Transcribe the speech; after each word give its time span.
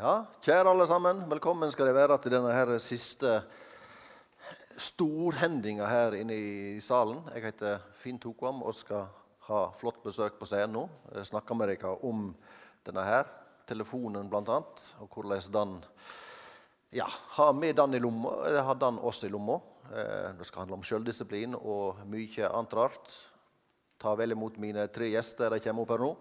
Ja, 0.00 0.22
kjære 0.40 0.70
alle 0.70 0.86
sammen. 0.88 1.18
Velkommen 1.28 1.68
skal 1.68 1.90
dere 1.90 1.98
være 1.98 2.14
til 2.24 2.32
denne 2.32 2.54
her 2.54 2.70
siste 2.80 3.34
storhendinga 4.80 5.84
her 5.84 6.14
inne 6.16 6.38
i 6.40 6.78
salen. 6.80 7.18
Jeg 7.34 7.44
heter 7.50 7.82
Finn 8.00 8.16
Tokvam 8.16 8.62
og 8.64 8.72
skal 8.78 9.10
ha 9.50 9.58
flott 9.76 9.98
besøk 10.00 10.38
på 10.40 10.48
scenen 10.48 10.72
nå. 10.78 10.86
Jeg 11.18 11.28
snakker 11.28 11.58
med 11.58 11.68
dere 11.74 11.92
om 12.08 12.30
denne 12.88 13.04
her, 13.04 13.28
telefonen 13.68 14.32
bl.a., 14.32 14.56
og 15.04 15.12
hvordan 15.12 15.52
den 15.58 15.76
ja, 16.96 17.10
har 17.36 17.52
vi 17.60 17.74
den 17.76 17.98
i 17.98 18.00
lomma, 18.00 18.38
eller 18.48 18.64
har 18.70 18.80
den 18.80 19.02
oss 19.04 19.20
i 19.28 19.28
lomma. 19.28 19.58
Eh, 19.92 20.32
det 20.38 20.48
skal 20.48 20.64
handle 20.64 20.80
om 20.80 20.86
sjøldisiplin 20.94 21.58
og 21.60 22.00
mye 22.08 22.48
annet 22.48 22.78
rart. 22.80 23.12
Ta 24.00 24.16
vel 24.16 24.32
imot 24.32 24.56
mine 24.64 24.88
tre 24.88 25.12
gjester. 25.12 25.52
De 25.52 25.60
kommer 25.60 25.84
opp 25.84 25.92
her 25.98 26.08
nå. 26.08 26.14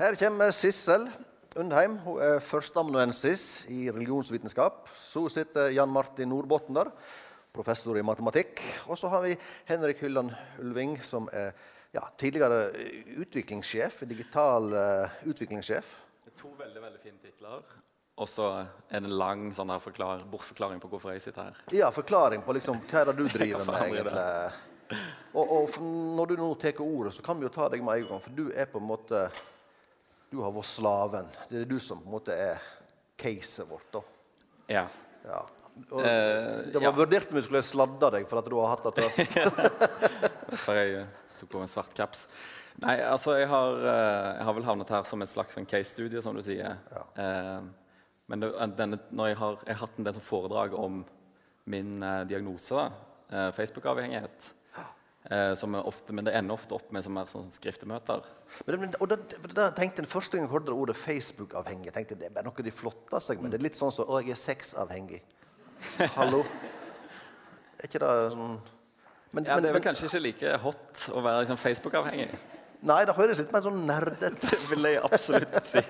Her 0.00 0.14
kommer 0.16 0.48
Sissel 0.56 1.02
Undheim. 1.60 1.98
Hun 2.00 2.22
er 2.24 2.38
førsteamanuensis 2.40 3.66
i 3.68 3.82
religionsvitenskap. 3.92 4.86
Så 4.96 5.26
sitter 5.28 5.74
Jan 5.76 5.92
Martin 5.92 6.30
Nordbotten 6.32 6.78
der, 6.78 6.88
professor 7.52 7.98
i 8.00 8.04
matematikk. 8.08 8.62
Og 8.88 8.96
så 8.96 9.10
har 9.12 9.26
vi 9.26 9.34
Henrik 9.68 10.00
Hylland 10.00 10.32
Ulving, 10.62 10.94
som 11.04 11.28
er 11.36 11.52
ja, 11.92 12.06
tidligere 12.16 12.70
utviklingssjef, 13.26 14.00
digital 14.08 14.72
uh, 14.72 15.20
utviklingssjef. 15.28 15.92
To 16.40 16.54
veldig 16.62 16.86
veldig 16.86 17.04
fine 17.04 17.20
titler. 17.20 17.60
Og 18.16 18.32
så 18.32 18.48
en 18.96 19.12
lang 19.20 19.50
sånn 19.52 19.76
forklar, 19.84 20.24
bortforklaring 20.32 20.80
på 20.80 20.94
hvorfor 20.94 21.12
jeg 21.12 21.26
sitter 21.28 21.50
her. 21.50 21.62
Ja, 21.76 21.92
forklaring 21.92 22.40
på 22.48 22.56
liksom, 22.56 22.80
hva 22.88 23.04
er 23.04 23.12
det 23.12 23.18
du 23.20 23.26
driver 23.36 23.68
med, 23.68 23.84
egentlig. 23.84 25.06
Og, 25.36 25.44
og 25.44 25.80
når 26.16 26.32
du 26.32 26.38
nå 26.40 26.50
tar 26.56 26.80
ordet, 26.88 27.18
så 27.20 27.28
kan 27.28 27.36
vi 27.36 27.50
jo 27.50 27.52
ta 27.52 27.68
deg 27.68 27.84
med 27.84 28.00
en 28.00 28.14
gang, 28.14 28.28
for 28.30 28.32
du 28.40 28.46
er 28.48 28.64
på 28.72 28.80
en 28.80 28.92
måte 28.96 29.26
du 30.30 30.38
har 30.44 30.52
vært 30.54 30.70
slaven. 30.70 31.30
Det 31.50 31.64
er 31.64 31.70
du 31.70 31.78
som 31.82 32.00
på 32.02 32.08
en 32.08 32.16
måte 32.18 32.36
er 32.36 32.60
caset 33.20 33.66
vårt. 33.68 33.88
da. 33.92 34.02
Ja. 34.70 34.84
ja. 35.26 35.40
Og, 35.88 36.00
eh, 36.04 36.70
det 36.70 36.78
var 36.78 36.88
ja. 36.90 36.94
vurdert 36.94 37.32
om 37.32 37.38
vi 37.40 37.44
skulle 37.46 37.64
sladde 37.66 38.12
deg 38.14 38.28
for 38.30 38.42
at 38.42 38.48
du 38.50 38.56
har 38.60 38.74
hatt 38.74 38.86
det 38.86 38.94
tøft. 39.00 39.36
Jeg 40.80 40.96
eh, 41.00 41.20
tok 41.40 41.52
på 41.52 41.60
meg 41.62 41.70
svart 41.70 41.92
kaps. 41.96 42.26
Nei, 42.80 42.96
altså 43.04 43.34
jeg 43.36 43.48
har, 43.50 43.74
eh, 43.76 44.26
jeg 44.38 44.44
har, 44.46 44.54
vel 44.56 44.64
havnet 44.64 44.90
her 44.92 45.04
som 45.08 45.20
et 45.20 45.30
slags 45.30 45.56
sånn 45.56 45.66
case-studie, 45.68 46.22
som 46.24 46.36
du 46.36 46.40
sier. 46.44 46.78
Ja. 46.94 47.02
Eh, 47.22 48.00
men 48.30 48.44
det, 48.44 48.50
denne, 48.78 48.98
når 49.10 49.32
jeg 49.32 49.38
har, 49.40 49.58
jeg 49.66 49.74
har 49.74 49.82
hatt 49.82 49.98
en 49.98 50.06
del 50.06 50.20
foredrag 50.24 50.76
om 50.78 51.02
min 51.70 52.02
eh, 52.06 52.22
diagnose, 52.30 52.86
eh, 53.30 53.50
Facebook-avhengighet, 53.56 54.50
Eh, 55.28 55.64
ofte, 55.84 56.12
men 56.16 56.24
det 56.24 56.32
ender 56.32 56.56
ofte 56.56 56.74
opp 56.74 56.92
med 56.92 57.04
som 57.04 57.18
er 57.20 57.28
sånne 57.28 57.52
skriftemøter. 57.52 58.24
Men, 58.64 58.78
men, 58.80 58.94
og 59.04 59.10
da, 59.12 59.18
da 59.52 59.66
tenkte 59.76 60.00
jeg 60.00 60.08
Første 60.08 60.38
gang 60.38 60.46
jeg 60.46 60.52
hørte 60.54 60.72
ordet 60.72 60.96
Facebook-avhengig, 60.96 61.92
tenkte 61.92 62.16
jeg 62.16 62.32
det 62.32 62.40
er 62.40 62.46
noe 62.46 62.64
de 62.64 62.72
flotter 62.72 63.20
seg 63.20 63.42
med. 63.42 63.52
Det 63.52 63.60
er 63.60 63.66
litt 63.68 63.76
sånn 63.76 63.92
som 63.92 64.06
så, 64.06 64.08
'Å, 64.08 64.22
jeg 64.24 64.32
er 64.32 64.40
sexavhengig'. 64.40 65.20
Hallo? 66.16 66.40
Er 67.80 67.88
ikke 67.88 68.00
det 68.00 68.14
sånn 68.32 68.58
men, 69.32 69.44
ja, 69.46 69.60
Det 69.60 69.68
er 69.68 69.76
vel 69.76 69.84
kanskje 69.84 70.08
ikke 70.08 70.22
like 70.24 70.56
hot 70.64 71.04
å 71.14 71.20
være 71.22 71.44
liksom, 71.44 71.60
Facebook-avhengig? 71.60 72.30
Nei, 72.82 73.02
det 73.06 73.14
høres 73.14 73.38
litt 73.38 73.52
mer 73.52 73.62
sånn 73.62 73.82
nerdete 73.86 74.32
Det 74.48 74.58
vil 74.72 74.88
jeg 74.88 75.02
absolutt 75.04 75.68
si. 75.68 75.84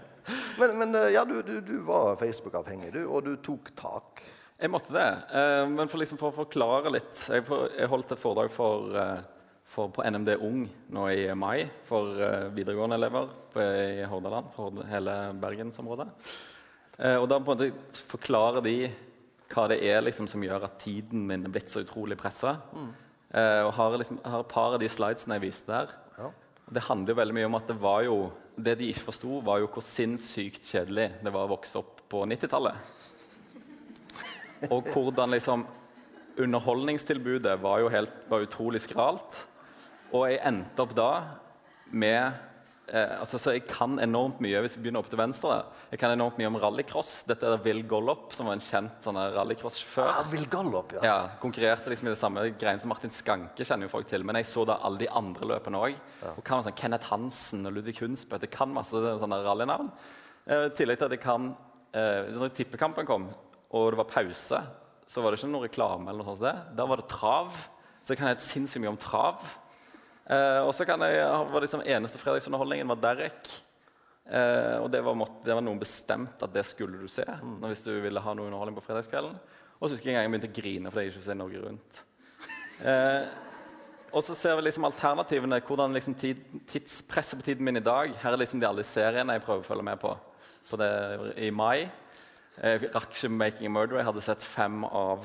men, 0.60 0.74
men, 0.80 0.94
eh, 0.98 1.12
ja, 1.14 1.22
du, 1.24 1.38
du, 1.46 1.60
du 1.64 1.76
var 1.86 2.18
Facebook-avhengig, 2.20 2.90
du, 2.92 3.04
og 3.06 3.24
du 3.24 3.36
tok 3.38 3.70
tak. 3.78 4.24
Jeg 4.60 4.70
måtte 4.70 4.94
det. 4.94 5.08
Uh, 5.34 5.66
men 5.70 5.90
for, 5.90 6.00
liksom, 6.00 6.18
for, 6.20 6.30
å 6.30 6.44
forklare 6.44 6.92
litt 6.94 7.24
Jeg, 7.26 7.42
for, 7.46 7.66
jeg 7.74 7.90
holdt 7.90 8.12
et 8.14 8.20
foredrag 8.22 8.52
for, 8.54 8.94
uh, 8.94 9.50
for, 9.66 9.90
på 9.94 10.04
NMD 10.06 10.36
Ung 10.46 10.60
nå 10.94 11.06
i 11.10 11.26
mai 11.34 11.66
for 11.88 12.14
uh, 12.20 12.50
videregående 12.54 12.98
elever 13.00 13.32
i 13.54 14.06
Hordaland, 14.10 14.50
for 14.54 14.80
hele 14.90 15.12
bergensområdet. 15.38 16.08
og 17.20 17.26
da 17.30 17.36
på 17.38 17.52
en 17.52 17.60
måte 17.60 18.00
forklarer 18.08 18.64
de 18.66 18.88
hva 19.52 19.68
det 19.70 19.76
er 19.86 20.00
liksom, 20.02 20.26
som 20.26 20.42
gjør 20.42 20.64
at 20.66 20.80
tiden 20.82 21.22
min 21.28 21.46
er 21.46 21.52
blitt 21.54 21.70
så 21.70 21.84
utrolig 21.84 22.16
pressa. 22.18 22.56
Mm. 22.74 22.88
og 23.62 23.70
har, 23.76 23.94
liksom, 24.02 24.18
har 24.24 24.42
et 24.42 24.50
par 24.50 24.74
av 24.74 24.82
de 24.82 24.88
slidesene 24.90 25.38
jeg 25.38 25.44
viste 25.44 25.70
der. 25.70 25.94
Ja. 26.18 26.32
Det 26.74 26.82
handler 26.88 27.14
jo 27.14 27.20
veldig 27.20 27.36
mye 27.38 27.46
om 27.52 27.58
at 27.60 27.70
det 27.70 27.78
var 27.78 28.02
jo 28.08 28.18
Det 28.56 28.74
de 28.78 28.90
ikke 28.90 29.06
forsto, 29.12 29.38
var 29.46 29.62
jo 29.62 29.70
hvor 29.70 29.86
sinnssykt 29.86 30.66
kjedelig 30.66 31.08
det 31.22 31.34
var 31.34 31.46
å 31.46 31.54
vokse 31.54 31.78
opp 31.78 32.02
på 32.10 32.26
90-tallet. 32.30 32.93
Og 34.70 34.92
hvordan 34.92 35.34
liksom 35.34 35.66
Underholdningstilbudet 36.34 37.60
var 37.62 37.82
jo 37.84 37.90
helt, 37.92 38.14
var 38.26 38.42
utrolig 38.42 38.80
skralt. 38.82 39.44
Og 40.14 40.26
jeg 40.26 40.40
endte 40.46 40.82
opp 40.82 40.94
da 40.96 41.10
med 41.94 42.32
eh, 42.90 43.12
altså, 43.20 43.38
så 43.38 43.54
Jeg 43.54 43.64
kan 43.70 44.00
enormt 44.02 44.40
mye 44.42 44.62
hvis 44.64 44.74
vi 44.76 44.84
begynner 44.84 45.04
opp 45.04 45.10
til 45.12 45.20
venstre. 45.20 45.60
Jeg 45.92 46.00
kan 46.02 46.14
enormt 46.14 46.40
mye 46.40 46.50
om 46.50 46.58
rallycross. 46.58 47.12
Dette 47.28 47.46
er 47.46 47.62
Will 47.62 47.84
Gollop, 47.86 48.32
som 48.34 48.50
var 48.50 48.58
en 48.58 48.64
kjent 48.64 49.06
sånn 49.06 49.20
rallycross-sjåfør. 49.36 50.10
Ah, 50.10 50.26
Will 50.32 50.48
Gollop, 50.50 50.96
ja. 50.98 51.04
ja. 51.06 51.16
Konkurrerte 51.42 51.92
liksom 51.92 52.10
i 52.10 52.14
det 52.14 52.20
samme 52.20 52.48
greiene 52.58 52.82
som 52.82 52.90
Martin 52.90 53.14
Skanke 53.14 53.66
kjenner 53.66 53.86
jo 53.86 53.94
folk 53.94 54.10
til. 54.10 54.26
Men 54.26 54.40
jeg 54.40 54.50
så 54.50 54.66
da 54.66 54.80
alle 54.82 55.04
de 55.04 55.10
andre 55.22 55.54
løpene 55.54 55.86
òg. 55.86 56.02
Ja. 56.24 56.34
Og 56.34 56.42
kan 56.46 56.66
sånn 56.66 56.78
Kenneth 56.78 57.14
Hansen 57.14 57.62
og 57.70 57.78
Ludvig 57.78 58.00
Hunsbø. 58.02 58.42
Jeg 58.42 58.54
kan 58.54 58.74
masse 58.74 59.06
sånne 59.22 59.38
rallynavn. 59.46 59.94
Eh, 60.44 60.68
tillegg 60.76 60.98
til 60.98 61.08
at 61.08 61.14
jeg 61.14 61.22
kan 61.22 61.54
eh, 61.96 62.26
Når 62.34 62.50
tippekampen 62.52 63.06
kom, 63.08 63.30
og 63.74 63.90
det 63.92 63.98
var 63.98 64.10
pause, 64.10 64.62
så 65.10 65.22
var 65.22 65.32
det 65.32 65.40
ikke 65.40 65.50
noe 65.50 65.66
reklame. 65.66 66.08
eller 66.10 66.22
noe 66.22 66.36
sånt. 66.38 66.74
Da 66.78 66.86
var 66.88 67.02
det 67.02 67.10
trav. 67.10 67.52
Så 68.04 68.12
jeg 68.12 68.20
kan 68.20 68.30
helt 68.30 68.44
sinnssykt 68.44 68.82
mye 68.84 68.92
om 68.92 69.00
trav. 69.00 69.42
Eh, 70.24 70.60
og 70.64 70.72
så 70.72 70.86
var 70.86 71.02
det 71.04 71.64
liksom 71.66 71.84
eneste 71.84 72.20
fredagsunderholdningen 72.20 72.88
var 72.92 73.00
Derek. 73.02 73.50
Eh, 74.24 74.78
og 74.80 74.88
det 74.92 75.02
var, 75.04 75.16
måtte, 75.18 75.42
det 75.44 75.52
var, 75.52 75.64
noen 75.64 75.80
bestemt 75.80 76.40
at 76.40 76.52
det 76.54 76.62
skulle 76.64 76.96
du 76.96 77.08
se 77.12 77.26
mm. 77.28 77.58
hvis 77.66 77.82
du 77.84 77.92
ville 78.00 78.22
ha 78.24 78.32
noe 78.32 78.48
underholdning 78.48 78.78
på 78.78 78.86
fredagskvelden. 78.86 79.34
Og 79.76 79.88
så 79.88 79.96
husker 79.96 80.08
jeg 80.08 80.14
en 80.14 80.22
gang 80.22 80.28
jeg 80.28 80.32
begynte 80.32 80.52
å 80.52 80.60
grine 80.60 80.92
fordi 80.92 81.04
jeg 81.04 81.12
ikke 81.12 81.18
fikk 81.18 81.26
se 81.28 81.36
Norge 81.36 81.64
Rundt. 81.64 82.04
Eh, 82.88 83.26
og 84.14 84.22
så 84.22 84.36
ser 84.38 84.56
vi 84.56 84.64
liksom 84.64 84.86
alternativene. 84.86 85.60
hvordan 85.66 85.92
liksom 85.92 86.14
tid, 86.14 86.40
Tidspresset 86.70 87.40
på 87.40 87.48
tiden 87.50 87.64
min 87.66 87.76
i 87.76 87.84
dag. 87.84 88.14
Her 88.22 88.32
er 88.32 88.40
liksom 88.40 88.62
de 88.62 88.68
alle 88.68 88.86
seriene 88.86 89.36
jeg 89.36 89.44
prøver 89.44 89.64
å 89.64 89.68
følge 89.68 89.86
med 89.90 90.00
på. 90.00 90.14
på 90.70 90.80
det 90.80 90.90
i 91.36 91.50
mai. 91.50 91.90
Jeg 92.54 92.94
rakk 92.94 93.10
ikke 93.10 93.28
'Making 93.28 93.66
a 93.66 93.70
Murder'. 93.70 93.98
Jeg 93.98 94.04
hadde 94.04 94.20
sett 94.22 94.42
fem 94.42 94.84
av, 94.84 95.24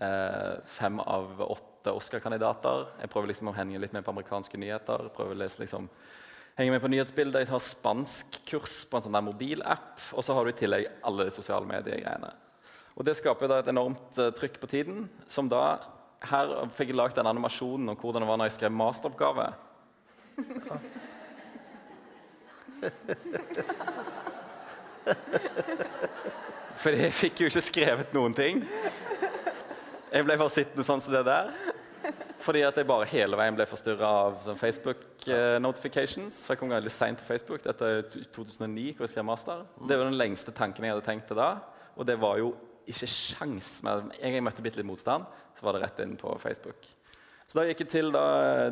eh, 0.00 0.56
fem 0.66 1.00
av 1.00 1.38
åtte 1.38 1.92
Oscar-kandidater. 1.94 2.86
Jeg 3.00 3.10
prøver 3.10 3.28
liksom 3.28 3.48
å 3.48 3.54
henge 3.54 3.78
litt 3.78 3.92
med 3.92 4.04
på 4.04 4.10
amerikanske 4.10 4.58
nyheter. 4.58 5.02
Jeg 5.02 5.12
prøver 5.14 5.34
å 5.34 5.38
lese 5.38 5.58
liksom, 5.60 5.88
henge 6.58 6.70
med 6.70 6.82
på 6.82 6.88
nyhetsbilder. 6.88 7.38
Jeg 7.38 7.48
tar 7.48 7.60
spanskkurs 7.60 8.86
på 8.90 8.96
en 8.96 9.02
sånn 9.02 9.12
der 9.12 9.22
mobilapp. 9.22 10.00
Og 10.14 10.24
så 10.24 10.34
har 10.34 10.44
du 10.44 10.50
i 10.50 10.52
tillegg 10.52 10.90
alle 11.04 11.24
de 11.24 11.30
sosiale 11.30 11.66
mediegreiene. 11.66 12.32
Og 12.96 13.04
Det 13.04 13.16
skaper 13.16 13.48
da 13.48 13.58
et 13.58 13.68
enormt 13.68 14.18
uh, 14.18 14.30
trykk 14.30 14.60
på 14.60 14.66
tiden. 14.66 15.08
som 15.28 15.48
da, 15.48 15.78
Her 16.22 16.66
fikk 16.74 16.88
jeg 16.88 16.96
lagd 16.96 17.14
den 17.14 17.26
animasjonen 17.26 17.88
om 17.88 17.96
hvordan 17.96 18.22
det 18.22 18.28
var 18.28 18.36
når 18.36 18.44
jeg 18.44 18.52
skrev 18.58 18.72
masteroppgave. 18.72 19.54
For 26.84 26.92
jeg 26.92 27.14
fikk 27.16 27.38
jo 27.40 27.46
ikke 27.48 27.62
skrevet 27.64 28.10
noen 28.12 28.34
ting. 28.36 28.58
Jeg 30.12 30.24
ble 30.26 30.34
bare 30.36 30.52
sittende 30.52 30.84
sånn 30.84 31.00
som 31.00 31.14
det 31.14 31.22
der. 31.24 31.46
Fordi 32.44 32.60
at 32.66 32.76
jeg 32.76 32.84
bare 32.84 33.06
hele 33.08 33.38
veien 33.40 33.54
ble 33.56 33.64
forstyrra 33.64 34.08
av 34.26 34.50
Facebook-notifications. 34.60 36.42
for 36.44 36.52
jeg 36.52 36.60
kom 36.60 36.74
litt 36.74 36.92
sent 36.92 37.22
på 37.22 37.24
Facebook. 37.30 37.62
Dette 37.64 37.88
er 37.88 38.02
2009, 38.36 38.90
hvor 38.98 39.06
jeg 39.06 39.14
skrev 39.14 39.24
master. 39.24 39.62
Det 39.80 39.96
var 39.96 40.10
den 40.10 40.18
lengste 40.20 40.52
tanken 40.52 40.84
jeg 40.84 40.92
hadde 40.92 41.06
tenkt 41.06 41.24
til 41.30 41.40
da. 41.40 41.54
Og 41.96 42.04
det 42.04 42.18
var 42.20 42.36
jo 42.42 42.50
ikke 42.84 43.08
sjans. 43.08 43.70
Men 43.86 44.12
en 44.20 44.36
jeg 44.36 44.44
møtte 44.44 44.64
bitte 44.66 44.82
litt 44.82 44.90
motstand, 44.90 45.24
så 45.56 45.64
var 45.64 45.78
det 45.78 45.86
rett 45.86 46.02
inn 46.04 46.18
på 46.20 46.34
Facebook. 46.42 46.84
Så 47.48 47.62
da 47.62 47.64
gikk 47.64 47.80
jeg 47.86 47.92
til 47.94 48.12
da, 48.12 48.26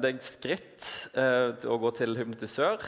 det 0.04 0.18
skritt 0.28 0.90
eh, 1.16 1.56
å 1.64 1.80
gå 1.80 1.94
til 1.96 2.12
hypnotisør. 2.20 2.84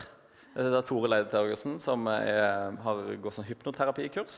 Det 0.53 0.69
er 0.69 0.85
Tore 0.85 1.09
Leide 1.09 1.33
Tergersen, 1.33 1.81
som 1.81 2.05
er, 2.13 2.77
har 2.85 3.03
gått 3.25 3.39
sånn 3.39 3.49
hypnoterapikurs. 3.49 4.37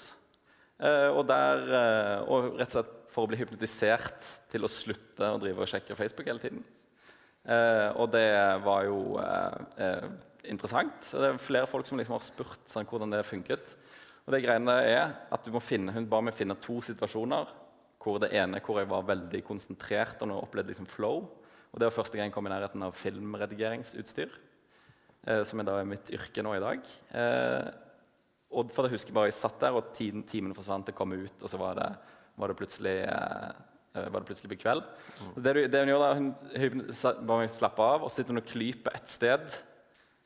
Eh, 0.76 1.08
og, 1.08 1.23
der, 1.28 1.62
eh, 1.73 2.23
og, 2.28 2.56
rett 2.58 2.69
og 2.69 2.76
slett 2.76 2.94
for 3.12 3.25
å 3.25 3.31
bli 3.31 3.38
hypnotisert 3.40 4.32
til 4.52 4.67
å 4.67 4.70
slutte 4.70 5.31
å 5.32 5.38
drive 5.40 5.64
og 5.64 5.70
sjekke 5.70 5.96
Facebook 5.96 6.28
hele 6.28 6.43
tiden. 6.43 6.64
Eh, 7.46 7.88
og 7.96 8.11
det 8.12 8.28
var 8.64 8.84
jo 8.84 9.17
interessant. 10.46 11.08
Det 11.11 11.31
er 11.31 11.38
flere 11.43 11.70
folk 11.70 11.88
som 11.88 11.99
liksom 11.99 12.17
har 12.19 12.25
spurt 12.25 12.69
sånn, 12.70 12.88
hvordan 12.88 13.14
det 13.14 13.25
funket. 13.26 13.76
Og 14.26 14.34
det 14.34 14.43
greiene 14.43 14.75
er 14.82 15.14
at 15.32 15.49
finne, 15.62 15.93
Hun 15.93 16.08
ba 16.11 16.20
meg 16.20 16.34
finne 16.34 16.58
to 16.61 16.81
situasjoner. 16.82 17.46
hvor 18.06 18.20
Det 18.20 18.32
ene 18.32 18.61
hvor 18.61 18.79
jeg 18.79 18.88
var 18.88 19.02
veldig 19.02 19.43
konsentrert 19.44 20.22
og 20.22 20.43
opplevde 20.43 20.69
liksom 20.69 20.87
flow. 20.87 21.29
Og 21.72 21.81
Det 21.81 21.87
var 21.87 22.02
første 22.05 22.17
gang 22.17 22.26
jeg 22.26 22.32
kom 22.32 22.46
i 22.46 22.50
nærheten 22.50 22.82
av 22.82 22.94
filmredigeringsutstyr. 22.94 24.31
Eh, 25.26 25.43
som 25.43 25.58
er 25.58 25.64
da 25.64 25.82
mitt 25.82 26.11
yrke 26.14 26.43
nå 26.43 26.55
i 26.55 26.61
dag. 26.62 26.79
Eh, 27.11 27.70
og 28.50 28.70
for 28.72 28.87
Jeg 28.87 28.96
husker 28.96 29.14
bare 29.16 29.31
jeg 29.31 29.38
satt 29.38 29.58
der, 29.60 29.75
og 29.76 29.93
tiden, 29.96 30.22
timene 30.22 30.54
forsvant. 30.54 30.87
jeg 30.87 30.94
kom 30.94 31.12
ut, 31.12 31.43
og 31.43 31.50
så 31.50 31.58
var 31.60 31.75
det, 31.78 31.88
var 32.38 32.48
det 32.48 32.58
plutselig 32.58 32.96
eh, 33.02 33.48
eh, 33.96 34.08
var 34.12 34.20
det 34.20 34.28
plutselig 34.28 34.52
blitt 34.52 34.62
kveld. 34.62 34.84
Så 35.34 35.43
det, 35.43 35.54
det 35.72 35.82
hun 35.82 35.93
gjør 35.93 36.04
da, 36.04 36.12
hun, 36.14 36.82
bare 37.26 37.40
meg 37.43 37.50
slappe 37.52 37.82
av, 37.82 38.04
og 38.04 38.10
så 38.10 38.20
sitter 38.20 38.37
hun 38.37 38.43
og 38.44 38.48
klyper 38.48 38.96
et 38.96 39.10
sted. 39.10 39.58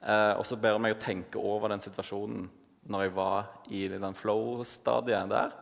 Eh, 0.00 0.34
og 0.36 0.44
så 0.46 0.58
ber 0.60 0.76
hun 0.76 0.84
meg 0.84 0.96
å 0.96 1.02
tenke 1.02 1.40
over 1.40 1.72
den 1.72 1.82
situasjonen 1.82 2.48
når 2.90 3.06
jeg 3.06 3.16
var 3.16 3.50
i 3.72 3.82
den 3.92 4.16
flow-stadiet 4.16 5.32
der. 5.32 5.56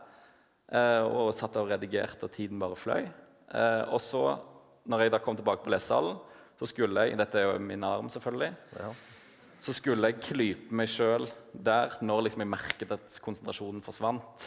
Eh, 0.69 1.03
og 1.03 1.33
satt 1.37 1.55
der 1.55 1.65
og 1.65 1.73
redigerte, 1.73 2.27
og 2.27 2.33
tiden 2.35 2.61
bare 2.61 2.77
fløy. 2.79 3.07
Eh, 3.49 3.83
og 3.89 4.01
så, 4.03 4.23
når 4.89 5.05
jeg 5.05 5.13
da 5.15 5.21
kom 5.23 5.37
tilbake 5.37 5.65
på 5.65 5.73
lesesalen, 5.73 6.19
så 6.59 6.67
skulle 6.67 7.07
jeg 7.07 7.17
Dette 7.17 7.39
er 7.39 7.47
jo 7.47 7.59
min 7.63 7.83
arm, 7.87 8.09
selvfølgelig. 8.11 8.51
Ja. 8.77 8.91
Så 9.59 9.73
skulle 9.75 10.07
jeg 10.11 10.21
klype 10.23 10.75
meg 10.75 10.87
sjøl 10.91 11.25
der 11.53 11.97
når 12.05 12.25
liksom 12.27 12.45
jeg 12.45 12.51
merket 12.53 12.93
at 12.95 13.17
konsentrasjonen 13.23 13.81
forsvant. 13.83 14.45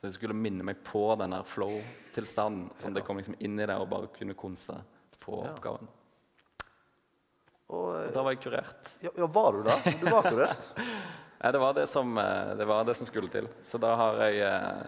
Så 0.00 0.08
jeg 0.08 0.16
skulle 0.16 0.36
minne 0.36 0.64
meg 0.64 0.80
på 0.84 1.02
den 1.20 1.34
der 1.36 1.44
flow-tilstanden. 1.48 2.70
Sånn 2.80 2.92
at 2.94 3.00
jeg 3.02 3.06
kom 3.08 3.20
liksom 3.20 3.36
inn 3.44 3.60
i 3.60 3.66
det 3.68 3.76
og 3.80 3.90
bare 3.92 4.08
kunne 4.16 4.36
konse 4.36 4.76
på 5.24 5.42
oppgaven. 5.44 5.88
Og, 7.72 7.86
Og 7.88 8.10
da 8.12 8.22
var 8.24 8.34
jeg 8.34 8.42
kurert. 8.44 8.90
ja, 9.04 9.10
ja, 9.16 9.26
var 9.32 9.56
du 9.56 9.62
da? 9.64 9.76
Du 10.00 10.04
var 10.12 10.26
kurert? 10.28 10.66
Nei, 11.44 11.50
det 11.52 11.60
var 11.60 11.74
det, 11.76 11.86
som, 11.92 12.12
eh, 12.20 12.52
det 12.56 12.66
var 12.68 12.84
det 12.88 12.94
som 12.96 13.08
skulle 13.08 13.28
til. 13.32 13.48
Så 13.64 13.80
da 13.80 13.94
har 14.00 14.20
jeg 14.24 14.38
eh, 14.44 14.84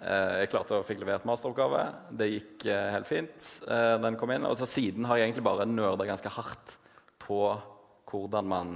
eh, 0.00 0.32
Jeg 0.42 0.50
klarte 0.52 0.76
å 0.80 0.84
fikk 0.84 1.00
levert 1.04 1.24
masteroppgave. 1.28 1.84
Det 2.16 2.28
gikk 2.32 2.66
eh, 2.72 2.88
helt 2.96 3.08
fint. 3.08 3.52
Eh, 3.68 3.94
den 4.04 4.16
kom 4.20 4.32
inn. 4.34 4.44
Og 4.48 4.56
så 4.60 4.68
siden 4.68 5.08
har 5.08 5.20
jeg 5.20 5.28
egentlig 5.30 5.44
bare 5.46 5.68
nerda 5.68 6.08
ganske 6.08 6.32
hardt 6.36 6.76
på 7.24 7.40
hvordan 8.10 8.48
man, 8.48 8.74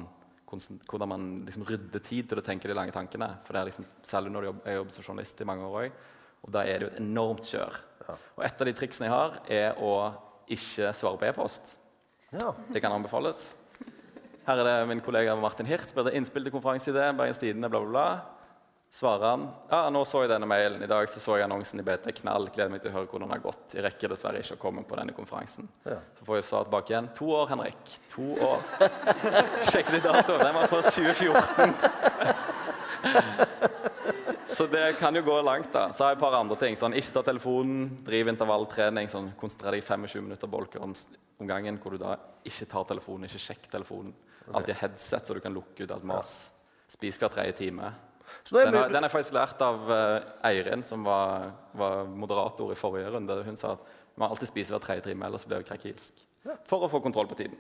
hvordan 0.50 1.11
man 1.11 1.29
liksom 1.47 1.67
rydder 1.69 2.02
tid 2.02 2.31
til 2.31 2.41
å 2.41 2.44
tenke 2.44 2.69
de 2.69 2.75
lange 2.76 2.94
tankene. 2.94 3.29
For 3.47 3.55
det 3.55 3.61
er 3.61 3.70
liksom, 3.70 3.87
Særlig 4.06 4.32
når 4.35 4.43
du 4.43 4.49
jobb, 4.50 4.64
jeg 4.67 4.81
jobber 4.81 4.97
som 4.97 5.06
journalist 5.06 5.41
i 5.41 5.49
mange 5.49 5.69
år 5.69 5.85
òg. 5.85 6.02
Og 6.41 6.55
da 6.56 6.64
er 6.64 6.81
det 6.81 6.87
jo 6.87 6.91
et 6.94 7.00
enormt 7.02 7.47
kjør. 7.47 7.79
Og 8.11 8.44
et 8.44 8.62
av 8.62 8.67
de 8.67 8.75
triksene 8.75 9.06
jeg 9.06 9.14
har, 9.14 9.38
er 9.47 9.81
å 9.85 9.94
ikke 10.50 10.91
svare 10.97 11.20
på 11.20 11.29
e-post. 11.29 11.76
Ja. 12.35 12.50
Det 12.73 12.82
kan 12.82 12.94
anbefales. 12.94 13.52
Her 14.47 14.62
er 14.62 14.67
det 14.67 14.88
min 14.91 15.02
kollega 15.05 15.37
Martin 15.38 15.69
Hirt. 15.69 15.91
Spør 15.93 16.11
innspill 16.14 16.47
til 16.47 16.55
konferanseidé. 16.55 17.11
Bergens 17.14 17.38
Tidende, 17.38 17.70
bla, 17.70 17.82
bla, 17.85 17.91
bla. 17.93 18.39
Svarer 18.90 19.22
han 19.22 19.44
ja, 19.70 19.84
nå 19.94 20.00
så 20.04 20.25
jeg 20.25 20.31
denne 20.32 20.48
mailen. 20.50 20.82
I 20.82 20.88
dag 20.90 21.06
så, 21.12 21.20
så 21.22 21.37
jeg 21.38 21.44
annonsen 21.46 21.78
i 21.78 21.84
BT 21.87 22.10
Knall. 22.20 22.48
Gleder 22.50 22.72
meg 22.72 22.82
til 22.82 22.90
å 22.90 22.94
høre 22.96 23.06
hvordan 23.12 23.31
det 23.31 23.37
har 23.37 23.44
gått. 23.44 23.76
Jeg 23.76 23.84
rekker 23.87 24.10
dessverre 24.10 24.40
ikke 24.42 24.56
å 24.58 24.62
komme 24.64 24.82
på 24.88 24.98
denne 24.98 25.14
konferansen. 25.14 25.69
Ja. 25.87 26.00
Så 26.19 26.26
får 26.26 26.40
jeg 26.40 26.46
svar 26.48 26.66
tilbake 26.66 26.90
igjen. 26.94 27.06
To 27.20 27.26
år, 27.38 27.46
Henrik. 27.52 27.94
To 28.16 28.26
år. 28.48 28.58
Sjekk 29.70 29.92
litt 29.94 30.08
datoen. 30.08 30.42
Den 30.42 30.58
var 30.58 30.66
fra 30.72 30.81
2014. 30.98 31.70
Så 34.50 34.66
det 34.66 34.98
kan 34.98 35.14
jo 35.16 35.22
gå 35.25 35.38
langt, 35.46 35.70
da. 35.72 35.87
Så 35.94 36.02
har 36.04 36.10
jeg 36.12 36.19
et 36.19 36.25
par 36.26 36.34
andre 36.40 36.58
ting. 36.58 36.75
Sånn, 36.76 36.98
ikke 36.98 37.14
ta 37.14 37.22
telefonen, 37.31 37.87
driv 38.04 38.28
intervalltrening. 38.34 39.06
Sånn, 39.08 39.31
Konsentrer 39.40 39.78
deg 39.78 39.84
i 39.84 39.87
25 39.87 40.26
minutter 40.26 40.50
bolker 40.50 40.82
om, 40.84 40.92
om 41.38 41.46
gangen, 41.48 41.78
hvor 41.81 41.94
du 41.94 42.02
da 42.02 42.19
ikke 42.42 42.66
tar 42.75 42.90
telefonen, 42.90 43.31
ikke 43.31 43.40
sjekk 43.46 43.70
telefonen. 43.72 44.10
Alltid 44.50 44.75
headset, 44.82 45.22
så 45.31 45.38
du 45.38 45.40
kan 45.44 45.54
lukke 45.54 45.87
ut 45.87 45.94
alt 45.94 46.02
mas. 46.10 46.50
Spis 46.90 47.14
hver 47.22 47.31
tredje 47.31 47.54
time. 47.62 47.87
Den 48.50 48.74
har, 48.74 48.88
den 48.92 49.04
er 49.04 49.12
faktisk 49.12 49.34
lært 49.36 49.60
av 49.62 49.90
eh, 49.94 50.50
Eirin, 50.50 50.82
som 50.86 51.04
var, 51.06 51.50
var 51.76 52.04
moderator 52.06 52.72
i 52.72 52.78
forrige 52.78 53.12
runde. 53.14 53.42
Hun 53.46 53.56
sa 53.60 53.74
at 53.76 53.96
man 54.20 54.30
alltid 54.30 54.50
spiser 54.50 54.76
hver 54.76 54.84
tredje 54.84 55.06
time, 55.08 55.26
ellers 55.26 55.46
blir 55.48 55.62
vi 55.62 55.70
krakilsk. 55.70 56.26
For 56.68 56.86
å 56.86 56.88
få 56.88 57.02
kontroll 57.04 57.28
på 57.28 57.36
tiden. 57.36 57.56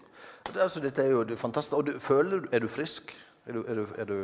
altså, 0.54 0.80
dette 0.80 1.02
er 1.04 1.10
jo 1.12 1.24
det 1.28 1.36
fantastisk. 1.38 1.76
Og 1.76 1.86
du, 1.86 1.98
føler 2.00 2.40
du 2.40 2.48
Er 2.56 2.62
du 2.64 2.68
frisk? 2.68 3.12
Er 3.46 3.52
du, 3.58 3.64
er 3.68 3.74
du, 3.74 3.86
er 3.98 4.08
du 4.08 4.16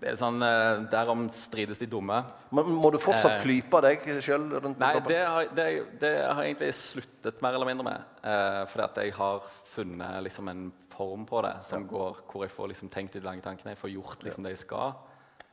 Det 0.00 0.08
er 0.10 0.16
sånn, 0.16 0.40
eh, 0.44 0.82
Derom 0.92 1.26
strides 1.32 1.80
de 1.80 1.86
dumme. 1.88 2.22
Men 2.52 2.68
Må 2.80 2.90
du 2.92 2.98
fortsatt 3.00 3.38
Eh. 3.38 3.42
klype 3.44 3.80
deg 3.84 4.04
sjøl 4.24 4.46
Nei, 4.76 4.92
det 5.08 5.18
har, 5.24 5.48
det, 5.56 5.66
det 6.00 6.12
har 6.24 6.42
jeg 6.44 6.54
egentlig 6.54 6.72
sluttet 6.76 7.40
mer 7.44 7.56
eller 7.56 7.68
mindre 7.68 7.84
med. 7.84 8.06
Eh, 8.24 8.62
fordi 8.72 8.84
at 8.84 9.00
jeg 9.04 9.12
har 9.16 9.42
funnet 9.72 10.22
liksom 10.24 10.48
en 10.52 10.70
form 10.92 11.24
på 11.28 11.40
det 11.44 11.54
som 11.64 11.86
går, 11.88 12.24
hvor 12.28 12.44
jeg 12.44 12.52
får 12.52 12.68
liksom 12.74 12.92
tenkt 12.92 13.16
de 13.16 13.20
lange 13.24 13.40
tankene. 13.44 13.72
Jeg 13.72 13.80
får 13.80 13.92
gjort 13.94 14.24
liksom 14.24 14.44
det 14.44 14.52
jeg 14.56 14.64
skal, 14.66 14.96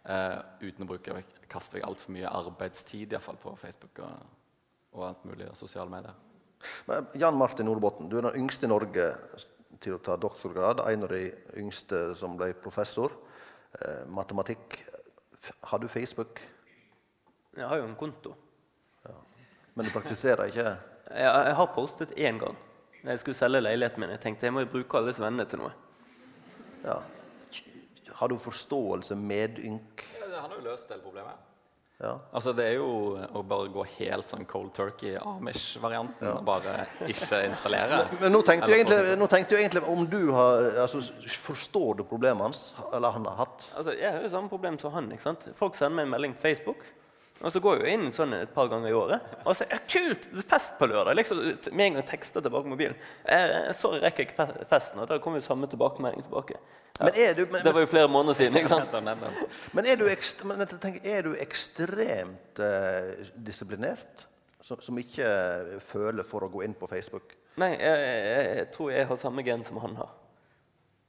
eh, 0.07 0.38
uten 0.63 0.86
å 0.86 0.89
bruke 0.89 1.21
kaste 1.51 1.77
vekk 1.77 1.88
altfor 1.88 2.15
mye 2.15 2.31
arbeidstid 2.39 3.13
i 3.13 3.21
fall, 3.24 3.39
på 3.42 3.54
Facebook 3.59 4.01
og, 4.06 4.25
og 4.98 5.06
alt 5.09 5.27
mulig 5.27 5.50
og 5.50 5.59
sosiale 5.59 5.92
medier. 5.92 6.15
Men 6.89 7.07
Jan 7.19 7.38
Martin 7.38 7.69
Nordbotten, 7.69 8.09
du 8.09 8.18
er 8.18 8.30
den 8.30 8.42
yngste 8.44 8.65
i 8.65 8.71
Norge 8.71 9.12
til 9.83 9.98
å 9.98 10.01
ta 10.01 10.18
doktorgrad. 10.18 10.81
En 10.89 11.06
av 11.06 11.13
de 11.13 11.30
yngste 11.62 12.15
som 12.18 12.38
ble 12.39 12.51
professor. 12.57 13.13
Eh, 13.77 14.06
matematikk. 14.09 14.81
Har 15.69 15.80
du 15.80 15.88
Facebook? 15.88 16.42
Jeg 17.57 17.68
har 17.68 17.77
jo 17.81 17.88
en 17.88 17.98
konto. 17.98 18.33
Men 19.77 19.86
du 19.86 19.94
praktiserer 19.94 20.50
ikke? 20.50 20.71
Jeg, 21.07 21.24
jeg 21.24 21.56
har 21.56 21.68
postet 21.71 22.10
én 22.19 22.36
gang. 22.36 22.57
Jeg 23.00 23.19
skulle 23.21 23.38
selge 23.39 23.62
leiligheten 23.62 24.01
min. 24.03 24.10
Jeg 24.12 24.19
tenkte 24.19 24.44
jeg 24.44 24.51
må 24.51 24.65
jo 24.65 24.68
bruke 24.74 24.98
alle 25.00 25.07
disse 25.13 25.24
vennene 25.24 25.45
til 25.48 25.62
noe. 25.62 25.69
Ja. 26.83 26.98
Har 28.18 28.31
du 28.31 28.38
forståelse, 28.42 29.16
medynk? 29.16 30.02
Han 30.24 30.50
har 30.50 30.56
jo 30.58 30.64
løst 30.66 30.90
det 30.90 30.98
problemet. 31.04 31.38
Ja. 31.98 32.12
Altså, 32.31 32.52
det 32.54 32.66
er 32.68 32.75
jo 32.78 32.88
å 33.34 33.42
bare 33.46 33.72
gå 33.74 33.81
helt 33.96 34.30
sånn 34.30 34.44
cold 34.46 34.69
turkey, 34.78 35.16
Amish-varianten, 35.18 36.28
og 36.30 36.44
bare 36.46 36.84
ikke 37.10 37.40
installere. 37.48 38.04
Men 38.22 38.36
nå 38.36 38.44
tenkte, 38.46 38.69
egentlig, 38.75 39.16
nå 39.18 39.28
tenkte 39.31 39.58
jeg 39.58 39.66
egentlig 39.66 39.81
om 39.90 40.04
du 40.06 40.19
har 40.36 40.68
altså, 40.84 41.02
Forstår 41.48 41.98
du 41.98 42.04
problemet 42.06 42.46
hans? 42.46 42.62
Eller 42.94 43.16
han 43.16 43.25
har 43.25 43.40
hatt? 43.42 43.66
Altså, 43.74 43.96
Jeg 43.98 44.14
har 44.14 44.22
jo 44.22 44.30
samme 44.34 44.50
problem 44.54 44.78
som 44.81 44.94
han. 44.94 45.10
ikke 45.13 45.25
sant? 45.25 45.48
Folk 45.58 45.78
sender 45.80 45.98
meg 45.98 46.06
en 46.06 46.13
melding 46.13 46.38
på 46.38 46.46
Facebook. 46.46 46.86
Og 47.45 47.51
så 47.54 47.62
går 47.62 47.84
jeg 47.84 47.94
inn 47.94 48.07
sånn 48.13 48.34
et 48.34 48.54
par 48.54 48.69
ganger 48.72 48.89
i 48.89 48.95
året. 48.98 49.34
Og 49.45 49.54
så 49.57 49.68
ja, 49.69 49.78
'Kult! 49.78 50.30
Fest 50.50 50.74
på 50.80 50.88
lørdag!' 50.89 51.16
liksom 51.19 51.42
Med 51.72 51.86
en 51.86 51.94
gang 52.00 52.06
tekster 52.07 52.42
tilbake 52.42 52.66
på 52.66 52.74
mobilen. 52.74 52.95
Eh, 53.25 53.74
'Sorry, 53.74 54.00
rekker 54.01 54.25
ikke 54.25 54.66
festen.' 54.69 55.00
Og 55.00 55.07
da 55.10 55.19
kommer 55.19 55.39
jo 55.39 55.45
samme 55.45 55.69
tilbakemelding 55.69 56.24
tilbake. 56.24 56.57
Men 57.00 57.13
er 57.13 57.34
du, 57.34 57.45
men, 57.45 57.63
Det 57.63 57.74
var 57.74 57.80
jo 57.80 57.86
flere 57.86 58.07
måneder 58.07 58.34
siden. 58.34 58.57
ikke 58.57 58.69
sant? 58.78 58.92
Men 59.74 59.86
er 59.86 59.95
du, 59.95 60.07
ekst, 60.10 60.45
men 60.45 60.68
tenker, 60.68 61.01
er 61.06 61.22
du 61.22 61.36
ekstremt 61.36 62.60
eh, 62.60 63.28
disiplinert? 63.45 64.25
Som, 64.62 64.81
som 64.81 64.98
ikke 64.98 65.28
føler 65.80 66.25
for 66.28 66.44
å 66.44 66.50
gå 66.50 66.63
inn 66.66 66.74
på 66.74 66.88
Facebook? 66.88 67.38
Nei, 67.57 67.69
jeg, 67.80 68.00
jeg, 68.01 68.56
jeg 68.57 68.72
tror 68.74 68.92
jeg 68.92 69.07
har 69.07 69.18
samme 69.22 69.44
gen 69.45 69.63
som 69.63 69.78
han 69.78 69.95
har. 69.95 70.10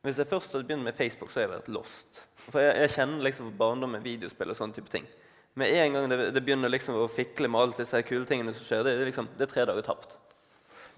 Hvis 0.06 0.20
jeg 0.20 0.28
først 0.30 0.52
hadde 0.52 0.64
begynt 0.68 0.84
med 0.86 0.94
Facebook, 0.94 1.30
så 1.30 1.40
hadde 1.40 1.48
jeg 1.48 1.56
vært 1.56 1.72
lost. 1.74 2.20
For 2.38 2.62
jeg, 2.62 2.76
jeg 2.84 2.92
kjenner 2.94 3.24
liksom 3.26 3.50
barndommen, 3.58 4.04
videospill 4.04 4.52
og 4.52 4.56
sånne 4.56 4.76
type 4.76 4.92
ting. 4.92 5.08
Med 5.58 5.74
en 5.74 5.96
gang 5.96 6.08
det, 6.10 6.18
det 6.36 6.42
begynner 6.44 6.70
liksom 6.70 6.96
å 7.02 7.08
fikle 7.10 7.50
med 7.50 7.60
alt 7.60 7.80
disse 7.82 8.00
kule 8.06 8.26
tingene 8.28 8.54
som 8.54 8.66
skjer, 8.66 8.84
det 8.86 8.94
er, 8.94 9.04
liksom, 9.08 9.30
det 9.38 9.46
er 9.48 9.52
tre 9.52 9.66
dager 9.68 9.86
tapt. 9.86 10.16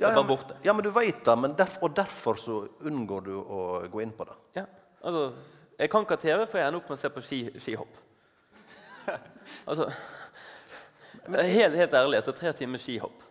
Det 0.01 0.09
er 0.09 0.17
bare 0.17 0.29
men, 0.29 0.53
ja, 0.65 0.73
men 0.73 0.85
du 0.85 0.91
veit 0.97 1.19
det, 1.25 1.37
men 1.37 1.55
derf, 1.57 1.77
og 1.85 1.93
derfor 1.97 2.39
så 2.41 2.61
unngår 2.89 3.25
du 3.27 3.35
å 3.37 3.65
gå 3.93 4.01
inn 4.01 4.15
på 4.17 4.25
det. 4.29 4.37
Ja, 4.63 4.65
altså, 5.05 5.33
Jeg 5.81 5.89
kan 5.89 6.05
ikke 6.05 6.17
ha 6.17 6.21
TV, 6.21 6.41
for 6.45 6.61
jeg 6.61 6.69
ender 6.69 6.81
opp 6.81 6.89
med 6.93 6.99
å 6.99 7.01
se 7.01 7.09
på 7.13 7.23
ski, 7.25 7.43
skihopp. 7.61 8.01
Altså, 9.71 9.89
helt, 11.27 11.75
helt 11.77 11.95
ærlig, 11.97 12.21
etter 12.21 12.37
tre 12.37 12.53
timer 12.57 12.81
skihopp 12.81 13.25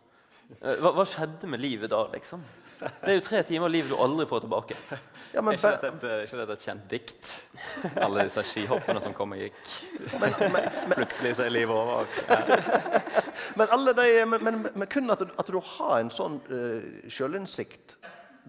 eh, 0.59 0.81
hva, 0.81 0.91
hva 0.97 1.05
skjedde 1.07 1.47
med 1.49 1.61
livet 1.61 1.91
da, 1.93 2.01
liksom? 2.11 2.41
Det 2.79 3.11
er 3.11 3.17
jo 3.17 3.23
tre 3.25 3.41
timer 3.43 3.67
av 3.67 3.73
livet 3.73 3.91
du 3.91 3.95
aldri 3.99 4.25
får 4.29 4.43
tilbake. 4.45 4.75
Ja, 5.33 5.41
men, 5.43 5.53
Er 5.53 5.57
ikke 5.57 5.71
dette, 5.83 6.11
er 6.11 6.21
ikke 6.23 6.37
dette 6.39 6.55
et 6.55 6.63
kjent 6.63 6.85
dikt? 6.91 7.33
Alle 7.99 8.23
disse 8.29 8.43
skihoppene 8.47 9.01
som 9.03 9.15
kom 9.17 9.35
og 9.35 9.41
gikk. 9.41 9.59
Plutselig 10.93 11.35
så 11.37 11.45
er 11.45 11.53
livet 11.53 11.75
over. 11.75 12.07
Ja. 12.29 12.39
men, 13.59 13.67
alle 13.75 13.93
de, 13.99 14.07
men, 14.31 14.47
men, 14.47 14.61
men 14.71 14.91
kun 14.91 15.11
at 15.11 15.25
du, 15.25 15.35
at 15.35 15.51
du 15.51 15.59
har 15.75 15.99
en 15.99 16.13
sånn 16.13 16.39
uh, 16.49 17.05
sjølinnsikt 17.11 17.97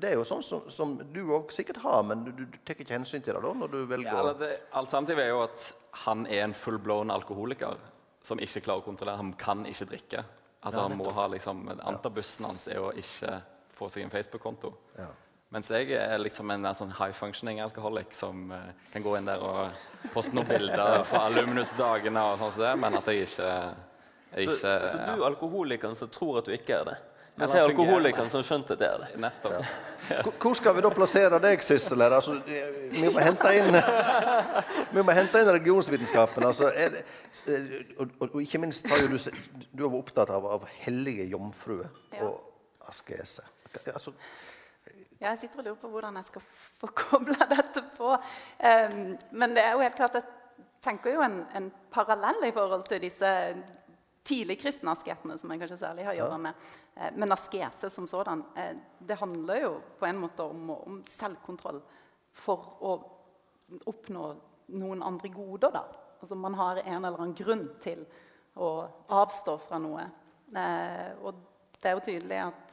Det 0.01 0.13
er 0.13 0.17
jo 0.17 0.25
sånn 0.25 0.43
som, 0.47 0.65
som 0.73 0.97
du 1.13 1.21
òg 1.35 1.53
sikkert 1.53 1.83
har, 1.83 2.03
men 2.07 2.25
du, 2.25 2.33
du, 2.33 2.47
du 2.49 2.59
tar 2.65 2.79
ikke 2.79 2.95
hensyn 2.95 3.25
til 3.27 3.35
det 3.35 3.43
da 3.45 3.55
når 3.65 3.75
du 3.75 3.79
velger 3.91 4.15
Ja, 4.15 4.35
det, 4.39 4.53
alternativet 4.79 5.27
er 5.27 5.33
jo 5.35 5.45
at 5.45 5.71
han 6.07 6.25
er 6.31 6.47
en 6.47 6.55
full-blown 6.55 7.11
alkoholiker 7.13 7.81
som 8.25 8.41
ikke 8.41 8.63
klarer 8.63 8.85
å 8.85 8.87
kontrollere. 8.87 9.19
Han 9.19 9.35
kan 9.41 9.67
ikke 9.67 9.91
drikke. 9.91 10.25
Altså 10.61 10.85
han 10.85 10.97
må 11.01 11.09
ha 11.17 11.25
liksom, 11.33 11.65
Antabussen 11.89 12.47
hans 12.47 12.69
er 12.69 12.79
jo 12.79 12.93
ikke 13.01 13.41
få 13.81 13.89
seg 13.93 14.05
en 14.07 14.13
Facebook-konto. 14.15 14.71
Ja. 15.01 15.09
Mens 15.51 15.67
jeg 15.75 15.91
er 15.99 16.21
liksom 16.23 16.51
en 16.55 16.69
sånn 16.79 16.93
high 16.95 17.11
functioning 17.17 17.59
alkoholic 17.65 18.13
som 18.15 18.53
uh, 18.55 18.69
kan 18.93 19.03
gå 19.03 19.17
inn 19.19 19.27
der 19.27 19.43
og 19.43 19.73
poste 20.15 20.31
noen 20.37 20.47
bilder 20.47 21.01
fra 21.09 21.25
alumnus-dagene 21.27 22.23
og 22.23 22.37
sånn 22.39 22.53
som 22.55 22.63
det, 22.69 22.75
men 22.85 22.99
at 23.01 23.09
jeg 23.11 23.25
ikke, 23.27 23.49
jeg 24.37 24.47
ikke 24.47 24.59
så 24.61 24.75
du 25.09 25.11
er 25.17 25.25
alkoholikeren 25.33 25.99
som 25.99 26.13
tror 26.15 26.39
at 26.39 26.47
du 26.47 26.55
ikke 26.55 26.77
er 26.79 26.93
det? 26.93 26.99
Mens 27.41 27.51
men 27.55 27.57
jeg 27.57 27.65
er 27.65 27.71
alkoholikeren 27.73 28.31
som 28.31 28.43
skjønte 28.45 28.75
at 28.77 28.81
det 28.83 28.89
er 28.93 29.03
det. 29.03 29.11
Nettopp. 29.23 29.75
Hvor- 30.11 30.35
Hvor 30.45 30.55
skal 30.59 30.75
vi 30.77 30.83
da 30.85 30.91
plassere 30.95 31.39
deg, 31.41 31.63
Sissel? 31.65 32.03
Altså, 32.07 32.35
vi 32.47 33.05
må 33.09 33.21
hente 33.23 33.53
inn 33.57 33.75
Vi 34.93 35.03
må 35.07 35.15
hente 35.17 35.41
inn 35.41 35.49
religionsvitenskapen. 35.55 36.45
Altså, 36.47 36.69
er 36.75 36.91
det, 36.99 37.05
og, 37.99 38.11
og, 38.21 38.27
og 38.35 38.43
ikke 38.43 38.61
minst 38.63 38.87
har 38.91 38.99
jo 39.03 39.09
du, 39.15 39.19
du 39.19 39.83
har 39.87 39.91
vært 39.95 40.03
opptatt 40.03 40.31
av, 40.35 40.47
av 40.59 40.67
hellige 40.83 41.27
jomfruer 41.33 41.89
og 42.21 42.37
askese. 42.91 43.47
Altså, 43.95 44.13
Jeg 45.21 45.39
sitter 45.39 45.59
og 45.59 45.65
lurer 45.65 45.81
på 45.81 45.89
hvordan 45.93 46.17
jeg 46.17 46.29
skal 46.31 46.47
få 46.81 46.93
kobla 47.03 47.47
dette 47.51 47.83
på. 47.97 48.15
Um, 48.15 49.03
men 49.31 49.57
det 49.57 49.65
er 49.65 49.75
jo 49.77 49.85
helt 49.85 49.99
klart, 49.99 50.15
jeg 50.15 50.65
tenker 50.83 51.15
jo 51.15 51.23
en, 51.23 51.43
en 51.55 51.69
parallell 51.93 52.49
i 52.49 52.55
forhold 52.57 52.87
til 52.89 53.03
disse 53.05 53.31
tidligkristne 54.31 54.93
asketene, 54.93 55.37
som 55.39 55.53
jeg 55.53 55.63
kanskje 55.63 55.81
særlig 55.81 56.05
har 56.07 56.17
gjort 56.17 56.31
gjøre 56.31 56.43
med, 56.45 56.67
eh, 56.97 57.13
men 57.17 57.33
askese 57.33 57.91
som 57.91 58.07
sådan, 58.07 58.45
eh, 58.57 58.77
det 58.99 59.19
handler 59.19 59.63
jo 59.63 59.73
på 59.99 60.07
en 60.07 60.21
måte 60.21 60.45
om, 60.45 60.71
om 60.71 61.01
selvkontroll 61.09 61.81
for 62.33 62.77
å 62.81 62.93
oppnå 63.91 64.27
noen 64.81 65.03
andre 65.03 65.29
goder. 65.29 65.71
da. 65.71 65.85
Altså 66.21 66.35
Man 66.35 66.55
har 66.55 66.83
en 66.85 67.05
eller 67.05 67.19
annen 67.19 67.35
grunn 67.35 67.69
til 67.81 68.05
å 68.55 68.71
avstå 69.09 69.57
fra 69.59 69.79
noe. 69.79 70.05
Eh, 70.55 71.11
og 71.23 71.35
det 71.81 71.89
er 71.89 71.97
jo 71.97 72.07
tydelig 72.07 72.43
at 72.45 72.70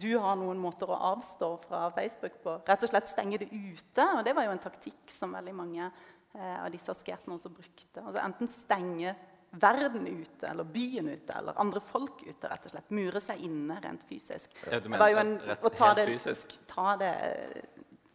du 0.00 0.16
har 0.18 0.34
noen 0.36 0.58
måter 0.58 0.86
å 0.90 0.96
avstå 1.12 1.48
fra 1.68 1.84
Facebook 1.94 2.40
på. 2.42 2.56
Rett 2.66 2.82
og 2.82 2.88
slett 2.90 3.06
stenge 3.10 3.38
det 3.38 3.46
ute. 3.52 4.02
Og 4.18 4.24
det 4.26 4.32
var 4.34 4.42
jo 4.48 4.54
en 4.56 4.64
taktikk 4.64 5.06
som 5.12 5.32
veldig 5.36 5.54
mange 5.54 5.84
eh, 5.86 6.56
av 6.64 6.70
disse 6.74 6.90
asketene 6.90 7.34
også 7.36 7.48
brukte. 7.54 8.02
Altså 8.02 8.18
Enten 8.24 8.48
stenge 8.50 9.12
verden 9.54 10.06
ute, 10.10 10.48
eller 10.50 10.64
byen 10.66 11.08
ute, 11.12 11.30
eller 11.38 11.54
andre 11.62 11.78
folk 11.80 12.24
ute. 12.26 12.48
rett 12.50 12.66
og 12.66 12.70
slett. 12.74 12.90
Mure 12.90 13.20
seg 13.22 13.38
inne 13.46 13.76
rent 13.84 14.02
fysisk. 14.08 14.50
Ja, 14.66 14.80
du 14.82 14.88
Det 14.90 14.98
var 14.98 15.08
jo 15.12 15.16
mener 15.20 15.30
en- 15.38 15.46
rett, 15.52 15.62
å 15.62 15.70
ta 15.70 15.86
helt 15.92 15.96
det, 16.02 16.06
fysisk? 16.10 16.56
Ta 16.66 16.96
det 16.98 17.12
eh, 17.30 17.62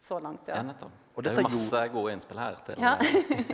så 0.00 0.18
langt, 0.20 0.44
Ja, 0.48 0.56
ja. 0.56 0.62
nettopp. 0.68 0.92
Og 1.16 1.22
det 1.24 1.32
er 1.32 1.36
jo 1.40 1.48
masse 1.48 1.88
gode 1.92 2.12
innspill 2.12 2.38
her. 2.38 2.54
Til, 2.66 2.74
Ja. 2.80 2.96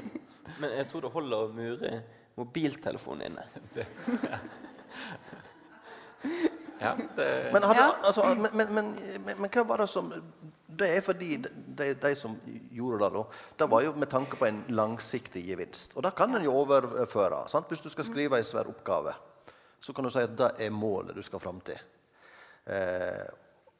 Men 0.61 0.71
jeg 0.71 0.88
tror 0.88 1.00
det 1.02 1.12
holder 1.12 1.37
å 1.37 1.52
mure 1.54 2.02
mobiltelefonen 2.37 3.23
inne. 3.30 3.45
Ja, 6.80 6.92
det, 7.16 7.50
Men, 7.52 7.62
hadde, 7.62 7.80
Ja. 7.80 7.95
altså, 8.02 8.23
men, 8.35 8.50
men, 8.52 8.75
men, 8.75 8.90
men, 9.25 9.40
men 9.40 9.50
hva 9.50 9.64
var 9.68 9.80
det 9.80 9.88
som 9.88 10.11
Det 10.78 10.88
er 10.97 11.00
fordi 11.00 11.37
de, 11.40 11.95
de 11.95 12.11
som 12.18 12.35
gjorde 12.75 13.04
det, 13.04 13.12
da, 13.14 13.23
det 13.59 13.71
var 13.71 13.85
jo 13.87 13.95
med 13.97 14.11
tanke 14.12 14.37
på 14.37 14.45
en 14.45 14.64
langsiktig 14.68 15.47
gevinst. 15.47 15.95
Og 15.97 16.04
det 16.04 16.12
kan 16.18 16.35
en 16.37 16.45
jo 16.45 16.52
overføre. 16.52 17.47
Sant? 17.49 17.71
Hvis 17.73 17.80
du 17.80 17.88
skal 17.88 18.04
skrive 18.04 18.37
en 18.38 18.45
svær 18.45 18.68
oppgave, 18.68 19.14
så 19.80 19.95
kan 19.97 20.04
du 20.04 20.11
si 20.12 20.21
at 20.21 20.37
det 20.37 20.50
er 20.66 20.75
målet 20.75 21.16
du 21.16 21.23
skal 21.25 21.40
fram 21.40 21.62
til. 21.64 21.80
Eh, 22.66 23.25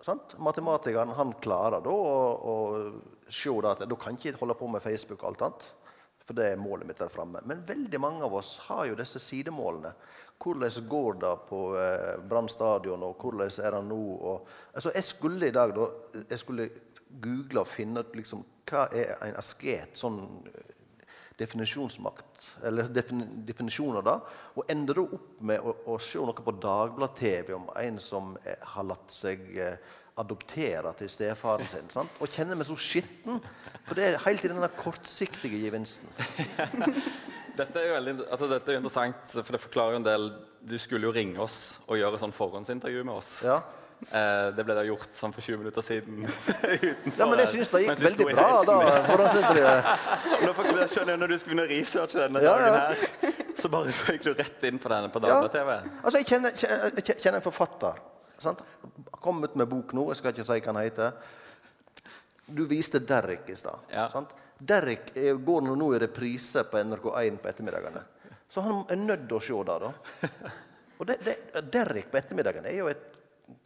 sant? 0.01 0.39
Matematikeren 0.39 1.13
han 1.19 1.35
klarer 1.43 1.85
da 1.85 1.93
å, 1.93 2.17
å 2.41 2.57
se 3.29 3.53
at 3.69 3.85
du 3.91 3.97
kan 4.01 4.17
ikke 4.17 4.39
holde 4.41 4.57
på 4.57 4.71
med 4.71 4.85
Facebook 4.85 5.21
og 5.21 5.35
alt 5.35 5.47
annet. 5.49 5.69
For 6.27 6.35
det 6.35 6.49
er 6.51 6.59
målet 6.59 6.89
mitt 6.89 6.99
der 6.99 7.11
framme. 7.13 7.41
Men 7.47 7.63
veldig 7.67 8.01
mange 8.03 8.25
av 8.27 8.35
oss 8.35 8.57
har 8.67 8.89
jo 8.89 8.99
disse 8.99 9.23
sidemålene. 9.23 9.93
Hvordan 10.43 10.89
går 10.91 11.21
det 11.23 11.35
på 11.49 11.61
eh, 11.79 12.17
Brann 12.29 12.49
stadion, 12.51 13.05
og 13.07 13.23
hvordan 13.23 13.47
er 13.47 13.77
det 13.77 13.85
nå? 13.87 14.01
Og, 14.17 14.49
altså, 14.75 14.93
jeg 14.95 15.05
skulle 15.07 15.49
i 15.49 15.55
dag 15.55 15.73
da, 15.77 15.87
jeg 16.29 16.43
skulle 16.43 16.69
google 17.23 17.63
og 17.63 17.71
finne 17.71 18.03
ut 18.03 18.17
liksom, 18.19 18.43
hva 18.67 18.89
er 18.91 19.15
en 19.23 19.39
asket 19.39 19.97
sånn 19.97 20.19
eh, 20.51 20.75
definisjonsmakt, 21.39 22.49
eller 22.65 22.89
defin 22.93 23.23
definisjon 23.47 24.01
av 24.01 24.05
det, 24.07 24.17
og 24.57 24.73
ender 24.73 24.99
da 24.99 25.05
opp 25.19 25.31
med 25.51 25.63
å, 25.63 25.77
å 25.93 25.99
se 26.03 26.21
noe 26.21 26.47
på 26.47 26.57
Dagblad-TV 26.65 27.55
om 27.57 27.71
en 27.77 28.01
som 28.03 28.35
eh, 28.43 28.59
har 28.75 28.89
latt 28.89 29.13
seg 29.13 29.47
eh, 29.61 29.79
adoptere 30.17 30.93
til 30.99 31.11
stefaren 31.13 31.69
sin. 31.69 31.89
Sant? 31.93 32.13
Og 32.25 32.33
kjenner 32.33 32.57
meg 32.59 32.69
så 32.69 32.77
skitten. 32.81 33.41
For 33.87 33.99
det 33.99 34.09
er 34.09 34.23
helt 34.25 34.45
i 34.45 34.51
denne 34.51 34.69
kortsiktige 34.79 35.61
gevinsten. 35.67 36.09
Dette 37.57 37.81
er 37.81 37.95
veldig, 37.95 38.27
altså 38.29 38.51
dette 38.51 38.69
er 38.69 38.77
jo 38.77 38.81
interessant, 38.83 39.31
for 39.33 39.55
det 39.55 39.61
forklarer 39.63 39.97
en 39.97 40.05
del 40.05 40.27
Du 40.69 40.75
skulle 40.77 41.09
jo 41.09 41.13
ringe 41.17 41.41
oss 41.41 41.79
og 41.87 41.97
gjøre 41.97 42.19
sånn 42.21 42.35
forhåndsintervju 42.37 43.05
med 43.07 43.15
oss. 43.15 43.31
Ja. 43.47 43.55
Eh, 44.11 44.49
det 44.53 44.65
ble 44.69 44.75
da 44.77 44.83
gjort 44.85 45.15
sånn 45.17 45.33
for 45.33 45.41
20 45.41 45.63
minutter 45.63 45.85
siden. 45.87 46.27
utenfor 46.27 47.23
Ja, 47.23 47.29
men 47.31 47.41
jeg 47.41 47.53
syns 47.55 47.71
det 47.73 47.81
gikk 47.87 48.03
veldig 48.05 48.27
bra. 48.29 48.49
da. 48.69 48.77
Nå 50.45 50.53
jeg 50.83 50.91
skjønner 50.93 51.15
jeg 51.15 51.23
når 51.23 51.33
du 51.33 51.37
skal 51.39 51.53
begynne 51.55 51.65
å 51.65 51.71
researche 51.71 52.21
denne 52.27 52.43
Ja, 52.45 52.59
dagen 52.61 52.77
her, 52.77 53.41
så 53.57 53.73
bare 53.73 53.97
føyk 54.03 54.27
du 54.27 54.35
rett 54.35 54.69
inn 54.69 54.83
på 54.83 54.93
denne 54.93 55.09
på 55.09 55.23
Ja. 55.25 55.39
Dagblad-TV. 55.39 55.79
Altså, 56.03 56.21
jeg 56.21 56.29
kjenner, 56.35 56.61
kjenner, 56.61 57.01
kjenner 57.15 57.41
en 57.41 57.47
forfatter. 57.47 58.05
Sant? 58.39 58.63
Kom 59.11 59.45
ut 59.45 59.55
med 59.57 59.69
bok 59.71 59.93
nå. 59.97 60.09
Jeg 60.13 60.21
skal 60.21 60.33
ikke 60.35 60.45
si 60.47 60.59
hva 60.61 60.73
han 60.75 60.83
heter. 60.85 61.13
Du 62.47 62.65
viste 62.71 63.01
Derrick 63.03 63.49
i 63.51 63.57
stad. 63.59 63.79
Ja. 63.91 64.07
Derrick 64.59 65.11
er- 65.17 65.35
går 65.43 65.63
nå 65.67 65.89
i 65.95 65.99
reprise 65.99 66.63
på 66.65 66.79
NRK1 66.79 67.39
på 67.43 67.49
ettermiddagene. 67.51 68.03
Så 68.49 68.63
han 68.63 68.85
er 68.89 68.97
nødt 68.97 69.27
til 69.29 69.37
å 69.37 69.43
se 69.43 69.59
det. 69.67 69.79
da. 69.83 69.93
Og 70.99 71.07
det, 71.07 71.17
det, 71.27 71.37
Derrick 71.73 72.11
på 72.13 72.17
ettermiddagen 72.21 72.65
er 72.71 72.77
jo 72.79 72.87
et 72.89 73.03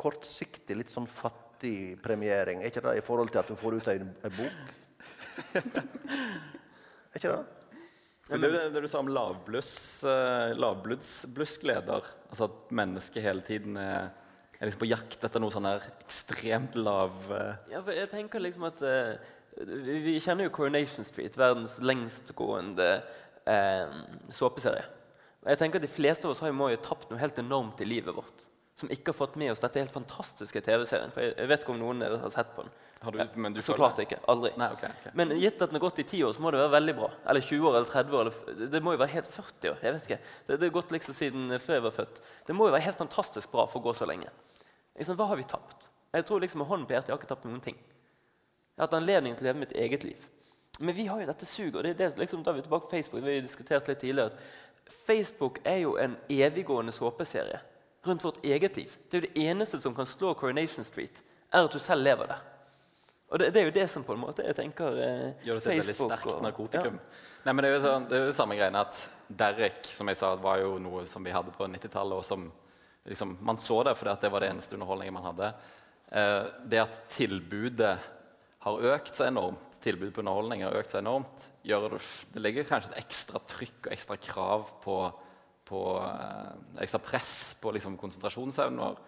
kortsiktig, 0.00 0.76
litt 0.76 0.90
sånn 0.90 1.06
fattig 1.06 2.00
premiering. 2.02 2.62
Er 2.62 2.70
ikke 2.72 2.82
det 2.88 2.96
i 2.98 3.04
forhold 3.06 3.30
til 3.30 3.38
at 3.42 3.48
hun 3.52 3.60
får 3.60 3.76
ut 3.78 3.88
ei 3.92 3.98
bok? 4.38 4.76
Er 7.10 7.18
ikke 7.20 7.32
det? 7.34 7.44
Men 8.30 8.44
det, 8.44 8.50
det 8.74 8.82
du 8.84 8.88
sa 8.90 9.00
om 9.02 9.08
lavbluss, 9.10 9.72
eh, 10.06 10.52
lavbloddsgleder, 10.54 12.04
altså 12.30 12.46
at 12.46 12.68
mennesket 12.78 13.24
hele 13.24 13.42
tiden 13.42 13.74
er, 13.80 14.12
er 14.60 14.68
liksom 14.68 14.82
på 14.82 14.90
jakt 14.90 15.24
etter 15.24 15.42
noe 15.42 15.52
sånn 15.54 15.68
her 15.68 15.84
ekstremt 16.02 16.74
lav 16.76 17.14
uh... 17.32 17.54
Ja, 17.72 17.80
for 17.80 17.96
jeg 17.96 18.10
tenker 18.12 18.42
liksom 18.44 18.66
at 18.68 18.82
uh, 18.84 19.14
vi, 19.56 19.96
vi 20.04 20.18
kjenner 20.20 20.46
jo 20.46 20.52
Coronation 20.54 21.06
Street, 21.08 21.38
verdens 21.40 21.78
lengstgående 21.82 22.90
uh, 23.48 23.96
såpeserie. 24.32 24.84
Jeg 25.48 25.60
tenker 25.62 25.80
at 25.80 25.86
De 25.86 25.90
fleste 25.90 26.28
av 26.28 26.34
oss 26.34 26.44
har 26.44 26.52
jo, 26.52 26.58
må 26.60 26.68
jo 26.74 26.84
tapt 26.84 27.08
noe 27.10 27.20
helt 27.20 27.40
enormt 27.40 27.80
i 27.80 27.88
livet 27.88 28.16
vårt. 28.16 28.44
Som 28.76 28.92
ikke 28.92 29.12
har 29.12 29.16
fått 29.16 29.40
med 29.40 29.52
oss 29.52 29.60
dette 29.60 29.80
helt 29.80 29.92
fantastiske 29.92 30.60
TV-serien. 30.64 31.12
For 31.12 31.24
jeg, 31.24 31.34
jeg 31.36 31.50
vet 31.50 31.64
ikke 31.64 31.74
om 31.74 31.80
noen 31.80 32.04
av 32.04 32.12
dere 32.14 32.22
har 32.22 32.32
sett 32.32 32.52
på 32.56 32.64
den. 32.64 32.72
Har 33.00 33.16
du, 33.16 33.40
men 33.40 33.54
du 33.56 33.62
Så 33.64 33.74
klart 33.76 33.98
ikke. 34.02 34.18
Aldri. 34.28 34.52
Nei, 34.60 34.68
okay, 34.76 34.92
okay. 34.92 35.12
Men 35.16 35.32
gitt 35.40 35.56
at 35.56 35.70
den 35.70 35.78
har 35.78 35.84
gått 35.86 36.02
i 36.02 36.04
ti 36.08 36.20
år, 36.24 36.34
så 36.36 36.44
må 36.44 36.52
det 36.52 36.60
være 36.60 36.74
veldig 36.74 36.94
bra. 36.98 37.08
Eller 37.32 37.44
20 37.44 37.68
år, 37.70 37.78
eller 37.78 37.88
30 37.88 38.16
år. 38.18 38.30
Eller, 38.30 38.68
det 38.74 38.82
må 38.84 38.92
jo 38.92 39.00
være 39.00 39.14
helt 39.14 39.30
40 39.32 39.72
år. 39.72 39.78
jeg 39.86 39.96
vet 39.96 40.08
ikke. 40.08 40.20
Det, 40.46 40.58
det 40.60 40.68
er 40.68 40.74
gått 40.74 40.92
liksom 40.92 41.16
siden 41.16 41.56
før 41.56 41.78
jeg 41.78 41.86
var 41.86 41.96
født. 41.96 42.20
Det 42.46 42.56
må 42.56 42.68
jo 42.68 42.74
være 42.76 42.86
helt 42.88 43.00
fantastisk 43.00 43.52
bra 43.52 43.64
for 43.72 43.80
å 43.80 43.86
gå 43.88 43.96
så 43.96 44.08
lenge. 44.08 44.32
Liksom, 45.00 45.16
hva 45.16 45.26
har 45.30 45.38
vi 45.40 45.46
tapt? 45.48 45.86
Jeg 46.12 46.26
tror 46.28 46.42
liksom 46.42 46.60
med 46.60 46.68
hånden 46.68 46.86
på 46.88 46.92
hjertet 46.96 47.08
jeg 47.08 47.14
har 47.16 47.22
ikke 47.22 47.30
tapt 47.30 47.46
noen 47.48 47.62
ting. 47.64 47.76
Jeg 47.80 48.82
har 48.82 48.88
hatt 48.88 48.96
anledning 48.98 49.36
til 49.38 49.46
å 49.46 49.48
leve 49.50 49.62
mitt 49.62 49.72
eget 49.78 50.04
liv. 50.04 50.26
Men 50.80 50.96
vi 50.96 51.06
har 51.08 51.20
jo 51.22 51.28
dette 51.28 51.46
suget. 51.48 51.76
og 51.76 51.84
det 51.84 51.90
er 51.94 51.98
det, 52.02 52.18
liksom, 52.18 52.42
Da 52.44 52.50
er 52.52 52.58
vi 52.58 52.62
tilbake 52.66 52.86
på 52.88 52.90
Facebook. 52.96 53.24
Vi 53.24 53.34
har 53.34 53.42
diskutert 53.44 53.88
litt 53.88 54.00
tidligere 54.00 54.32
at 54.32 54.92
Facebook 55.06 55.58
er 55.64 55.76
jo 55.84 55.96
en 56.00 56.16
eviggående 56.28 56.92
såpeserie 56.92 57.60
rundt 58.06 58.24
vårt 58.24 58.44
eget 58.44 58.76
liv. 58.76 58.96
Det 59.10 59.16
er 59.16 59.20
jo 59.20 59.26
det 59.28 59.42
eneste 59.50 59.80
som 59.80 59.94
kan 59.94 60.06
slå 60.08 60.34
Coronation 60.34 60.84
Street, 60.84 61.22
er 61.52 61.64
at 61.64 61.72
du 61.72 61.78
selv 61.78 62.02
lever 62.02 62.26
der. 62.26 62.40
Og 63.30 63.38
det, 63.38 63.52
det 63.54 63.60
er 63.60 63.64
jo 63.68 63.74
det 63.76 63.90
som 63.90 64.04
på 64.04 64.12
en 64.16 64.22
måte 64.24 64.42
jeg 64.42 64.56
tenker 64.58 64.96
eh, 64.98 65.44
Gjør 65.46 65.60
det 65.60 65.62
til 65.62 65.72
et 65.72 65.78
veldig 65.84 65.94
sterkt 65.94 66.26
og- 66.32 66.42
narkotikum. 66.42 66.96
Nei, 67.44 67.52
men 67.52 67.62
det 67.64 67.68
er 67.70 67.76
jo 67.76 67.82
sånn, 67.84 68.08
det 68.08 68.16
er 68.18 68.24
jo 68.26 68.32
samme 68.36 68.56
greiene 68.58 68.80
at 68.80 69.04
Derek 69.28 69.86
som 69.86 70.08
jeg 70.10 70.18
sa, 70.18 70.34
var 70.36 70.58
jo 70.60 70.78
noe 70.82 71.04
som 71.08 71.24
vi 71.24 71.30
hadde 71.32 71.52
på 71.54 71.68
90-tallet, 71.70 72.16
og 72.18 72.24
som 72.26 72.48
liksom, 73.08 73.36
man 73.40 73.60
så 73.62 73.82
det 73.86 73.96
fordi 73.98 74.16
det 74.22 74.32
var 74.32 74.44
det 74.44 74.50
eneste 74.52 74.76
underholdningen 74.76 75.16
man 75.16 75.28
hadde. 75.30 75.52
Eh, 76.10 76.44
det 76.70 76.82
at 76.82 76.98
tilbudet 77.14 77.94
har 78.60 78.86
økt 78.94 79.14
seg 79.16 79.30
enormt, 79.30 79.66
tilbudet 79.80 80.12
på 80.14 80.24
underholdning 80.24 80.66
har 80.66 80.76
økt 80.76 80.92
seg 80.92 81.04
enormt, 81.04 81.46
gjør 81.64 81.94
det, 81.94 82.02
det 82.34 82.42
legger 82.42 82.68
kanskje 82.68 82.92
et 82.92 83.04
ekstra 83.04 83.40
trykk 83.48 83.86
og 83.86 83.94
ekstra 83.94 84.18
krav 84.20 84.66
på, 84.84 84.98
på 85.70 85.84
eh, 86.02 86.52
ekstra 86.84 87.00
press 87.04 87.34
på 87.60 87.72
liksom, 87.76 87.96
konsentrasjonsevnen 88.00 88.84
vår. 88.84 89.00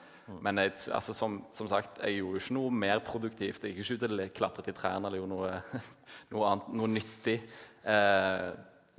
Men 0.43 0.61
jeg, 0.63 0.77
altså, 0.95 1.15
som, 1.17 1.41
som 1.53 1.69
sagt, 1.69 1.99
jeg 2.01 2.21
gjorde 2.21 2.41
ikke 2.41 2.55
noe 2.57 2.75
mer 2.85 3.01
produktivt. 3.05 3.65
Jeg 3.67 3.75
gikk 3.75 3.83
ikke 3.83 3.97
ut 3.99 4.05
og 4.07 4.35
klatret 4.37 4.71
i 4.71 4.75
trærne 4.77 5.09
eller 5.09 5.19
gjorde 5.19 5.35
noe, 5.35 5.83
noe, 6.33 6.45
annet, 6.53 6.69
noe 6.79 6.91
nyttig. 6.93 7.39
Eh, 7.83 8.49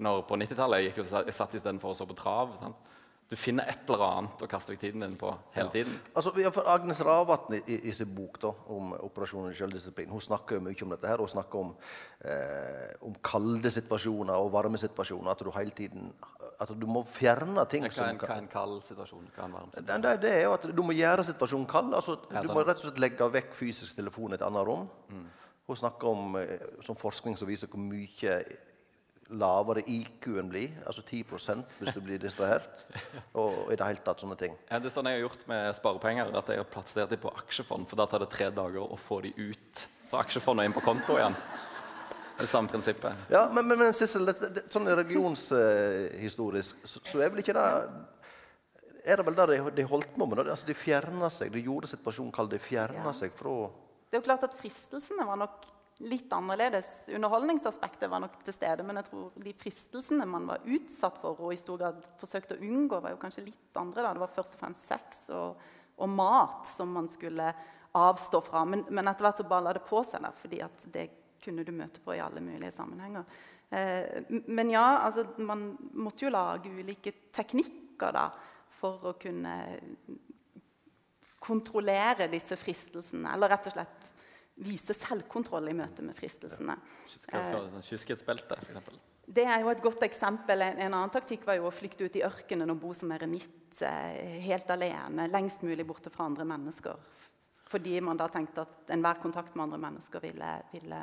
når 0.04 0.26
på 0.28 0.38
90-tallet 0.42 0.84
jeg, 0.84 1.06
jeg 1.08 1.38
satt 1.38 1.56
istedenfor 1.56 1.94
å 1.94 1.98
så 1.98 2.08
på 2.10 2.18
trav. 2.20 2.58
Sant? 2.60 2.93
Du 3.30 3.36
finner 3.40 3.70
et 3.72 3.88
eller 3.90 4.04
annet 4.06 4.42
å 4.44 4.48
kaste 4.52 4.74
vekk 4.74 4.82
tiden 4.84 5.04
din 5.06 5.16
på 5.18 5.32
hele 5.56 5.72
tiden. 5.74 5.96
Altså, 6.14 6.34
ja, 6.44 6.52
for 6.54 6.68
Agnes 6.70 7.00
Ravatn 7.06 7.56
i, 7.58 7.80
i, 7.90 7.94
sin 7.96 8.12
bok 8.14 8.38
da, 8.44 8.52
om 8.76 8.92
operasjonen 9.00 9.56
selvdisiplin 9.58 10.12
hun 10.12 10.22
snakker 10.22 10.60
jo 10.60 10.66
mye 10.66 10.86
om 10.86 10.94
dette. 10.94 11.08
her, 11.10 11.24
Hun 11.24 11.32
snakker 11.32 11.60
om, 11.60 11.72
eh, 12.20 12.92
om 13.08 13.16
kalde 13.24 13.72
situasjoner 13.74 14.36
og 14.36 14.52
varme 14.54 14.78
situasjoner. 14.78 15.32
At 15.32 15.44
du 15.44 15.52
hele 15.56 15.72
tiden 15.72 16.12
at 16.62 16.74
du 16.80 16.86
må 16.88 17.04
fjerne 17.10 17.64
ting 17.70 17.86
Hva 17.88 17.90
er 17.90 17.96
som 17.96 18.10
en, 18.12 18.20
hva 18.22 18.36
er 18.36 18.44
en 18.44 18.52
kald 18.52 18.84
situasjon? 18.88 19.30
Hva 19.34 19.42
er 19.42 19.48
en 19.48 19.56
varm 19.58 19.72
situasjon? 19.72 20.04
det, 20.06 20.14
det, 20.22 20.34
er 20.34 20.44
jo 20.46 20.54
at 20.58 20.68
Du 20.76 20.84
må 20.86 20.96
gjøre 20.98 21.26
situasjonen 21.28 21.70
kald. 21.70 21.94
altså 21.94 22.18
Du 22.28 22.36
sånn. 22.36 22.52
må 22.54 22.66
rett 22.66 22.78
og 22.78 22.86
slett 22.88 23.02
legge 23.02 23.30
vekk 23.40 23.56
fysisk 23.58 23.98
telefon 23.98 24.36
i 24.36 24.38
et 24.38 24.46
annet 24.46 24.68
rom. 24.68 24.86
Mm. 25.10 25.26
Hun 25.68 25.80
snakker 25.80 26.12
om 26.12 26.38
eh, 26.40 26.70
forskning 27.00 27.38
som 27.40 27.50
viser 27.50 27.72
hvor 27.72 27.82
mye 27.82 28.38
lavere 29.34 29.82
IQ-en 29.90 30.50
blir. 30.52 30.70
Altså 30.86 31.02
10 31.02 31.24
hvis 31.80 31.94
du 31.96 32.00
blir 32.06 32.20
distrahert. 32.22 32.84
Og 33.34 33.72
i 33.74 33.76
det 33.80 33.86
hele 33.88 34.04
tatt 34.06 34.22
sånne 34.24 34.38
ting. 34.40 34.56
Ja, 34.70 34.80
det 34.80 34.92
er 34.92 34.96
sånn 34.96 35.10
jeg 35.10 35.20
har 35.20 35.26
gjort 35.28 35.48
med 35.50 35.76
sparepenger. 35.80 36.32
at 36.38 36.48
Jeg 36.54 36.62
har 36.62 36.70
plassert 36.70 37.10
dem 37.14 37.20
på 37.24 37.32
aksjefond, 37.34 37.88
for 37.90 38.00
da 38.00 38.06
tar 38.08 38.20
det 38.24 38.30
tre 38.34 38.50
dager 38.54 38.84
å 38.86 38.98
få 39.00 39.22
dem 39.26 39.34
ut 39.38 39.86
fra 40.10 40.22
aksjefondet 40.24 40.64
og 40.64 40.70
inn 40.70 40.76
på 40.78 40.86
konto 40.86 41.18
igjen. 41.18 41.36
Det 42.40 42.48
samme 42.50 42.68
prinsippet. 42.70 43.14
Ja, 43.30 43.48
Men, 43.54 43.68
men, 43.68 43.78
men 43.78 43.94
Sissel, 43.94 44.26
det, 44.26 44.34
det, 44.56 44.64
sånn 44.74 44.88
religionshistorisk 44.90 46.88
så, 46.90 47.02
så 47.06 47.22
er 47.22 47.30
vel 47.34 47.44
ikke 47.44 47.54
det 47.58 47.68
Er 49.06 49.20
det 49.20 49.26
vel 49.28 49.36
det 49.38 49.46
de, 49.52 49.58
de 49.82 49.86
holdt 49.90 50.14
på 50.16 50.26
med? 50.26 50.40
da? 50.40 50.52
Altså, 50.56 50.66
de 50.70 50.74
fjerna 50.78 51.30
seg. 51.34 51.52
De 51.54 51.62
gjorde 51.62 51.90
situasjonen 51.92 52.32
kald. 52.34 52.50
De 52.54 52.60
fjerna 52.62 53.10
Ja. 53.10 53.14
seg 53.14 53.34
fra 53.36 53.70
Det 54.10 54.18
er 54.18 54.22
jo 54.22 54.28
klart 54.30 54.44
at 54.48 54.56
Fristelsene 54.60 55.26
var 55.28 55.38
nok 55.44 55.66
litt 55.98 56.32
annerledes. 56.34 56.88
Underholdningsaspektet 57.08 58.10
var 58.10 58.24
nok 58.24 58.36
til 58.44 58.56
stede, 58.56 58.86
men 58.86 59.00
jeg 59.00 59.10
tror 59.10 59.38
de 59.44 59.54
fristelsene 59.58 60.26
man 60.30 60.48
var 60.50 60.66
utsatt 60.66 61.20
for 61.22 61.40
og 61.40 61.54
i 61.54 61.60
stor 61.60 61.80
grad 61.82 62.02
forsøkte 62.20 62.58
å 62.58 62.66
unngå, 62.66 63.00
var 63.04 63.14
jo 63.14 63.22
kanskje 63.22 63.46
litt 63.46 63.80
andre. 63.80 64.02
da. 64.02 64.14
Det 64.16 64.24
var 64.26 64.36
først 64.36 64.58
og 64.58 64.64
fremst 64.64 64.88
sex 64.90 65.24
og, 65.36 65.62
og 65.98 66.10
mat 66.10 66.70
som 66.72 66.94
man 66.98 67.10
skulle 67.12 67.52
avstå 67.94 68.42
fra. 68.42 68.66
Men, 68.66 68.86
men 68.90 69.10
etter 69.10 69.28
hvert 69.28 69.44
så 69.44 69.48
balla 69.48 69.74
det 69.76 69.86
på 69.88 70.02
seg, 70.08 70.26
da, 70.26 70.34
fordi 70.36 70.62
at 70.66 70.88
det 70.94 71.08
kunne 71.44 71.66
du 71.68 71.74
møte 71.76 72.02
på 72.04 72.16
i 72.16 72.22
alle 72.24 72.42
mulige 72.44 72.74
sammenhenger. 72.74 73.28
Eh, 73.70 74.24
men 74.48 74.74
ja, 74.74 74.86
altså, 75.06 75.28
man 75.44 75.72
måtte 75.94 76.28
jo 76.28 76.34
lage 76.34 76.72
ulike 76.72 77.16
teknikker 77.36 78.16
da, 78.16 78.28
for 78.74 79.14
å 79.14 79.18
kunne 79.20 79.58
kontrollere 81.44 82.30
disse 82.32 82.58
fristelsene. 82.60 83.34
Eller 83.34 83.52
rett 83.52 83.70
og 83.70 83.76
slett 83.76 84.13
vise 84.62 84.94
selvkontroll 84.94 85.72
i 85.72 85.76
møte 85.78 86.06
med 86.06 86.16
fristelsene. 86.18 86.76
Kyskhetsbelte, 87.82 88.60
f.eks. 88.62 88.94
Det 89.34 89.46
er 89.48 89.64
jo 89.64 89.72
et 89.72 89.82
godt 89.82 90.04
eksempel. 90.06 90.62
En, 90.62 90.80
en, 90.84 90.94
annen 90.94 91.14
taktikk 91.14 91.46
var 91.48 91.58
jo 91.58 91.70
å 91.70 91.74
flykte 91.74 92.06
ut 92.06 92.18
i 92.20 92.26
ørkenen 92.28 92.74
og 92.74 92.82
bo 92.82 92.92
som 92.98 93.12
eremitt 93.16 93.82
eh, 93.86 94.40
helt 94.44 94.70
alene, 94.74 95.30
lengst 95.32 95.64
mulig 95.64 95.86
borte 95.88 96.12
fra 96.14 96.28
andre 96.28 96.46
mennesker. 96.48 97.00
Fordi 97.72 97.98
man 98.06 98.20
da 98.20 98.28
tenkte 98.30 98.68
at 98.68 98.92
enhver 98.94 99.22
kontakt 99.24 99.56
med 99.56 99.66
andre 99.66 99.80
mennesker 99.88 100.22
ville, 100.22 100.50
ville 100.74 101.00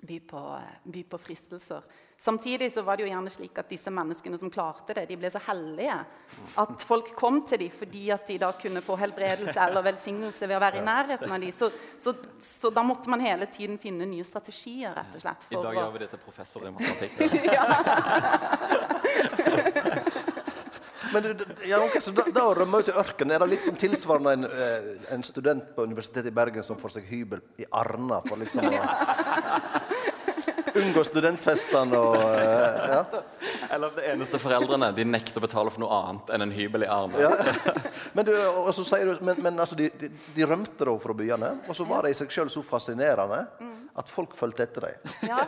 by 0.00 0.20
på, 0.20 0.60
by 0.82 1.02
på, 1.02 1.18
fristelser. 1.18 1.82
Samtidig 2.18 2.72
så 2.72 2.82
var 2.82 2.96
det 2.96 3.02
jo 3.04 3.08
gjerne 3.10 3.30
slik 3.30 3.58
at 3.58 3.68
disse 3.70 3.90
menneskene 3.94 4.38
som 4.38 4.50
klarte 4.50 4.94
det, 4.94 5.06
de 5.06 5.16
ble 5.18 5.30
så 5.30 5.38
hellige 5.46 5.94
at 6.58 6.82
folk 6.86 7.12
kom 7.18 7.40
til 7.46 7.58
dem 7.62 7.70
fordi 7.74 8.10
at 8.14 8.26
de 8.26 8.38
da 8.42 8.50
kunne 8.58 8.82
få 8.82 8.96
helbredelse 8.98 9.58
eller 9.62 9.86
velsignelse 9.86 10.48
ved 10.48 10.56
å 10.58 10.62
være 10.62 10.78
i 10.80 10.86
nærheten 10.86 11.30
av 11.30 11.40
dem. 11.42 11.52
Så, 11.54 11.70
så, 12.02 12.14
så 12.42 12.70
da 12.74 12.82
måtte 12.86 13.10
man 13.10 13.22
hele 13.22 13.46
tiden 13.54 13.78
finne 13.78 14.06
nye 14.06 14.26
strategier, 14.26 14.94
rett 14.98 15.14
og 15.14 15.22
slett. 15.22 15.46
I 15.50 15.62
dag 15.62 15.74
gjør 15.78 15.94
vi 15.94 16.02
det 16.04 16.10
til 16.14 16.22
professor 16.26 16.60
i 16.66 16.74
matematikk. 16.74 17.12
Men 21.12 21.22
du, 21.22 21.44
ja, 21.68 21.80
okay, 21.84 22.00
så 22.04 22.12
da, 22.16 22.26
da 22.34 22.44
å 22.48 22.54
rømme 22.58 22.82
ut 22.82 22.90
i 22.90 22.96
ørkenen, 22.96 23.34
er 23.34 23.44
det 23.44 23.50
litt 23.54 23.64
som 23.66 23.78
tilsvarende 23.78 24.34
en, 24.36 24.48
eh, 24.48 24.88
en, 25.14 25.24
student 25.26 25.70
på 25.76 25.86
Universitetet 25.88 26.30
i 26.30 26.34
Bergen 26.34 26.66
som 26.66 26.78
får 26.80 26.98
seg 26.98 27.08
hybel 27.08 27.42
i 27.60 27.66
Arna 27.72 28.20
for 28.26 28.40
liksom 28.40 28.68
å 28.68 28.72
unngå 30.78 31.02
studentfestene 31.06 31.98
og 31.98 32.16
uh, 32.18 32.82
ja. 32.92 33.00
Eller 33.74 33.94
det 33.96 34.04
eneste 34.12 34.40
foreldrene 34.40 34.90
de 34.96 35.06
nekter 35.08 35.40
å 35.40 35.44
betale 35.44 35.72
for 35.72 35.82
noe 35.82 35.96
annet 35.96 36.32
enn 36.34 36.44
en 36.44 36.54
hybel 36.54 36.84
i 36.86 36.90
Arna. 36.92 37.20
Ja. 37.22 37.32
Men, 38.12 38.24
du, 38.24 38.32
du, 38.32 39.10
men, 39.24 39.40
men 39.44 39.58
altså, 39.60 39.76
de, 39.78 39.90
de, 40.00 40.08
de, 40.10 40.46
rømte 40.48 40.86
da 40.86 40.94
fra 41.02 41.14
byene, 41.16 41.50
og 41.68 41.76
så 41.76 41.84
var 41.88 42.06
det 42.06 42.14
i 42.14 42.18
seg 42.18 42.32
sjøl 42.32 42.52
så 42.52 42.62
fascinerende. 42.66 43.42
At 43.98 44.10
folk 44.12 44.36
fulgte 44.38 44.62
etter 44.62 44.84
deg. 44.86 45.14
Ja. 45.26 45.40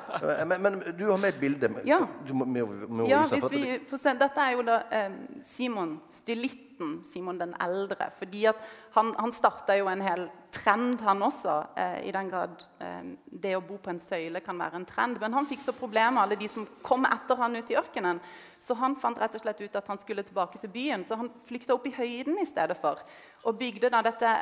Men, 0.49 0.57
men, 0.65 0.81
du 0.99 1.05
har 1.11 1.21
med 1.23 1.37
et 1.37 1.41
bilde. 1.41 1.71
Ja. 1.87 2.01
Du 2.27 2.33
må, 2.35 2.49
må, 2.49 2.67
må 2.89 3.07
ja 3.07 3.23
hvis 3.29 3.47
vi 3.53 3.77
får 3.91 4.03
se. 4.03 4.15
Dette 4.19 4.43
er 4.43 4.57
jo 4.57 4.65
da 4.67 4.81
um, 5.07 5.21
Simon, 5.47 5.95
stylitten 6.19 6.99
Simon 7.07 7.39
den 7.39 7.55
eldre. 7.61 8.11
fordi 8.19 8.47
at 8.51 8.57
Han, 8.91 9.15
han 9.19 9.33
starta 9.33 9.77
jo 9.79 9.87
en 9.87 10.01
hel 10.03 10.25
trend, 10.51 11.01
han 11.01 11.23
også. 11.23 11.53
Eh, 11.77 12.09
I 12.09 12.13
den 12.13 12.29
grad 12.29 12.65
eh, 12.83 13.13
det 13.31 13.53
å 13.55 13.63
bo 13.63 13.77
på 13.79 13.93
en 13.93 14.01
søyle 14.03 14.41
kan 14.43 14.59
være 14.59 14.81
en 14.81 14.87
trend. 14.89 15.21
Men 15.21 15.37
han 15.37 15.47
fikk 15.47 15.63
så 15.63 15.75
problemer, 15.77 16.19
alle 16.19 16.39
de 16.41 16.49
som 16.51 16.67
kom 16.83 17.07
etter 17.07 17.39
han 17.39 17.55
ut 17.55 17.71
i 17.71 17.79
ørkenen. 17.79 18.19
Så 18.59 18.75
han 18.75 18.99
fant 18.99 19.21
rett 19.21 19.37
og 19.39 19.45
slett 19.45 19.63
ut 19.63 19.79
at 19.79 19.87
han 19.93 20.03
skulle 20.03 20.27
tilbake 20.27 20.59
til 20.59 20.73
byen. 20.75 21.07
Så 21.07 21.21
han 21.21 21.31
flykta 21.47 21.77
opp 21.77 21.87
i 21.87 21.95
høyden 21.95 22.41
i 22.43 22.49
stedet 22.49 22.79
for. 22.83 22.99
Og 23.47 23.59
bygde 23.61 23.93
da 23.95 24.03
dette 24.03 24.35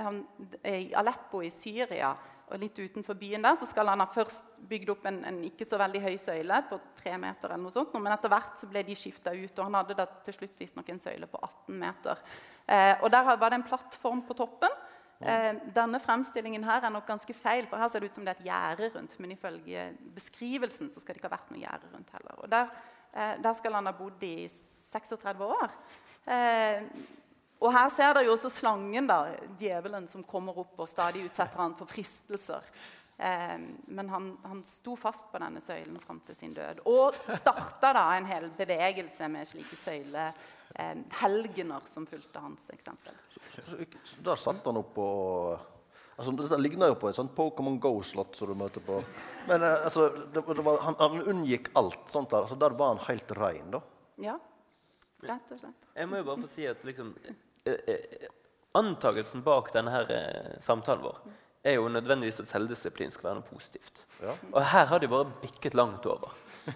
han, 0.00 0.24
i 0.64 0.94
Aleppo 0.96 1.44
i 1.44 1.52
Syria 1.52 2.14
og 2.50 2.58
litt 2.58 2.78
utenfor 2.78 3.14
byen 3.18 3.44
der, 3.46 3.56
så 3.58 3.66
skal 3.70 3.88
han 3.92 4.02
ha 4.02 4.06
først 4.10 4.42
bygd 4.70 4.90
opp 4.90 5.04
en, 5.06 5.20
en, 5.28 5.40
ikke 5.46 5.66
så 5.68 5.78
veldig 5.80 6.02
høy 6.02 6.16
søyle 6.18 6.60
på 6.68 6.80
tre 6.98 7.14
meter. 7.20 7.52
eller 7.52 7.62
noe 7.62 7.74
sånt, 7.74 7.94
Men 7.94 8.12
etter 8.12 8.32
hvert 8.32 8.58
så 8.58 8.68
ble 8.70 8.82
de 8.86 8.96
skifta 8.98 9.34
ut, 9.34 9.58
og 9.58 9.64
han 9.68 9.78
hadde 9.78 9.98
da 9.98 10.06
til 10.26 10.34
slutt 10.34 10.58
visstnok 10.58 10.88
en 10.90 11.02
søyle 11.02 11.28
på 11.30 11.38
18 11.38 11.78
meter. 11.78 12.24
Eh, 12.66 12.94
og 13.02 13.10
Der 13.10 13.30
var 13.30 13.50
det 13.50 13.60
en 13.60 13.68
plattform 13.70 14.22
på 14.26 14.34
toppen. 14.34 14.74
Eh, 15.20 15.52
denne 15.76 16.00
fremstillingen 16.00 16.64
her 16.64 16.86
er 16.86 16.92
nok 16.94 17.06
ganske 17.06 17.34
feil, 17.36 17.66
for 17.68 17.76
her 17.76 17.88
ser 17.92 18.00
det 18.00 18.10
ut 18.10 18.18
som 18.18 18.24
det 18.24 18.32
er 18.32 18.40
et 18.40 18.48
gjerde 18.48 18.90
rundt. 18.96 19.16
Men 19.20 19.36
ifølge 19.36 19.86
beskrivelsen 20.16 20.90
så 20.90 21.00
skal 21.00 21.14
det 21.14 21.20
ikke 21.20 21.30
ha 21.30 21.36
vært 21.36 21.54
noe 21.54 21.62
gjerde 21.62 21.94
rundt 21.94 22.12
heller. 22.16 22.42
Og 22.42 22.50
der, 22.50 22.70
eh, 23.12 23.34
der, 23.42 23.52
skal 23.52 23.78
han 23.78 23.86
ha 23.86 23.92
bodd 23.92 24.22
i 24.26 24.48
36 24.90 25.44
år. 25.44 25.76
Eh, 26.26 26.82
og 27.60 27.74
her 27.76 27.90
ser 27.92 28.14
dere 28.16 28.24
jo 28.24 28.38
også 28.38 28.48
slangen, 28.52 29.10
da, 29.10 29.34
djevelen, 29.60 30.08
som 30.08 30.24
kommer 30.24 30.56
opp 30.62 30.80
og 30.80 30.88
stadig 30.88 31.26
utsetter 31.28 31.60
han 31.60 31.76
for 31.76 31.90
fristelser. 31.90 32.64
Eh, 33.20 33.60
men 33.86 34.08
han, 34.08 34.38
han, 34.42 34.64
sto 34.64 34.96
fast 34.96 35.26
på 35.32 35.38
denne 35.42 35.60
søylen 35.60 35.98
fram 36.00 36.22
til 36.24 36.36
sin 36.38 36.54
død. 36.56 36.78
Og 36.88 37.18
starta 37.42 37.90
da 37.92 38.06
en 38.16 38.28
hel 38.30 38.46
bevegelse 38.56 39.28
med 39.28 39.48
slike 39.50 39.76
søylehelgener 39.82 41.82
eh, 41.82 41.90
som 41.92 42.06
fulgte 42.08 42.40
hans 42.40 42.64
eksempel. 42.72 43.12
Der 44.24 44.40
satt 44.40 44.64
han 44.64 44.80
opp 44.80 44.94
på 44.96 45.08
altså, 46.16 46.32
Dette 46.38 46.62
ligner 46.62 46.94
jo 46.94 46.96
på 47.02 47.10
et 47.10 47.18
sånt 47.18 47.34
Pokémon 47.36 47.76
Go-slott 47.82 48.40
som 48.40 48.48
du 48.48 48.56
møter 48.56 48.80
på. 48.88 49.02
Men 49.50 49.68
eh, 49.68 49.84
altså, 49.84 50.08
det, 50.32 50.40
det 50.40 50.64
var, 50.64 50.80
han, 50.86 50.96
han, 51.02 51.20
unngikk 51.34 51.74
alt 51.76 52.08
sånt 52.08 52.32
der. 52.32 52.48
Altså, 52.48 52.56
der 52.56 52.72
var 52.80 52.94
han 52.94 53.04
helt 53.10 53.36
rein, 53.36 53.68
da. 53.76 53.84
Ja, 54.20 54.40
rett 55.28 55.52
og 55.52 55.60
slett. 55.60 55.92
Jeg 55.92 56.08
må 56.08 56.24
jo 56.24 56.28
bare 56.32 56.46
få 56.46 56.52
si 56.56 56.64
at 56.72 56.88
liksom 56.88 57.12
antakelsen 58.78 59.42
bak 59.42 59.72
denne 59.74 59.92
her, 59.94 60.10
eh, 60.14 60.60
samtalen 60.64 61.04
vår 61.04 61.20
er 61.64 61.76
jo 61.76 61.88
nødvendigvis 61.92 62.40
at 62.40 62.48
selvdisiplin 62.48 63.12
skal 63.12 63.28
være 63.28 63.40
noe 63.40 63.48
positivt. 63.52 64.04
Ja. 64.22 64.34
Og 64.52 64.62
her 64.64 64.86
har 64.88 64.98
de 64.98 65.08
bare 65.08 65.32
bikket 65.42 65.74
langt 65.74 66.06
over. 66.06 66.34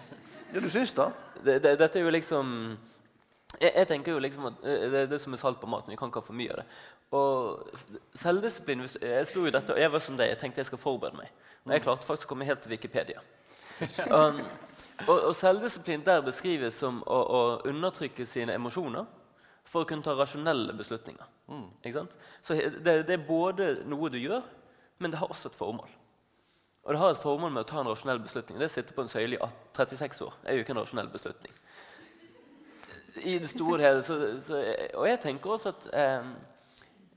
Ja, 0.53 0.61
du 0.61 0.69
syns 0.69 0.93
da? 0.95 1.09
Det, 1.43 1.57
det, 1.63 1.71
dette 1.79 1.99
er 1.99 2.03
jo 2.05 2.11
liksom 2.13 2.51
jeg, 3.59 3.71
jeg, 3.75 3.87
tenker 3.89 4.13
jo 4.13 4.19
liksom 4.23 4.45
at 4.45 4.61
Det 4.61 4.99
er 5.01 5.09
det 5.09 5.17
som 5.19 5.33
er 5.33 5.41
salt 5.41 5.57
på 5.59 5.67
maten. 5.67 5.91
Vi 5.91 5.97
kan 5.99 6.07
ikke 6.07 6.21
ha 6.21 6.27
for 6.27 6.37
mye 6.37 6.53
av 6.53 6.61
det. 6.61 6.65
Og 7.17 7.81
selvdisiplin 8.15 8.85
Jeg 9.01 9.25
slo 9.27 9.47
jo 9.47 9.51
dette, 9.51 9.73
og 9.73 9.81
jeg 9.81 9.91
var 9.91 10.03
som 10.05 10.15
deg. 10.15 10.29
Jeg 10.29 10.39
tenkte 10.39 10.61
jeg 10.61 10.69
skal 10.69 10.79
forberede 10.79 11.17
meg. 11.17 11.33
Men 11.65 11.75
jeg 11.75 11.83
klarte 11.87 12.07
faktisk 12.07 12.29
å 12.29 12.31
komme 12.31 12.47
helt 12.47 12.61
til 12.63 12.71
Wikipedia. 12.71 13.25
Um, 14.07 14.39
og, 15.09 15.17
og 15.17 15.35
selvdisiplin 15.35 16.05
der 16.05 16.23
beskrives 16.23 16.77
som 16.79 17.01
å, 17.03 17.19
å 17.19 17.41
undertrykke 17.67 18.29
sine 18.29 18.55
emosjoner 18.55 19.09
for 19.65 19.83
å 19.83 19.89
kunne 19.89 20.05
ta 20.05 20.13
rasjonelle 20.15 20.73
beslutninger. 20.77 21.29
Mm. 21.49 21.67
Så 22.41 22.55
det, 22.55 22.95
det, 23.07 23.15
er 23.15 23.27
både 23.27 23.71
noe 23.89 24.11
du 24.13 24.19
gjør, 24.21 24.45
men 25.01 25.11
det 25.11 25.19
har 25.19 25.31
også 25.31 25.51
et 25.51 25.57
formål. 25.57 25.91
Og 26.85 26.93
det 26.93 27.01
har 27.01 27.13
et 27.15 27.21
formål 27.21 27.53
med 27.53 27.65
å 27.65 27.69
ta 27.69 27.81
en 27.81 27.89
rasjonell 27.89 28.21
beslutning. 28.21 28.59
Det 28.61 28.69
å 28.69 28.75
sitte 28.75 28.93
på 28.93 29.05
en 29.05 29.09
søyle 29.09 29.39
i 29.39 29.51
36 29.73 30.21
år 30.27 30.35
er 30.45 30.57
jo 30.57 30.65
ikke 30.65 30.75
en 30.75 30.83
rasjonell 30.83 31.09
beslutning. 31.13 31.55
I 33.25 33.39
det 33.41 33.49
store 33.49 33.79
hele, 33.81 34.03
så, 34.03 34.17
så, 34.43 34.59
Og 34.99 35.07
jeg 35.07 35.21
tenker 35.23 35.55
også 35.55 35.71
at 35.71 35.87
eh, 35.95 36.27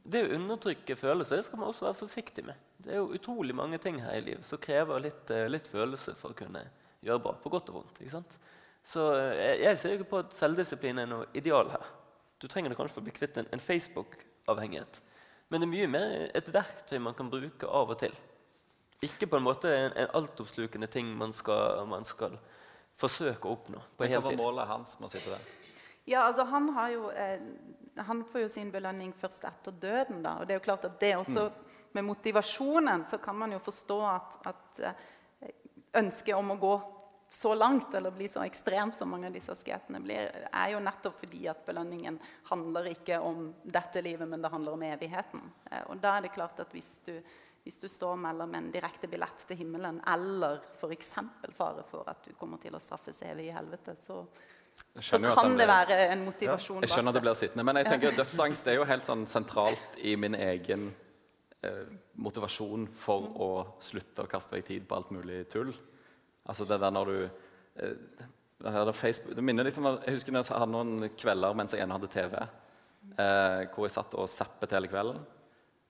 det 0.08 0.22
å 0.24 0.34
undertrykke 0.38 0.96
følelser 0.96 1.40
det 1.40 1.48
skal 1.48 1.60
man 1.60 1.72
også 1.72 1.88
være 1.88 1.98
forsiktig 2.00 2.46
med. 2.46 2.66
Det 2.78 2.94
er 2.94 3.02
jo 3.02 3.10
utrolig 3.18 3.56
mange 3.58 3.80
ting 3.82 3.98
her 4.00 4.16
i 4.16 4.22
livet 4.24 4.46
som 4.46 4.62
krever 4.62 5.02
litt, 5.04 5.32
eh, 5.34 5.50
litt 5.50 5.68
følelse 5.68 6.14
for 6.16 6.32
å 6.32 6.38
kunne 6.38 6.62
gjøre 7.04 7.24
bra. 7.26 7.34
På 7.42 7.52
godt 7.52 7.72
og 7.72 7.80
vondt. 7.82 8.00
ikke 8.00 8.14
sant? 8.14 8.38
Så 8.86 9.04
eh, 9.18 9.34
jeg, 9.36 9.60
jeg 9.66 9.82
ser 9.82 9.92
jo 9.92 10.00
ikke 10.00 10.12
på 10.14 10.22
at 10.22 10.38
selvdisiplin 10.38 11.02
er 11.02 11.10
noe 11.10 11.28
ideal 11.36 11.74
her. 11.74 11.90
Du 12.38 12.46
trenger 12.48 12.70
det 12.70 12.78
kanskje 12.78 12.94
for 12.94 13.02
å 13.02 13.08
bli 13.08 13.14
kvitt 13.16 13.38
en, 13.40 13.48
en 13.52 13.62
Facebook-avhengighet. 13.62 15.00
Men 15.48 15.62
det 15.62 15.66
er 15.66 15.72
mye 15.72 15.90
mer 15.90 16.16
et 16.36 16.50
verktøy 16.52 16.98
man 17.02 17.16
kan 17.16 17.30
bruke 17.32 17.66
av 17.66 17.94
og 17.94 17.98
til. 18.02 18.14
Ikke 19.04 19.28
på 19.30 19.38
en 19.38 19.46
måte 19.46 19.70
en, 19.72 19.92
en 19.94 20.14
altoppslukende 20.18 20.88
ting 20.90 21.10
man 21.16 21.32
skal, 21.36 21.84
man 21.88 22.06
skal, 22.06 22.38
forsøke 22.98 23.46
å 23.46 23.54
oppnå. 23.54 23.80
på 23.94 24.06
Hva 24.10 24.20
var 24.24 24.34
målet 24.34 24.66
hans 24.66 24.96
med 24.98 25.06
å 25.06 25.12
sitte 25.12 25.30
der? 25.30 25.50
Ja, 26.08 26.24
altså 26.24 26.42
Han, 26.50 26.72
jo, 26.90 27.10
eh, 27.14 27.38
han 28.02 28.24
får 28.26 28.42
jo 28.42 28.48
sin 28.50 28.72
belønning 28.74 29.12
først 29.14 29.44
etter 29.46 29.70
døden. 29.70 30.22
da, 30.24 30.38
og 30.40 30.48
det 30.48 30.56
er 30.56 30.58
jo 30.58 30.64
klart 30.64 30.86
at 30.88 31.00
det 31.00 31.16
også 31.16 31.48
mm. 31.48 31.64
Med 31.96 32.04
motivasjonen 32.04 33.06
så 33.08 33.16
kan 33.16 33.36
man 33.38 33.52
jo 33.54 33.58
forstå 33.64 33.94
at, 34.04 34.34
at 34.50 34.80
eh, 34.84 35.54
ønsket 35.96 36.36
om 36.36 36.50
å 36.52 36.58
gå 36.60 36.72
så 37.30 37.54
langt 37.54 37.94
eller 37.94 38.10
bli 38.10 38.28
så 38.28 38.42
ekstremt 38.44 38.96
som 38.96 39.10
mange 39.10 39.28
av 39.28 39.34
disse 39.36 39.52
asketene 39.52 40.00
blir, 40.00 40.30
er 40.48 40.70
jo 40.72 40.80
nettopp 40.80 41.18
fordi 41.20 41.44
at 41.50 41.60
belønningen 41.66 42.16
handler 42.48 42.88
ikke 42.94 43.18
om 43.20 43.50
dette 43.64 44.00
livet, 44.04 44.28
men 44.28 44.40
det 44.42 44.50
handler 44.52 44.78
om 44.78 44.84
evigheten. 44.86 45.42
Eh, 45.70 45.82
og 45.92 46.00
da 46.00 46.16
er 46.16 46.24
det 46.24 46.32
klart 46.32 46.60
at 46.64 46.72
hvis 46.72 46.94
du, 47.04 47.18
hvis 47.66 47.76
du 47.82 47.88
står 47.92 48.16
mellom 48.22 48.54
en 48.56 48.70
direkte 48.72 49.10
billett 49.12 49.44
til 49.48 49.60
himmelen 49.60 50.00
eller 50.08 50.62
f.eks. 50.78 51.10
fare 51.56 51.84
for 51.90 52.08
at 52.08 52.24
du 52.24 52.32
kommer 52.38 52.62
til 52.62 52.78
å 52.78 52.80
straffes 52.80 53.20
evig 53.28 53.50
i 53.50 53.56
helvete, 53.56 53.92
så, 54.00 54.22
så 54.96 55.20
kan 55.20 55.58
det 55.58 55.68
være 55.68 56.00
en 56.06 56.24
motivasjon. 56.30 56.80
Ja, 56.80 56.88
jeg 56.88 56.94
skjønner 56.94 57.12
at 57.12 57.20
det 57.20 57.24
blir 57.26 57.38
sittende, 57.42 57.66
men 57.68 57.82
jeg 57.82 57.90
tenker 57.90 58.14
at 58.14 58.22
dødsangst 58.22 58.72
er 58.72 58.80
jo 58.80 58.88
helt 58.88 59.04
sånn 59.04 59.28
sentralt 59.28 60.00
i 60.00 60.16
min 60.16 60.38
egen 60.38 60.88
eh, 61.60 61.84
motivasjon 62.16 62.88
for 63.04 63.28
å 63.36 63.52
slutte 63.84 64.24
å 64.24 64.32
kaste 64.32 64.56
vekk 64.56 64.72
tid 64.72 64.88
på 64.88 64.96
alt 64.96 65.12
mulig 65.12 65.44
tull. 65.52 65.76
Altså 66.48 66.66
det 66.68 66.80
der 66.80 66.94
når 66.94 67.10
du 67.10 67.18
eh, 67.84 68.92
Facebook, 68.92 69.36
det 69.36 69.44
minner 69.44 69.64
liksom, 69.64 69.86
Jeg 70.06 70.16
husker 70.16 70.34
jeg 70.34 70.48
hadde 70.50 70.72
noen 70.72 71.10
kvelder 71.16 71.54
mens 71.54 71.74
jeg 71.74 71.84
ennå 71.84 71.98
hadde 71.98 72.12
TV, 72.12 72.34
eh, 73.14 73.66
hvor 73.74 73.86
jeg 73.86 73.94
satt 73.94 74.16
og 74.18 74.30
zappet 74.32 74.74
hele 74.74 74.90
kvelden. 74.90 75.20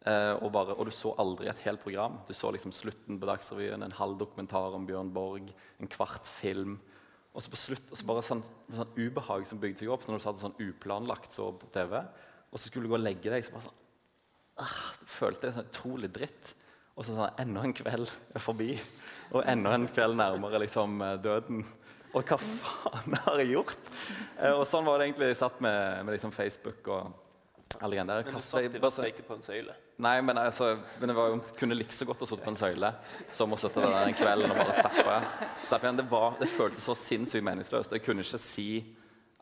Eh, 0.07 0.35
og, 0.39 0.53
bare, 0.55 0.77
og 0.77 0.87
du 0.87 0.95
så 0.95 1.15
aldri 1.19 1.49
et 1.51 1.65
helt 1.65 1.83
program. 1.83 2.21
Du 2.29 2.35
så 2.37 2.53
liksom 2.55 2.75
slutten 2.75 3.19
på 3.19 3.29
Dagsrevyen, 3.29 3.83
en 3.83 3.99
halv 3.99 4.19
dokumentar 4.21 4.77
om 4.77 4.87
Bjørn 4.87 5.11
Borg, 5.15 5.51
en 5.81 5.91
kvart 5.91 6.29
film. 6.29 6.79
Og 7.35 7.45
så 7.45 7.53
på 7.53 7.61
slutt 7.61 7.91
og 7.93 7.99
så 7.99 8.07
bare 8.09 8.25
sånn, 8.25 8.43
sånn 8.75 8.95
ubehag 8.99 9.45
som 9.47 9.61
bygde 9.63 9.85
seg 9.85 9.93
opp 9.95 10.07
når 10.07 10.19
du 10.19 10.25
satt 10.25 10.41
sånn 10.43 10.57
uplanlagt 10.65 11.35
så 11.35 11.51
på 11.55 11.69
TV. 11.75 12.01
Og 12.49 12.59
så 12.59 12.67
skulle 12.67 12.89
du 12.89 12.95
gå 12.95 12.99
og 12.99 13.05
legge 13.05 13.31
deg, 13.31 13.45
så 13.45 13.55
bare 13.55 13.69
sånn 13.69 13.85
ah, 14.65 14.79
følte 15.19 15.47
det 15.47 15.55
sånn 15.57 15.69
utrolig 15.69 16.11
dritt. 16.15 16.55
Og 16.99 17.07
så 17.07 17.15
sånn 17.15 17.43
Enda 17.45 17.63
en 17.63 17.75
kveld 17.79 18.11
er 18.11 18.43
forbi, 18.43 18.73
og 19.31 19.45
enda 19.47 19.77
en 19.77 19.87
kveld 19.87 20.19
nærmere 20.19 20.59
liksom 20.65 20.99
eh, 21.05 21.15
døden. 21.23 21.63
Og 22.17 22.25
hva 22.27 22.39
faen 22.41 23.15
har 23.27 23.39
jeg 23.43 23.53
gjort? 23.53 23.91
Eh, 24.41 24.51
og 24.51 24.65
sånn 24.67 24.87
var 24.89 24.99
det 24.99 25.11
egentlig 25.11 25.31
jeg 25.31 25.41
satt 25.45 25.61
med, 25.63 26.03
med 26.03 26.17
liksom 26.17 26.35
Facebook 26.35 26.91
og 26.91 27.13
alle 27.79 27.95
greiene 27.95 28.17
der. 28.17 28.27
Men 28.27 28.41
du 28.41 28.43
satt 28.43 28.65
jeg 28.65 28.73
i 28.73 28.83
hvert 28.83 28.97
fall 28.97 29.11
ikke 29.13 29.27
på 29.29 29.37
en 29.37 29.45
søyle. 29.47 29.77
Nei, 30.03 30.17
men, 30.25 30.39
altså, 30.41 30.73
men 30.99 31.11
det 31.11 31.17
var 31.19 31.37
kunne 31.59 31.77
like 31.79 31.95
så 31.95 32.07
godt 32.09 32.23
å 32.25 32.29
sittet 32.31 32.47
på 32.47 32.53
en 32.55 32.59
søyle 32.59 32.93
som 33.35 33.55
å 33.55 33.59
sitte 33.61 33.83
der 33.83 33.99
en 34.01 34.17
kvelden 34.19 34.55
og 34.55 34.61
bare 34.61 34.77
zappe. 34.79 35.19
igjen. 35.79 35.99
Det, 36.01 36.07
var, 36.11 36.39
det 36.41 36.51
føltes 36.51 36.87
så 36.89 36.97
sinnssykt 36.99 37.47
meningsløst. 37.47 37.95
Jeg 37.95 38.07
kunne 38.07 38.27
ikke 38.27 38.41
si 38.43 38.71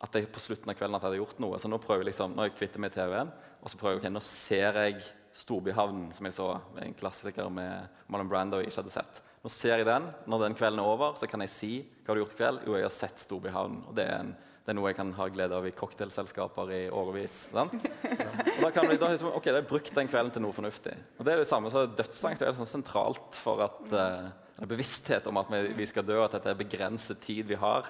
at 0.04 0.16
jeg 0.16 0.28
på 0.32 0.42
slutten 0.42 0.72
av 0.72 0.76
kvelden 0.76 0.98
at 0.98 1.04
jeg 1.04 1.08
hadde 1.08 1.22
gjort 1.22 1.38
noe. 1.44 1.60
Så 1.60 1.70
nå 1.72 1.80
prøver 1.80 2.04
jeg 2.04 2.10
liksom, 2.10 2.34
nå 2.36 2.44
er 2.44 2.50
jeg 2.50 2.58
kvitt 2.58 2.80
meg 2.82 2.92
TV-en, 2.96 3.32
og 3.62 3.72
så 3.72 3.80
prøver 3.80 3.96
jeg, 3.96 4.02
ok, 4.02 4.12
nå 4.12 4.24
ser 4.28 4.80
jeg 4.82 5.06
Storbyhavnen, 5.36 6.10
som 6.16 6.26
jeg 6.28 6.36
så 6.36 6.48
en 6.80 6.96
klassiker 6.96 7.48
med 7.52 7.88
Marlon 8.08 8.28
Brando 8.30 8.60
jeg 8.62 8.70
ikke 8.70 8.80
hadde 8.82 8.94
sett. 8.94 9.22
Nå 9.44 9.50
ser 9.52 9.78
jeg 9.78 9.86
den. 9.86 10.08
Når 10.26 10.42
den 10.42 10.56
kvelden 10.58 10.80
er 10.82 10.88
over, 10.88 11.12
så 11.20 11.28
kan 11.30 11.44
jeg 11.44 11.52
si 11.52 11.72
hva 12.02 12.10
har 12.10 12.16
du 12.16 12.22
gjort 12.24 12.32
i 12.34 12.38
kveld? 12.40 12.62
Jo, 12.66 12.76
jeg 12.78 12.86
har 12.86 12.94
sett 12.94 13.20
Storbyhavnen. 13.22 13.82
Og 13.90 13.98
det 13.98 14.06
er, 14.08 14.24
en, 14.24 14.32
det 14.64 14.72
er 14.72 14.78
noe 14.78 14.90
jeg 14.90 14.98
kan 14.98 15.12
ha 15.18 15.28
glede 15.30 15.58
av 15.58 15.68
i 15.68 15.74
cocktailselskaper 15.76 16.72
i 16.74 16.80
årevis. 16.88 17.36
sant? 17.52 17.76
Og 17.76 18.64
da 18.64 18.72
kan 18.74 18.88
vi, 18.88 18.96
da, 18.98 19.12
liksom, 19.12 19.30
ok, 19.36 19.46
da 19.46 19.54
har 19.58 19.60
jeg 19.60 19.68
brukt 19.70 19.94
den 20.00 20.10
kvelden 20.10 20.34
til 20.34 20.46
noe 20.46 20.56
fornuftig. 20.56 20.96
Og 21.18 21.28
det 21.28 21.36
er 21.36 21.44
det 21.44 21.50
samme, 21.52 21.70
som 21.70 21.94
Dødsangst 22.00 22.42
Det 22.42 22.48
er 22.48 22.56
sånn 22.56 22.72
sentralt 22.72 23.38
for 23.38 23.62
at 23.68 23.94
eh, 24.00 24.66
bevissthet 24.66 25.28
om 25.30 25.38
at 25.42 25.52
vi, 25.52 25.62
vi 25.78 25.86
skal 25.92 26.08
dø, 26.08 26.18
at 26.24 26.34
dette 26.38 26.50
er 26.50 26.58
begrenset 26.58 27.20
tid 27.22 27.46
vi 27.46 27.60
har 27.60 27.86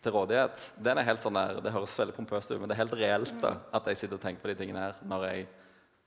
til 0.00 0.14
rådighet. 0.14 0.70
Den 0.80 1.02
er 1.02 1.10
helt 1.10 1.24
sånn 1.24 1.36
der, 1.36 1.58
Det 1.64 1.74
høres 1.74 1.96
veldig 1.98 2.16
pompøst 2.16 2.52
ut, 2.54 2.60
men 2.62 2.70
det 2.70 2.76
er 2.76 2.84
helt 2.84 2.96
reelt 2.96 3.40
da, 3.42 3.56
at 3.74 3.90
jeg 3.90 4.04
sitter 4.04 4.16
og 4.16 4.24
tenker 4.24 4.44
på 4.44 4.52
de 4.52 4.60
tingene 4.62 4.88
her 4.88 5.00
når 5.10 5.26
jeg 5.32 5.48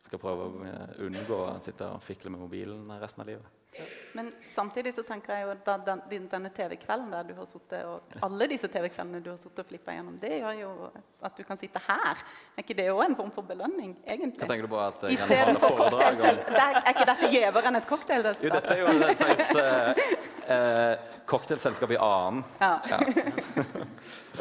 skal 0.05 0.21
prøve 0.21 0.45
å 0.45 0.75
unngå 1.05 1.41
å 1.45 1.57
sitte 1.63 1.87
og 1.95 2.05
fikle 2.05 2.33
med 2.33 2.43
mobilen 2.43 2.87
resten 3.01 3.23
av 3.23 3.31
livet. 3.31 3.57
Men 4.13 4.33
samtidig 4.51 4.91
så 4.95 5.03
tenker 5.07 5.31
jeg 5.31 5.45
jo 5.45 5.53
da, 5.63 5.77
den, 5.85 6.25
denne 6.27 6.49
TV-kvelden 6.51 7.13
der 7.13 7.29
du 7.29 7.31
har 7.37 7.45
sittet 7.47 7.85
og 7.87 8.17
alle 8.25 8.47
disse 8.51 8.67
TV-kveldene 8.67 9.21
du 9.23 9.29
har 9.31 9.37
sittet 9.39 9.61
og 9.63 9.69
flippa 9.69 9.95
gjennom, 9.95 10.17
det 10.19 10.41
gjør 10.41 10.57
jo 10.59 10.71
at 11.23 11.37
du 11.39 11.45
kan 11.47 11.59
sitte 11.59 11.79
her. 11.85 12.19
Er 12.57 12.65
ikke 12.65 12.75
det 12.75 12.89
òg 12.91 13.05
en 13.05 13.15
form 13.21 13.31
for 13.31 13.47
belønning, 13.47 13.93
egentlig? 14.03 14.41
Hva 14.41 14.49
tenker 14.51 14.67
du 14.67 14.73
på 14.73 14.81
at 14.83 15.05
I 15.07 15.13
jeg 15.13 15.21
kan 15.21 15.31
stedet 15.31 15.45
holde 15.47 15.63
for 15.63 15.79
foredrag 15.79 15.87
om 15.87 16.19
cocktailselskap. 16.19 16.51
Det 16.51 16.65
Er 16.65 16.81
er 16.81 16.91
ikke 16.97 17.07
dette 17.13 17.31
gjevere 17.37 17.71
enn 17.71 17.79
et 17.79 17.89
Jo, 18.43 18.53
dette 18.57 18.75
er 18.75 18.81
jo 18.81 18.91
et 19.07 19.23
slags 19.23 19.53
uh, 19.55 20.03
uh, 20.51 21.15
cocktailselskap 21.31 21.95
i 21.95 22.01
annen. 22.11 22.43
Ja. 22.59 22.73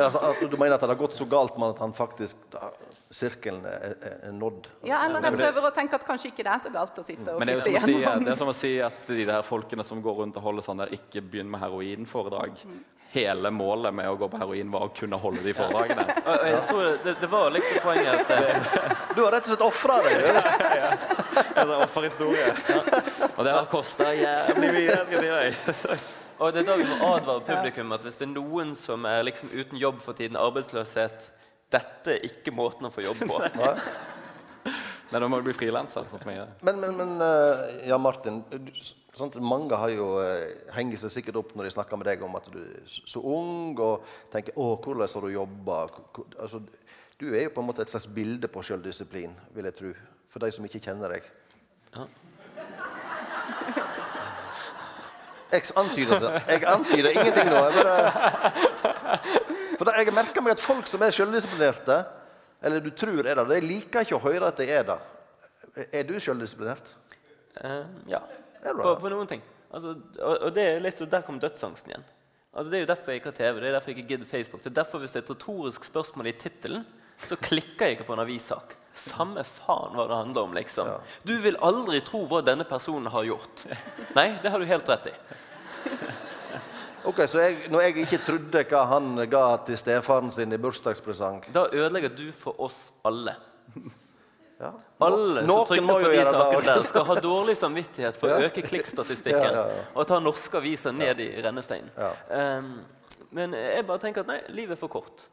Altså, 0.01 0.47
du 0.47 0.55
mener 0.55 0.77
at 0.77 0.85
det 0.85 0.89
har 0.93 0.99
gått 1.01 1.17
så 1.19 1.27
galt 1.29 1.57
med 1.59 1.75
at 1.75 1.81
han 1.83 1.91
faktisk 1.93 2.39
da, 2.53 2.69
Sirkelen 3.11 3.65
er, 3.67 3.97
er, 4.07 4.31
nådd? 4.31 4.69
ja, 4.87 5.01
eller 5.03 5.25
jeg 5.27 5.35
prøver 5.35 5.65
å 5.67 5.71
tenke 5.75 5.99
at 5.99 6.05
kanskje 6.07 6.29
ikke 6.31 6.45
det 6.47 6.53
er 6.53 6.61
så 6.63 6.71
galt 6.71 6.99
å 7.01 7.03
sitte 7.03 7.33
og 7.33 7.41
Men 7.43 7.51
det 7.51 7.57
er 7.57 7.59
jo 7.59 7.65
som 7.67 7.75
å 7.75 7.89
si, 7.89 7.97
det 7.99 8.31
er 8.31 8.39
som 8.39 8.51
å 8.53 8.55
si 8.55 8.71
at 8.87 9.09
de 9.09 9.25
der 9.27 9.43
folkene 9.43 9.87
som 9.89 10.03
går 10.05 10.21
rundt 10.23 10.39
og 10.39 10.45
holder 10.47 10.63
sånn 10.63 10.83
der 10.85 10.95
'ikke 10.95 11.25
begynn 11.27 11.51
med 11.51 11.59
heroin'-foredrag 11.65 12.63
Hele 13.11 13.51
målet 13.51 13.91
med 13.95 14.07
å 14.07 14.15
gå 14.15 14.29
på 14.31 14.39
heroin 14.39 14.71
var 14.71 14.85
å 14.87 14.93
kunne 14.95 15.19
holde 15.19 15.43
de 15.43 15.51
foredragene. 15.51 16.05
Jeg 16.53 16.61
tror 16.69 16.85
det, 17.03 17.15
det 17.19 17.31
var 17.33 17.51
liksom 17.51 17.81
poenget 17.83 18.21
at 18.21 18.31
eh, 18.37 18.69
Du 19.17 19.25
har 19.25 19.35
rett 19.35 19.49
og 19.49 19.51
slett 19.51 19.65
ofra 19.67 19.97
deg! 20.07 20.23
ja, 20.79 20.93
En 21.57 21.73
sånn 21.73 21.83
offerhistorie. 21.89 22.53
Og 23.35 23.43
det 23.43 23.57
har 23.57 23.67
kosta 23.73 24.13
jævlig 24.15 24.71
mye. 24.77 25.01
skal 25.09 25.27
jeg 25.27 25.57
si 25.59 25.75
deg. 25.91 26.07
Og 26.39 26.55
det 26.55 26.63
er 26.63 26.71
da 26.71 26.79
vi 26.79 26.87
må 26.87 27.11
advare 27.17 27.43
publikum 27.51 27.99
at 27.99 28.07
hvis 28.07 28.23
det 28.23 28.29
er 28.29 28.33
noen 28.37 28.73
som 28.79 29.03
er 29.11 29.27
liksom 29.27 29.51
uten 29.59 29.83
jobb 29.83 29.99
for 30.07 30.15
tiden, 30.15 30.39
arbeidsløshet 30.39 31.27
Dette 31.71 32.17
er 32.17 32.25
ikke 32.27 32.53
måten 32.55 32.87
å 32.89 32.91
få 32.93 33.05
jobb 33.05 33.21
på. 33.29 33.37
Nei, 35.11 35.19
da 35.19 35.27
må 35.27 35.41
du 35.41 35.47
bli 35.49 35.55
frilanser. 35.57 36.05
sånn 36.11 36.21
som 36.23 36.29
jeg 36.31 36.39
gjør. 36.39 36.51
Men, 36.67 36.77
men, 36.83 36.97
men 36.99 37.23
eh, 37.27 37.89
ja, 37.91 37.97
Martin. 37.99 38.43
Du, 38.51 39.41
mange 39.43 39.75
har 39.77 39.91
jo 39.91 40.07
eh, 40.23 40.53
henger 40.77 41.01
seg 41.03 41.11
sikkert 41.17 41.41
opp 41.41 41.51
når 41.59 41.67
de 41.67 41.73
snakker 41.75 41.99
med 41.99 42.07
deg 42.07 42.23
om 42.23 42.37
at 42.39 42.47
du 42.53 42.61
er 42.63 42.85
så- 42.87 43.03
så 43.17 43.23
ung 43.27 43.75
og 43.83 44.05
tenker 44.31 44.55
'Å, 44.55 44.69
hvordan 44.79 45.09
har 45.15 45.21
du 45.27 45.33
jobba?' 45.35 45.89
Altså, 46.39 46.63
du 47.19 47.35
er 47.35 47.43
jo 47.49 47.51
på 47.51 47.61
en 47.61 47.67
måte 47.67 47.83
et 47.83 47.91
slags 47.91 48.07
bilde 48.07 48.49
på 48.49 48.63
sjøldisiplin, 48.63 49.35
vil 49.55 49.65
jeg 49.65 49.75
tro. 49.75 49.93
For 50.31 50.39
de 50.39 50.51
som 50.53 50.65
ikke 50.65 50.81
kjenner 50.81 51.09
deg. 51.13 51.23
Ja. 51.97 52.07
Jeg 55.51 55.63
antyder 55.77 56.21
det. 56.23 56.43
Jeg 56.49 56.65
antyder 56.71 57.11
ingenting 57.11 57.49
nå. 57.51 57.57
Jeg 57.67 57.73
bare... 57.85 59.41
For 59.81 59.89
jeg 59.97 60.13
merker 60.13 60.45
meg 60.45 60.59
at 60.59 60.61
folk 60.61 60.89
som 60.91 61.01
er 61.01 61.15
selvdisiplinerte, 61.17 62.03
eller 62.69 62.83
du 62.85 62.91
tror 62.93 63.25
er 63.25 63.39
det, 63.39 63.47
de 63.49 63.61
liker 63.65 64.05
ikke 64.05 64.19
å 64.19 64.25
høre 64.27 64.51
at 64.51 64.61
de 64.61 64.67
er 64.69 64.85
det. 64.91 64.99
Er 65.89 66.05
du 66.05 66.19
selvdisiplinert? 66.21 66.91
Uh, 67.57 67.89
ja. 68.11 68.21
På, 68.61 68.93
på 69.01 69.09
noen 69.09 69.31
ting. 69.31 69.41
Altså, 69.73 69.95
og, 70.19 70.35
og 70.35 70.53
det 70.53 70.67
litt, 70.85 71.01
der 71.09 71.25
kom 71.25 71.41
dødsangsten 71.41 71.95
igjen. 71.95 72.05
Altså, 72.51 72.69
det 72.69 72.77
er 72.77 72.85
jo 72.85 72.91
derfor 72.91 73.15
jeg 73.15 73.23
ikke 73.23 73.33
har 73.33 73.39
TV. 73.39 73.57
Det 73.57 73.69
er 73.71 73.77
derfor 73.79 73.93
jeg 73.93 73.99
ikke 73.99 74.13
gidder 74.13 74.29
Facebook. 74.29 74.65
Det 74.67 74.73
er 74.73 74.79
derfor 74.83 75.01
Hvis 75.01 75.17
det 75.17 75.23
er 75.23 75.25
et 75.25 75.33
retorisk 75.33 75.89
spørsmål 75.89 76.29
i 76.29 76.37
tittelen, 76.37 76.85
så 77.25 77.41
klikker 77.41 77.87
jeg 77.87 77.97
ikke 77.97 78.11
på 78.11 78.19
en 78.19 78.25
avissak. 78.27 78.77
Samme 79.01 79.47
faen 79.49 79.97
hva 79.97 80.11
det 80.11 80.19
handler 80.19 80.49
om, 80.49 80.57
liksom. 80.61 80.93
Du 81.25 81.39
vil 81.41 81.57
aldri 81.65 82.03
tro 82.05 82.27
hva 82.29 82.43
denne 82.45 82.69
personen 82.69 83.09
har 83.15 83.25
gjort. 83.29 83.65
Nei, 84.19 84.35
det 84.43 84.53
har 84.53 84.61
du 84.61 84.69
helt 84.69 84.93
rett 84.93 85.09
i. 85.09 85.17
Ok, 87.05 87.23
Så 87.29 87.41
jeg, 87.41 87.57
når 87.73 87.87
jeg 87.87 87.97
ikke 88.05 88.21
trodde 88.27 88.65
hva 88.69 88.85
han 88.91 89.15
ga 89.31 89.45
til 89.67 89.79
stefaren 89.81 90.31
sin 90.35 90.53
i 90.53 90.59
bursdagspresang 90.61 91.47
Da 91.55 91.67
ødelegger 91.73 92.13
du 92.17 92.29
for 92.37 92.61
oss 92.61 92.77
alle. 93.05 93.35
ja. 94.61 94.73
Alle 95.01 95.47
som 95.47 95.65
trykker 95.71 95.89
på 95.89 95.99
de 96.13 96.23
sakene 96.29 96.63
der, 96.69 96.85
skal 96.85 97.09
ha 97.09 97.19
dårlig 97.25 97.57
samvittighet 97.57 98.21
for 98.21 98.35
å 98.37 98.47
øke 98.51 98.65
klikkstatistikken 98.69 99.49
Ja, 99.49 99.67
ja, 99.73 99.83
og 99.95 100.09
ta 100.11 100.21
norske 100.21 100.61
aviser 100.61 100.93
ned 100.93 101.23
i 101.25 101.31
rennesteinen. 101.41 101.93
Um, 102.29 102.73
men 103.33 103.55
jeg 103.57 103.87
bare 103.89 104.03
tenker 104.03 104.27
at 104.27 104.33
nei, 104.33 104.41
livet 104.53 104.77
er 104.77 104.81
for 104.81 104.93
kort. 104.93 105.29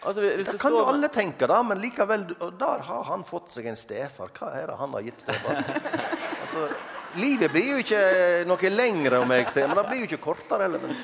Altså, 0.00 0.22
Det 0.24 0.56
kan 0.60 0.72
jo 0.72 0.84
alle 0.88 1.10
tenke, 1.12 1.44
da, 1.46 1.58
men 1.62 1.80
likevel 1.82 2.22
Der 2.58 2.84
har 2.86 3.02
han 3.04 3.24
fått 3.28 3.52
seg 3.52 3.66
en 3.68 3.76
stefar. 3.76 4.30
Hva 4.32 4.54
er 4.56 4.70
det 4.70 4.78
han 4.80 4.94
har 4.96 5.04
gitt 5.04 5.20
stefar? 5.26 5.60
altså, 6.46 6.68
livet 7.18 7.52
blir 7.52 7.74
jo 7.74 7.82
ikke 7.82 8.00
noe 8.48 8.70
lengre, 8.72 9.20
om 9.24 9.34
jeg 9.34 9.48
ser, 9.50 9.68
men 9.68 9.78
det 9.80 9.86
blir 9.88 10.02
jo 10.04 10.08
ikke 10.10 10.24
kortere 10.30 10.68
heller. 10.68 10.82
Men, 10.84 10.96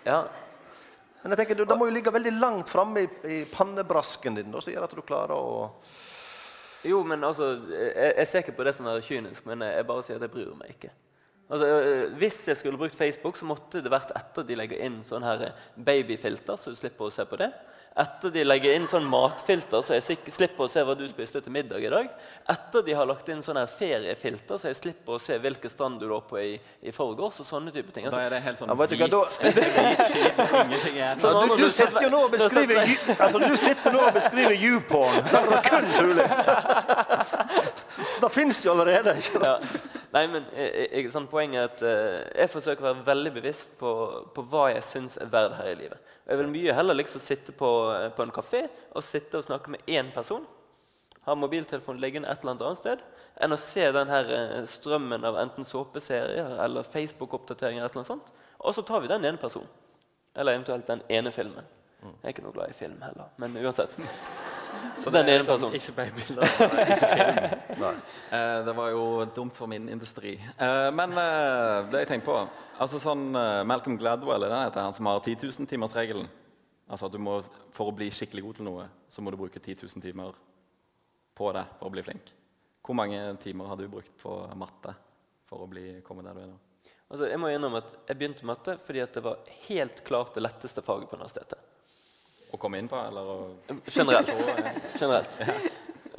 Ja, 0.00 0.22
men 1.20 1.34
jeg 1.34 1.42
tenker, 1.42 1.58
du, 1.58 1.66
det 1.68 1.76
må 1.76 1.86
jo 1.90 1.92
ligge 1.92 2.12
veldig 2.14 2.32
langt 2.40 2.70
framme 2.72 3.02
i, 3.04 3.08
i 3.28 3.42
pannebrasken 3.50 4.38
din, 4.38 4.54
som 4.56 4.72
gjør 4.72 4.86
at 4.86 4.96
du 4.96 5.02
klarer 5.04 5.36
å 5.36 5.68
Jo, 6.88 7.02
men 7.04 7.20
altså, 7.24 7.52
jeg, 7.68 8.14
jeg 8.16 8.28
ser 8.28 8.44
ikke 8.44 8.56
på 8.56 8.64
det 8.64 8.72
som 8.78 8.88
er 8.88 9.04
kynisk, 9.04 9.44
men 9.44 9.66
jeg, 9.66 9.76
jeg 9.76 9.88
bare 9.90 10.04
sier 10.06 10.16
at 10.16 10.24
jeg 10.24 10.32
bryr 10.32 10.54
meg 10.56 10.72
ikke. 10.72 10.94
Altså, 11.50 11.66
øh, 11.66 12.12
hvis 12.20 12.46
jeg 12.48 12.56
skulle 12.60 12.78
brukt 12.78 12.94
Facebook, 12.94 13.36
så 13.36 13.44
måtte 13.48 13.82
det 13.82 13.90
vært 13.90 14.12
etter 14.14 14.46
de 14.46 14.54
legger 14.60 14.84
inn 14.86 15.00
sånn 15.04 15.24
her 15.26 15.48
babyfilter, 15.76 16.56
så 16.56 16.70
du 16.70 16.76
slipper 16.78 17.08
å 17.08 17.12
se 17.14 17.24
på 17.26 17.36
det. 17.40 17.50
Etter 17.98 18.30
de 18.30 18.44
legger 18.46 18.76
inn 18.78 18.84
sånn 18.86 19.02
matfilter, 19.10 19.82
så 19.82 19.96
jeg 19.96 20.20
slipper 20.30 20.62
å 20.62 20.68
se 20.70 20.78
hva 20.86 20.94
du 20.94 21.02
spiste 21.10 21.40
til 21.42 21.50
middag 21.52 21.82
i 21.82 21.88
dag. 21.90 22.12
Etter 22.54 22.84
de 22.86 22.94
har 22.94 23.08
lagt 23.10 23.26
inn 23.34 23.42
sånn 23.42 23.58
her 23.58 23.66
feriefilter, 23.66 24.60
så 24.62 24.70
jeg 24.70 24.78
slipper 24.78 25.16
å 25.16 25.18
se 25.20 25.34
hvilken 25.42 25.72
strand 25.74 25.98
du 25.98 26.06
lå 26.06 26.20
på 26.22 26.38
i, 26.38 26.52
i 26.86 26.92
forgårs. 26.94 27.40
og 27.42 27.48
sånne 27.48 27.74
type 27.74 27.90
ting. 27.96 28.06
Da 28.06 28.12
Altså, 28.14 28.20
er 28.28 28.30
det 28.36 28.40
helt 28.46 28.58
sånn 28.62 28.70
Ja, 28.70 28.76
vet 28.78 28.90
du 28.90 28.96
hva, 28.96 29.08
da- 29.10 29.26
hvit 29.42 30.54
ingenting 30.54 30.94
igjen. 31.00 31.18
Så- 31.18 31.34
ja, 31.34 31.42
du, 31.42 31.56
du 31.56 31.64
du 31.64 31.70
sitter 31.80 32.02
jo 32.06 32.10
nå 32.14 32.22
og 32.28 32.30
beskriver 32.30 32.78
altså, 33.18 33.38
Du 33.42 33.56
sitter 33.56 33.92
nå 33.98 34.06
og 34.06 34.14
beskriver 34.14 34.54
YouPorn. 34.54 35.18
Det 35.34 35.42
er 35.58 35.62
kun 35.66 35.90
mulig. 35.98 36.30
Det 38.20 38.30
fins 38.34 38.60
jo 38.64 38.74
allerede. 38.74 39.14
ikke 39.18 39.40
ja. 39.44 39.56
Nei, 40.10 40.24
men 40.26 40.46
jeg, 40.56 40.86
jeg, 40.90 41.10
sånn, 41.14 41.28
Poenget 41.30 41.60
er 41.60 41.68
at 41.68 41.82
eh, 41.86 42.40
jeg 42.42 42.50
forsøker 42.50 42.82
å 42.82 42.88
være 42.88 43.06
veldig 43.06 43.32
bevisst 43.36 43.76
på, 43.78 43.90
på 44.34 44.44
hva 44.50 44.68
jeg 44.72 44.86
syns 44.86 45.18
er 45.22 45.30
verdt 45.30 45.58
her 45.60 45.70
i 45.70 45.76
livet. 45.78 46.14
Jeg 46.26 46.40
vil 46.40 46.50
mye 46.50 46.74
heller 46.74 46.98
liksom 46.98 47.22
sitte 47.22 47.54
på, 47.56 47.70
eh, 47.94 48.08
på 48.16 48.26
en 48.26 48.34
kafé 48.34 48.64
og 48.90 49.06
sitte 49.06 49.38
og 49.38 49.46
snakke 49.46 49.76
med 49.76 49.86
én 49.86 50.10
person, 50.14 50.46
ha 51.26 51.36
mobiltelefonen 51.36 52.00
liggende 52.02 52.30
et 52.32 52.42
eller 52.42 52.56
annet 52.56 52.80
sted, 52.80 53.02
enn 53.40 53.54
å 53.54 53.60
se 53.60 53.86
den 53.94 54.10
her 54.10 54.34
eh, 54.34 54.60
strømmen 54.70 55.26
av 55.28 55.38
enten 55.42 55.68
såpeserier 55.68 56.56
eller 56.64 56.86
Facebook-oppdateringer. 56.90 57.86
eller 57.86 58.02
noe 58.02 58.08
sånt. 58.08 58.32
Og 58.58 58.74
så 58.74 58.82
tar 58.82 59.04
vi 59.04 59.12
den 59.12 59.24
ene 59.24 59.40
personen. 59.40 59.70
Eller 60.34 60.58
eventuelt 60.58 60.86
den 60.86 61.02
ene 61.10 61.30
filmen. 61.34 61.66
Jeg 62.00 62.16
er 62.22 62.32
ikke 62.32 62.46
noe 62.46 62.56
glad 62.56 62.72
i 62.72 62.76
film 62.78 63.02
heller, 63.04 63.28
men 63.36 63.58
uansett. 63.60 63.98
Så 65.00 65.10
den 65.10 65.28
ene 65.32 65.44
personen. 65.48 65.74
Ikke 65.78 65.94
babybilder, 65.96 66.56
ikke 66.86 67.10
film. 67.14 67.46
Eh, 68.30 68.58
det 68.62 68.72
var 68.76 68.90
jo 68.92 69.24
dumt 69.34 69.56
for 69.56 69.66
min 69.66 69.88
industri. 69.90 70.36
Eh, 70.38 70.88
men 70.94 71.16
eh, 71.18 71.88
det 71.90 72.04
jeg 72.04 72.08
tenker 72.12 72.28
på 72.28 72.36
altså 72.78 73.00
sånn, 73.02 73.32
Malcolm 73.66 73.96
Gladwell 73.98 74.44
er 74.44 74.52
det 74.52 74.58
han 74.58 74.68
heter, 74.68 74.84
han 74.86 74.94
som 74.94 75.08
har 75.10 75.18
10 75.24 75.48
000-timersregelen. 75.48 76.28
Altså 76.90 77.08
at 77.08 77.14
du 77.14 77.18
må, 77.22 77.40
For 77.74 77.90
å 77.90 77.96
bli 77.96 78.10
skikkelig 78.14 78.44
god 78.44 78.58
til 78.60 78.68
noe, 78.68 78.86
så 79.10 79.22
må 79.22 79.32
du 79.32 79.38
bruke 79.40 79.58
10 79.58 79.82
000 79.82 80.04
timer 80.04 80.38
på 81.34 81.50
det 81.56 81.64
for 81.78 81.88
å 81.88 81.94
bli 81.94 82.04
flink. 82.06 82.32
Hvor 82.86 82.98
mange 82.98 83.20
timer 83.42 83.70
har 83.70 83.78
du 83.80 83.88
brukt 83.90 84.14
på 84.22 84.36
matte 84.58 84.94
for 85.48 85.64
å 85.64 85.70
bli, 85.70 86.00
komme 86.06 86.24
der 86.26 86.36
du 86.36 86.44
er 86.44 86.52
nå? 86.52 86.58
Altså, 87.10 87.26
jeg 87.26 87.40
må 87.42 87.50
innrømme 87.50 87.82
at 87.82 87.96
jeg 88.06 88.18
begynte 88.20 88.46
matte 88.46 88.76
fordi 88.84 89.02
at 89.02 89.16
det 89.16 89.24
var 89.26 89.42
helt 89.66 90.04
klart 90.06 90.36
det 90.36 90.44
letteste 90.44 90.84
faget 90.86 91.10
på 91.10 91.18
universitetet. 91.18 91.69
Å 92.50 92.58
komme 92.58 92.78
inn 92.82 92.88
på, 92.90 92.98
Generelt. 93.86 94.32
Generelt. 94.98 95.38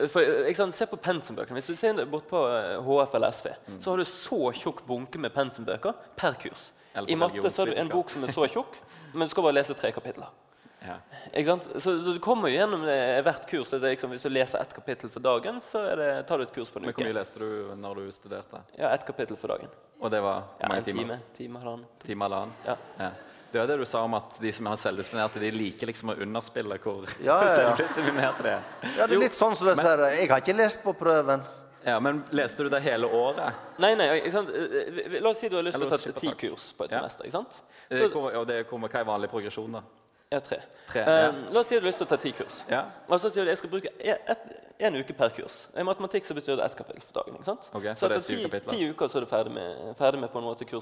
For, 0.09 0.53
sant? 0.57 0.75
Se 0.75 0.87
på 0.89 0.97
pensumbøkene. 0.97 1.59
Hvis 1.59 1.67
du 1.73 1.75
ser 1.77 1.99
bort 2.09 2.29
på 2.29 2.39
eh, 2.47 2.77
HF 2.85 3.17
eller 3.19 3.33
SV, 3.35 3.49
så 3.83 3.91
har 3.91 4.01
du 4.01 4.07
så 4.07 4.39
tjukk 4.57 4.85
bunke 4.87 5.19
med 5.21 5.33
pensumbøker 5.35 5.97
per 6.17 6.37
kurs. 6.41 6.69
I 7.07 7.15
matte 7.19 7.51
så 7.51 7.61
har 7.65 7.71
du 7.71 7.79
en 7.79 7.91
bok 7.91 8.09
som 8.11 8.23
er 8.25 8.31
så 8.35 8.47
tjukk, 8.51 8.79
men 9.13 9.27
du 9.27 9.31
skal 9.31 9.45
bare 9.45 9.59
lese 9.59 9.75
tre 9.77 9.91
kapitler. 9.95 10.31
Ja. 10.81 10.95
Så, 11.77 11.79
så 12.03 12.13
du 12.15 12.19
kommer 12.19 12.49
jo 12.49 12.57
gjennom 12.57 12.81
det, 12.87 12.97
hvert 13.27 13.43
kurs. 13.49 13.69
Det 13.69 13.81
liksom, 13.83 14.15
hvis 14.15 14.23
du 14.25 14.31
leser 14.33 14.63
ett 14.63 14.73
kapittel 14.73 15.11
for 15.13 15.21
dagen, 15.23 15.59
så 15.61 15.83
det, 15.99 16.09
tar 16.27 16.41
du 16.41 16.47
et 16.47 16.53
kurs 16.55 16.71
på 16.73 16.81
en 16.81 16.87
Men 16.87 16.95
hvor 16.97 17.05
mye 17.05 17.17
leste 17.19 17.41
du 17.43 17.75
når 17.77 18.01
du 18.01 18.07
studerte? 18.15 18.63
Ja, 18.79 18.89
ett 18.89 19.05
kapittel 19.05 19.37
for 19.37 19.53
dagen. 19.53 19.69
Og 20.01 20.09
det 20.11 20.23
var 20.25 20.47
hvor 20.47 20.63
Ja, 20.63 20.71
mange 20.71 20.81
en 20.81 20.87
timer? 20.89 21.03
time. 21.03 21.19
time 21.37 21.61
halvannen. 21.61 21.85
Time 22.01 22.25
eller 22.25 22.47
annen? 22.47 22.55
Ja. 22.65 22.77
Ja. 22.97 23.11
Det 23.51 23.59
er 23.59 23.65
jo 23.65 23.67
det 23.67 23.79
du 23.81 23.85
sa 23.85 24.01
om 24.07 24.13
at 24.15 24.37
de 24.39 24.51
som 24.55 24.67
er 24.71 24.77
selvdisiplinerte, 24.79 25.39
de 25.43 25.49
liker 25.51 25.89
liksom 25.89 26.13
å 26.13 26.15
underspille 26.23 26.77
hvor 26.79 27.03
Ja, 27.19 27.35
ja, 27.43 27.49
ja. 27.49 27.55
selvdisiplinerte 27.75 28.45
de 28.45 28.53
er. 28.53 28.61
Ja, 28.97 29.07
det 29.07 29.17
er 29.17 29.23
litt 29.25 29.35
sånn 29.35 29.57
som 29.59 29.67
det 29.67 29.75
ser 29.81 30.05
Jeg 30.15 30.29
har 30.31 30.39
ikke 30.43 30.55
lest 30.55 30.83
på 30.85 30.93
prøven. 30.95 31.43
Ja, 31.85 31.99
Men 31.99 32.23
leste 32.31 32.63
du 32.63 32.69
det 32.69 32.79
hele 32.85 33.07
året? 33.09 33.57
Nei, 33.81 33.95
nei, 33.97 34.07
ikke 34.19 34.31
sant? 34.35 34.49
Eh, 34.53 34.91
eh, 35.01 35.15
La 35.21 35.31
oss 35.33 35.39
si 35.41 35.49
du 35.49 35.55
har 35.57 35.65
lyst 35.65 35.79
til 35.81 35.87
å 35.87 35.89
ta 35.97 36.13
ti 36.19 36.31
kurs 36.37 36.71
på 36.77 36.85
et 36.85 36.91
Ja. 36.93 36.99
semester. 37.01 37.25
ikke 37.25 37.31
sant? 37.39 37.57
Så, 37.89 37.97
det 37.97 38.11
hvor, 38.13 38.29
og 38.37 38.47
det 38.47 38.59
kommer, 38.69 38.87
hva 38.87 38.99
er 39.01 39.07
vanlig 39.09 39.29
progresjon, 39.33 39.71
da? 39.79 39.81
Ja, 40.31 40.39
tre. 40.39 40.61
Tre, 40.91 41.01
Eh, 41.01 41.05
ja. 41.07 41.31
La 41.51 41.59
oss 41.59 41.67
si 41.67 41.75
du 41.75 41.81
har 41.81 41.87
lyst 41.87 41.97
til 42.01 42.07
å 42.07 42.09
ta 42.09 42.17
ti 42.17 42.31
kurs. 42.31 42.63
Ja. 42.69 42.85
Og 43.07 43.19
så 43.19 43.29
sier 43.31 43.43
du 43.45 43.49
at 43.51 43.57
jeg 43.57 43.57
skal 43.61 43.69
bruke 43.69 43.91
én 44.81 44.95
uke 44.97 45.13
per 45.15 45.29
kurs. 45.35 45.67
I 45.77 45.83
matematikk 45.83 46.25
så 46.25 46.33
betyr 46.35 46.57
det 46.57 46.65
ett 46.65 46.75
kapittel 46.75 47.01
for 47.01 47.13
dagen. 47.19 47.35
ikke 47.35 47.45
sant? 47.45 47.67
Okay, 47.73 47.93
så 47.95 47.99
så 47.99 48.09
er 48.09 48.15
etter 48.17 48.59
ti, 48.59 48.77
ti 48.77 48.89
uker 48.91 49.07
så 49.11 49.17
er 49.21 49.25
du 49.25 49.29
ferdig 49.31 49.51
med, 49.53 49.95
ferdig 49.99 50.19
med 50.19 50.31
på 50.33 50.39
en 50.41 50.47
måte. 50.47 50.65
Ja, 50.67 50.79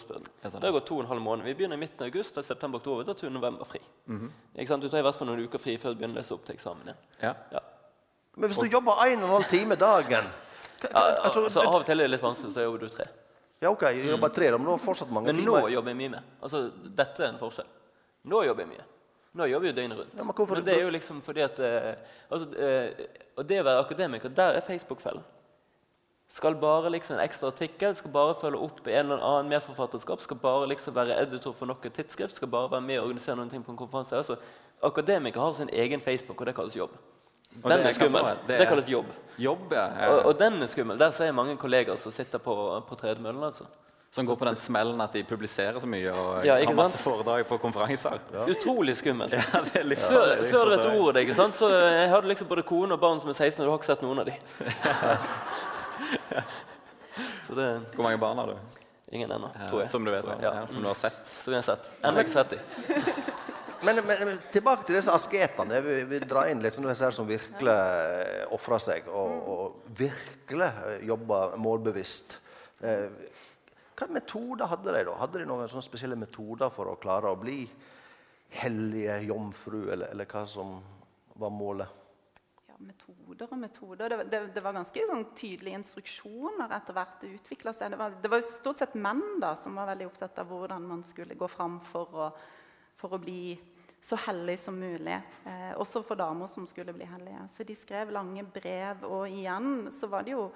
sånn. 0.50 0.62
Det 0.62 0.70
har 0.70 0.72
gått 0.80 0.86
to 0.88 0.96
og 0.98 1.02
en 1.04 1.08
halv 1.12 1.22
måned. 1.22 1.44
Vi 1.46 1.54
begynner 1.54 1.76
i 1.78 1.82
midten 1.84 2.02
av 2.02 2.08
august, 2.12 2.38
og 2.38 2.46
september-oktober 2.46 3.06
da 3.06 3.14
tar 3.14 3.28
du 3.30 3.34
november 3.36 3.66
fri. 3.66 3.80
Mhm. 4.08 4.32
Ikke 4.58 4.68
sant? 4.68 4.82
Du 4.82 4.90
tar 4.90 5.00
i 5.00 5.02
hvert 5.04 5.16
fall 5.16 5.28
noen 5.28 5.44
uker 5.48 5.60
fri 5.60 5.78
før 5.78 5.94
du 5.94 6.00
begynner 6.02 6.16
å 6.16 6.22
lese 6.24 6.34
opp 6.34 6.46
til 6.46 6.56
eksamen 6.56 6.84
igjen. 6.86 6.96
Ja. 7.22 7.34
Ja. 7.52 7.60
Men 8.38 8.50
hvis 8.50 8.60
du 8.62 8.70
jobber 8.70 9.02
en 9.06 9.24
og 9.24 9.30
en 9.30 9.36
halv 9.36 9.50
time 9.50 9.76
dagen 9.76 10.24
hva- 10.80 10.92
Ja, 10.94 11.00
hva- 11.00 11.26
altså, 11.26 11.44
altså, 11.44 11.62
av 11.68 11.76
og 11.76 11.86
til 11.86 12.00
er 12.00 12.04
det 12.08 12.12
litt 12.12 12.22
vanskelig, 12.22 12.54
så 12.54 12.62
jobber 12.64 12.80
du 12.80 12.90
tre. 12.90 13.06
Ja, 13.62 13.70
OK, 13.70 13.82
jeg 13.82 14.06
jobber 14.08 14.30
tre, 14.30 14.50
da, 14.52 14.58
men 14.58 14.66
du 14.66 14.72
har 14.72 14.78
fortsatt 14.80 15.10
mange 15.12 15.26
Men 15.34 15.36
nå 15.44 15.58
timer. 15.60 15.70
jobber 15.70 15.90
jeg 15.92 15.98
mye 15.98 16.10
mer. 16.10 16.24
Altså, 16.42 16.72
dette 16.96 17.20
er 17.20 17.28
en 17.34 17.38
forskjell. 17.38 17.66
Nå 18.26 18.46
jobber 18.46 18.64
jeg 18.64 18.70
mye. 18.70 18.86
Nå 19.34 19.46
jobber 19.46 19.70
jo 19.70 19.74
døgnet 19.78 19.98
rundt. 19.98 20.14
Ja, 20.18 20.24
men 20.24 20.48
men 20.50 20.66
det 20.66 20.74
er 20.74 20.82
jo 20.84 20.90
liksom 20.90 21.22
fordi 21.22 21.42
at 21.42 21.60
eh, 21.60 21.96
altså, 22.30 22.48
eh, 22.58 23.06
Og 23.38 23.50
det 23.50 23.60
å 23.62 23.64
være 23.64 23.84
akademiker, 23.84 24.30
der 24.30 24.58
er 24.58 24.66
Facebook-fellen. 24.66 25.24
Skal 26.30 26.56
bare 26.56 26.90
liksom 26.90 27.16
en 27.18 27.24
ekstra 27.24 27.48
artikkel, 27.48 27.96
skal 27.96 28.12
bare 28.12 28.36
følge 28.38 28.60
opp 28.62 28.88
en 28.88 28.94
eller 28.94 29.24
annen 29.24 29.50
medforfatterskap, 29.50 30.22
skal 30.22 30.38
bare 30.38 30.68
liksom 30.70 30.94
være 30.96 31.16
editor 31.22 31.54
for 31.54 31.66
nok 31.66 31.86
et 31.86 31.94
tidsskrift, 31.94 32.36
skal 32.36 32.48
bare 32.48 32.70
være 32.72 32.82
med 32.86 33.00
og 33.00 33.08
organisere 33.08 33.36
noen 33.36 33.50
ting 33.50 33.64
på 33.66 33.72
en 33.72 33.80
konferanse. 33.80 34.18
Altså, 34.18 34.36
akademikere 34.84 35.42
har 35.42 35.54
sin 35.58 35.70
egen 35.74 36.02
Facebook, 36.02 36.42
og 36.42 36.46
det 36.46 36.56
kalles 36.56 36.78
jobb. 36.78 36.94
Den 37.64 37.72
er 37.72 37.88
er 37.88 37.92
skummel. 37.98 38.22
Det, 38.48 38.56
er... 38.56 38.58
Det 38.60 38.68
kalles 38.68 38.90
jobb. 38.90 39.06
Jobb, 39.38 39.74
ja. 39.74 39.86
ja. 40.04 40.10
Og, 40.10 40.26
og 40.26 40.40
den 40.40 40.62
er 40.62 40.68
skummel. 40.68 41.00
Der 41.00 41.12
ser 41.12 41.26
jeg 41.26 41.36
mange 41.36 41.58
kolleger 41.58 41.96
som 41.96 42.12
sitter 42.12 42.38
på, 42.38 42.84
på 42.88 42.96
tredemøllen. 42.96 43.44
Altså. 43.44 43.66
Som 44.12 44.26
går 44.26 44.36
på 44.42 44.46
den 44.48 44.56
smellen 44.58 44.98
at 45.04 45.14
de 45.14 45.22
publiserer 45.24 45.78
så 45.80 45.86
mye 45.86 46.10
og 46.10 46.46
Ja, 46.48 46.56
har 46.66 46.74
masse 46.74 46.98
sant? 46.98 47.04
foredrag 47.06 47.44
på 47.48 47.60
konferanser. 47.62 48.18
Utrolig 48.50 48.96
skummelt. 48.98 49.32
Ja, 49.36 49.42
Før, 49.44 50.42
før 50.50 50.66
du 50.66 50.72
vet 50.74 50.82
sånn- 50.86 50.98
ordet, 51.04 51.22
ikke 51.28 51.36
sant? 51.38 51.54
så 51.56 51.70
eh, 51.70 51.94
jeg 52.02 52.10
hadde 52.16 52.28
liksom 52.32 52.48
både 52.50 52.64
kone 52.66 52.94
og 52.98 53.02
barn 53.04 53.22
som 53.22 53.30
er 53.30 53.34
16, 53.38 53.62
og 53.62 53.66
du 53.68 53.70
har 53.70 53.78
ikke 53.78 53.86
sett 53.92 54.02
noen 54.02 54.20
av 54.20 54.26
dem. 54.26 54.36
så 57.48 57.56
det 57.56 57.82
Hvor 57.96 58.04
mange 58.08 58.18
barn 58.18 58.38
har 58.38 58.48
du? 58.48 58.56
ingen 59.12 59.32
ennå, 59.32 59.50
Ja, 59.60 59.68
tror 59.70 59.80
jeg. 59.82 59.90
Som 59.90 60.06
du 60.06 60.12
vet, 60.12 60.26
jeg. 60.26 60.38
ja. 60.42 60.54
Ja. 60.60 60.66
som 60.68 60.82
du 60.82 60.88
har 60.88 60.96
sett. 60.98 61.18
Som 61.42 61.52
vi 61.52 61.56
har 61.58 61.64
sett. 61.66 61.88
Ennå 62.06 62.20
ikke 62.22 62.32
sett 62.36 62.50
dem. 62.50 62.60
Men, 63.82 63.96
men, 64.04 64.18
men 64.28 64.40
tilbake 64.52 64.84
til 64.84 64.98
disse 64.98 65.08
asketene. 65.16 65.78
Jeg 65.78 65.84
vil, 65.86 66.00
vil 66.10 66.24
dra 66.28 66.42
inn 66.52 66.60
litt 66.60 66.76
sånne 66.76 66.92
her 67.00 67.14
som 67.16 67.24
virkelig 67.30 67.72
eh, 67.72 68.42
ofrer 68.52 68.82
seg 68.84 69.06
og, 69.08 69.46
og 69.54 69.94
virkelig 69.96 70.68
eh, 70.68 71.06
jobber 71.08 71.54
målbevisst. 71.64 72.36
Eh, 72.84 73.08
hva 74.00 74.08
metoder 74.16 74.70
hadde 74.72 74.94
de? 74.96 75.06
da? 75.10 75.16
Hadde 75.20 75.42
de 75.42 75.48
noen 75.50 75.84
spesielle 75.84 76.18
metoder 76.20 76.72
for 76.74 76.92
å 76.92 77.00
klare 77.02 77.32
å 77.32 77.40
bli 77.40 77.64
hellige 78.50 79.20
jomfru, 79.28 79.90
eller, 79.92 80.14
eller 80.14 80.30
hva 80.30 80.46
som 80.48 80.78
var 81.40 81.52
målet? 81.54 81.98
Ja, 82.70 82.78
metoder 82.78 83.50
og 83.52 83.60
metoder. 83.60 84.16
Det, 84.16 84.30
det, 84.32 84.42
det 84.56 84.64
var 84.64 84.78
ganske 84.80 85.04
sånn, 85.12 85.26
tydelige 85.38 85.82
instruksjoner 85.82 86.72
etter 86.80 86.98
hvert 86.98 87.20
det 87.22 87.34
utvikla 87.40 87.76
seg. 87.76 87.94
Det 87.94 88.00
var, 88.00 88.16
det 88.24 88.32
var 88.32 88.42
jo 88.42 88.48
stort 88.48 88.82
sett 88.82 88.96
menn 88.96 89.26
da, 89.44 89.54
som 89.60 89.76
var 89.78 89.92
veldig 89.92 90.08
opptatt 90.10 90.42
av 90.42 90.50
hvordan 90.54 90.88
man 90.96 91.04
skulle 91.06 91.38
gå 91.38 91.52
fram 91.52 91.78
for 91.92 92.24
å, 92.26 92.32
for 93.00 93.18
å 93.18 93.22
bli 93.22 93.44
så 94.02 94.16
hellig 94.16 94.56
som 94.64 94.80
mulig. 94.80 95.18
Eh, 95.44 95.72
også 95.76 96.02
for 96.08 96.20
damer 96.20 96.48
som 96.48 96.68
skulle 96.68 96.96
bli 96.96 97.08
hellige. 97.08 97.46
Så 97.52 97.68
de 97.68 97.76
skrev 97.76 98.14
lange 98.16 98.46
brev. 98.48 99.04
Og 99.04 99.28
igjen 99.28 99.90
så 99.96 100.08
var 100.08 100.24
det 100.24 100.38
jo 100.38 100.48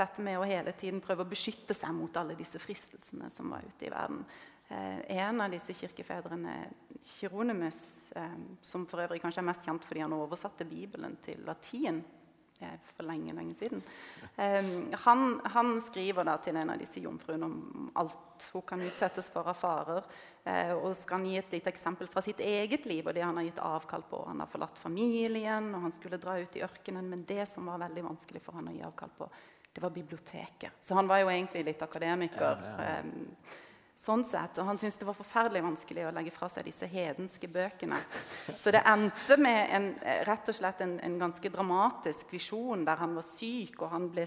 dette 0.00 0.24
med 0.24 0.38
å 0.40 0.46
hele 0.48 0.72
tiden 0.76 1.02
prøve 1.04 1.26
å 1.26 1.30
beskytte 1.30 1.76
seg 1.76 1.92
mot 1.96 2.16
alle 2.16 2.38
disse 2.38 2.60
fristelsene 2.62 3.30
som 3.32 3.52
var 3.52 3.66
ute 3.66 3.86
i 3.86 3.92
verden. 3.92 4.24
Eh, 4.70 5.16
en 5.24 5.40
av 5.42 5.50
disse 5.50 5.74
kirkefedrene, 5.74 6.54
Kironimus, 7.16 8.12
eh, 8.16 8.38
som 8.62 8.86
for 8.86 9.02
øvrig 9.02 9.22
kanskje 9.22 9.42
er 9.42 9.48
mest 9.50 9.66
kjent 9.66 9.84
fordi 9.86 10.04
han 10.04 10.14
oversatte 10.14 10.66
Bibelen 10.68 11.16
til 11.24 11.42
latin 11.46 11.98
eh, 12.60 12.76
for 12.92 13.08
lenge, 13.08 13.34
lenge 13.34 13.56
siden, 13.58 13.82
eh, 14.36 14.70
han, 15.06 15.40
han 15.56 15.74
skriver 15.82 16.28
da 16.28 16.36
til 16.38 16.60
en 16.60 16.70
av 16.70 16.78
disse 16.78 17.02
jomfruene 17.02 17.48
om 17.48 17.90
alt 17.98 18.46
hun 18.52 18.62
kan 18.68 18.84
utsettes 18.86 19.28
for 19.32 19.50
av 19.50 19.58
farer. 19.58 20.06
Eh, 20.44 20.72
og 20.72 20.94
skal 20.96 21.18
han 21.18 21.28
gi 21.28 21.36
et 21.36 21.52
lite 21.52 21.68
eksempel 21.68 22.08
fra 22.08 22.22
sitt 22.24 22.38
eget 22.40 22.86
liv 22.88 23.04
og 23.04 23.16
det 23.16 23.24
han 23.26 23.36
har 23.36 23.44
gitt 23.48 23.64
avkall 23.64 24.06
på. 24.08 24.22
Han 24.30 24.40
har 24.40 24.48
forlatt 24.48 24.78
familien, 24.80 25.68
og 25.74 25.88
han 25.88 25.92
skulle 25.92 26.20
dra 26.20 26.38
ut 26.40 26.56
i 26.56 26.62
ørkenen. 26.64 27.10
Men 27.10 27.26
det 27.28 27.44
som 27.50 27.68
var 27.68 27.82
veldig 27.82 28.06
vanskelig 28.06 28.42
for 28.44 28.56
han 28.56 28.70
å 28.70 28.76
gi 28.76 28.86
avkall 28.86 29.12
på, 29.18 29.28
det 29.72 29.82
var 29.82 29.90
biblioteket. 29.94 30.72
Så 30.80 30.94
han 30.94 31.08
var 31.08 31.18
jo 31.22 31.28
egentlig 31.30 31.64
litt 31.64 31.82
akademiker. 31.82 32.62
eh, 32.80 33.58
Sånn 34.00 34.22
sett, 34.24 34.56
og 34.58 34.64
Han 34.64 34.78
syntes 34.80 34.96
det 34.96 35.04
var 35.04 35.12
forferdelig 35.12 35.60
vanskelig 35.62 36.06
å 36.08 36.12
legge 36.16 36.32
fra 36.32 36.48
seg 36.48 36.64
disse 36.64 36.86
hedenske 36.88 37.48
bøkene. 37.52 37.98
Så 38.56 38.72
det 38.72 38.80
endte 38.88 39.36
med 39.36 39.74
en, 39.76 39.88
eh, 40.00 40.22
rett 40.24 40.48
og 40.48 40.54
slett 40.56 40.80
en, 40.80 40.94
en 41.04 41.18
ganske 41.20 41.50
dramatisk 41.52 42.32
visjon 42.32 42.84
der 42.84 42.96
han 42.96 43.14
var 43.14 43.22
syk, 43.28 43.82
og 43.82 43.90
han 43.90 44.08
ble, 44.08 44.24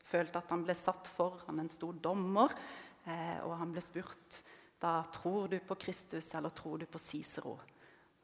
følte 0.00 0.38
at 0.38 0.48
han 0.50 0.64
ble 0.64 0.74
satt 0.74 1.10
foran 1.12 1.60
en 1.60 1.68
stor 1.68 1.92
dommer. 1.92 2.56
Eh, 3.04 3.36
og 3.44 3.58
han 3.58 3.72
ble 3.74 3.82
spurt 3.84 4.40
da 4.80 5.02
tror 5.12 5.48
du 5.48 5.58
på 5.60 5.74
Kristus 5.74 6.34
eller 6.34 6.50
tror 6.50 6.78
du 6.78 6.86
på 6.86 6.98
Cicero. 6.98 7.58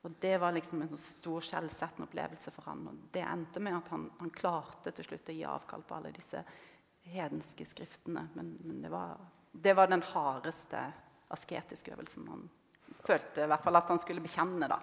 Og 0.06 0.14
Det 0.22 0.36
var 0.38 0.54
liksom 0.54 0.82
en 0.82 0.90
sånn 0.92 1.00
stor 1.02 1.44
skjellsettende 1.44 2.06
opplevelse 2.06 2.52
for 2.54 2.70
han. 2.70 2.84
Og 2.90 3.08
det 3.14 3.24
endte 3.26 3.62
med 3.62 3.80
at 3.80 3.90
han, 3.92 4.06
han 4.20 4.30
klarte 4.34 4.92
til 4.94 5.08
slutt 5.08 5.32
å 5.32 5.34
gi 5.34 5.44
avkall 5.48 5.82
på 5.86 5.96
alle 5.96 6.12
disse 6.14 6.44
hedenske 7.08 7.66
skriftene. 7.66 8.28
Men, 8.36 8.54
men 8.62 8.84
det, 8.84 8.92
var, 8.94 9.18
det 9.52 9.74
var 9.74 9.90
den 9.90 10.04
hardeste 10.12 10.84
asketiske 11.34 11.92
øvelsen 11.96 12.30
han 12.30 12.46
følte 13.04 13.44
i 13.44 13.50
hvert 13.50 13.64
fall 13.64 13.78
at 13.78 13.90
han 13.92 14.00
skulle 14.02 14.24
bekjenne. 14.24 14.68
da. 14.70 14.78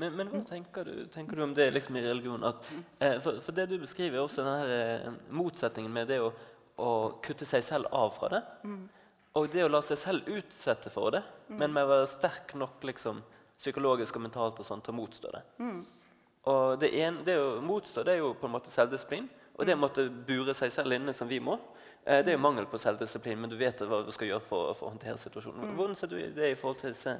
Men, 0.00 0.14
men 0.16 0.30
hva 0.32 0.42
tenker 0.48 0.86
du, 0.88 0.94
tenker 1.12 1.36
du 1.36 1.44
om 1.44 1.54
det 1.56 1.68
liksom 1.74 1.98
i 1.98 2.04
religion? 2.06 2.44
At, 2.48 2.68
eh, 2.98 3.18
for, 3.22 3.40
for 3.44 3.56
det 3.56 3.68
du 3.70 3.78
beskriver, 3.82 4.18
er 4.18 4.24
også 4.24 4.44
den 4.46 4.76
eh, 4.76 5.08
motsetningen 5.36 5.92
med 5.92 6.08
det 6.08 6.22
å, 6.24 6.30
å 6.80 6.92
kutte 7.24 7.48
seg 7.48 7.64
selv 7.64 7.90
av 7.92 8.14
fra 8.16 8.32
det. 8.32 8.42
Og 9.36 9.50
det 9.52 9.66
å 9.66 9.68
la 9.68 9.82
seg 9.84 10.00
selv 10.00 10.30
utsette 10.32 10.88
for 10.92 11.12
det, 11.12 11.20
men 11.52 11.74
med 11.74 11.84
å 11.84 11.90
være 11.90 12.08
sterk 12.08 12.54
nok 12.56 12.84
liksom, 12.88 13.20
psykologisk 13.58 14.16
og 14.16 14.22
mentalt 14.26 14.60
og 14.60 14.66
sånn, 14.68 14.82
til 14.84 14.94
å 14.94 14.98
motstå 15.00 15.32
det. 15.32 15.42
Og 16.46 16.78
det, 16.78 16.92
en, 17.02 17.22
det 17.26 17.38
å 17.40 17.60
motstå 17.64 18.04
det 18.06 18.16
er 18.16 18.22
jo 18.22 18.34
på 18.38 18.46
en 18.46 18.54
måte 18.54 18.70
selvdisiplin. 18.70 19.28
Og 19.56 19.64
det 19.66 19.76
å 19.76 19.80
måtte 19.80 20.06
bure 20.10 20.54
seg 20.56 20.72
selv 20.74 20.96
inne 20.96 21.14
som 21.16 21.28
vi 21.28 21.40
må, 21.40 21.56
eh, 22.04 22.22
det 22.22 22.34
er 22.34 22.36
jo 22.36 22.44
mangel 22.44 22.68
på 22.68 22.80
selvdisiplin. 22.80 23.40
Men 23.40 23.50
du 23.50 23.56
vet 23.56 23.80
hva 23.80 24.02
du 24.04 24.12
skal 24.12 24.28
gjøre 24.28 24.44
for, 24.44 24.72
for 24.76 24.88
å 24.88 24.94
håndtere 24.94 25.18
situasjonen. 25.20 25.74
Hvordan 25.76 25.96
ser 25.96 26.12
du 26.12 26.18
det 26.36 26.52
i 26.52 26.58
forhold 26.58 26.82
til 26.82 26.92
disse 26.92 27.16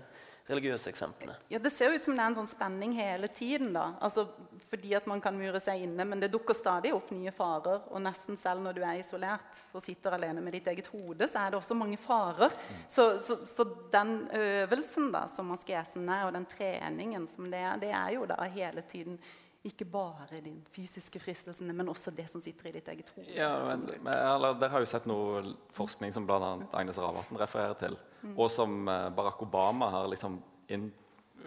religiøse 0.47 0.91
eksemplene? 0.93 1.35
Ja, 1.51 1.59
Det 1.59 1.73
ser 1.73 1.91
jo 1.91 1.97
ut 1.99 2.05
som 2.05 2.15
det 2.15 2.23
er 2.23 2.31
en 2.31 2.39
sånn 2.39 2.51
spenning 2.51 2.93
hele 2.95 3.29
tiden. 3.29 3.73
da. 3.75 3.95
Altså, 4.01 4.29
fordi 4.71 4.95
at 4.95 5.07
man 5.11 5.21
kan 5.21 5.37
mure 5.39 5.61
seg 5.63 5.83
inne, 5.87 6.05
men 6.07 6.21
det 6.21 6.31
dukker 6.31 6.55
stadig 6.55 6.93
opp 6.95 7.11
nye 7.11 7.33
farer. 7.35 7.81
Og 7.91 8.03
nesten 8.05 8.39
selv 8.39 8.63
når 8.63 8.77
du 8.77 8.83
er 8.85 9.01
isolert 9.01 9.59
og 9.73 9.83
sitter 9.83 10.15
alene 10.15 10.45
med 10.45 10.55
ditt 10.55 10.69
eget 10.71 10.91
hode, 10.93 11.27
så 11.27 11.43
er 11.43 11.51
det 11.51 11.61
også 11.61 11.79
mange 11.79 11.99
farer. 11.99 12.55
Så, 12.89 13.19
så, 13.25 13.41
så 13.49 13.67
den 13.93 14.29
øvelsen 14.37 15.11
da, 15.15 15.27
som 15.33 15.51
askesen 15.57 16.07
er, 16.09 16.27
og 16.29 16.37
den 16.37 16.47
treningen 16.47 17.27
som 17.33 17.51
det 17.51 17.65
er, 17.65 17.83
det 17.83 17.91
er 17.91 18.15
jo 18.15 18.29
da 18.29 18.39
hele 18.45 18.87
tiden 18.87 19.19
ikke 19.67 19.87
bare 19.91 20.41
de 20.45 20.53
fysiske 20.75 21.21
fristelsene, 21.21 21.75
men 21.77 21.89
også 21.91 22.13
det 22.15 22.29
som 22.31 22.43
sitter 22.45 22.69
i 22.71 22.75
ditt 22.77 22.89
eget 22.93 23.11
hode. 23.15 23.29
Ja, 23.35 23.51
men, 23.67 23.85
men, 24.05 24.13
eller, 24.15 24.55
Dere 24.61 24.73
har 24.77 24.85
jo 24.85 24.89
sett 24.91 25.09
noe 25.11 25.43
forskning 25.77 26.15
som 26.15 26.27
bl.a. 26.29 26.53
Agnes 26.77 26.99
Ravatn 27.03 27.39
refererer 27.41 27.77
til, 27.81 27.97
og 28.35 28.49
som 28.53 28.87
eh, 28.89 29.09
Barack 29.17 29.43
Obama 29.47 29.91
har 29.95 30.09
liksom 30.13 30.39
inn, 30.75 30.89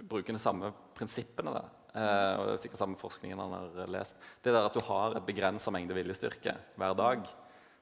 bruker 0.09 0.35
de 0.35 0.39
samme 0.41 0.71
prinsippene 0.95 1.53
der. 1.55 1.69
eh, 1.95 2.33
og 2.39 2.45
det 2.47 2.55
er 2.57 2.63
sikkert 2.65 2.83
samme 2.83 2.99
forskningen 2.99 3.39
han 3.41 3.55
har 3.57 3.93
lest, 3.95 4.19
det 4.43 4.53
der 4.55 4.67
at 4.67 4.75
du 4.75 4.83
har 4.87 5.15
et 5.17 5.27
begrensa 5.27 5.71
mengde 5.75 5.95
viljestyrke 5.97 6.57
hver 6.79 6.97
dag. 6.99 7.27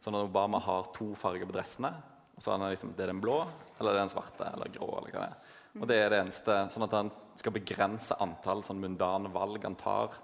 Sånn 0.01 0.15
at 0.17 0.29
Obama 0.29 0.61
har 0.61 0.91
to 0.93 1.11
farger 1.17 1.49
på 1.49 1.55
dressene. 1.57 1.89
og 2.37 2.43
så 2.45 2.53
er 2.53 2.69
liksom, 2.69 2.93
det 2.93 3.07
er 3.07 3.09
den 3.15 3.21
blå, 3.21 3.39
eller 3.79 3.91
det 3.91 3.97
er 3.97 4.03
den 4.05 4.13
svarte 4.13 4.51
eller 4.53 4.69
grå. 4.69 4.91
eller 4.99 5.09
hva 5.15 5.23
det 5.23 5.31
er. 5.31 5.55
Og 5.77 5.87
det 5.89 5.97
er 6.01 6.09
det 6.09 6.19
eneste, 6.23 6.53
Sånn 6.73 6.85
at 6.85 6.93
han 6.95 7.09
skal 7.37 7.53
begrense 7.53 8.15
antall 8.23 8.63
sånn 8.65 8.79
mundane 8.81 9.29
valg 9.33 9.65
han 9.65 9.75
tar 9.77 10.15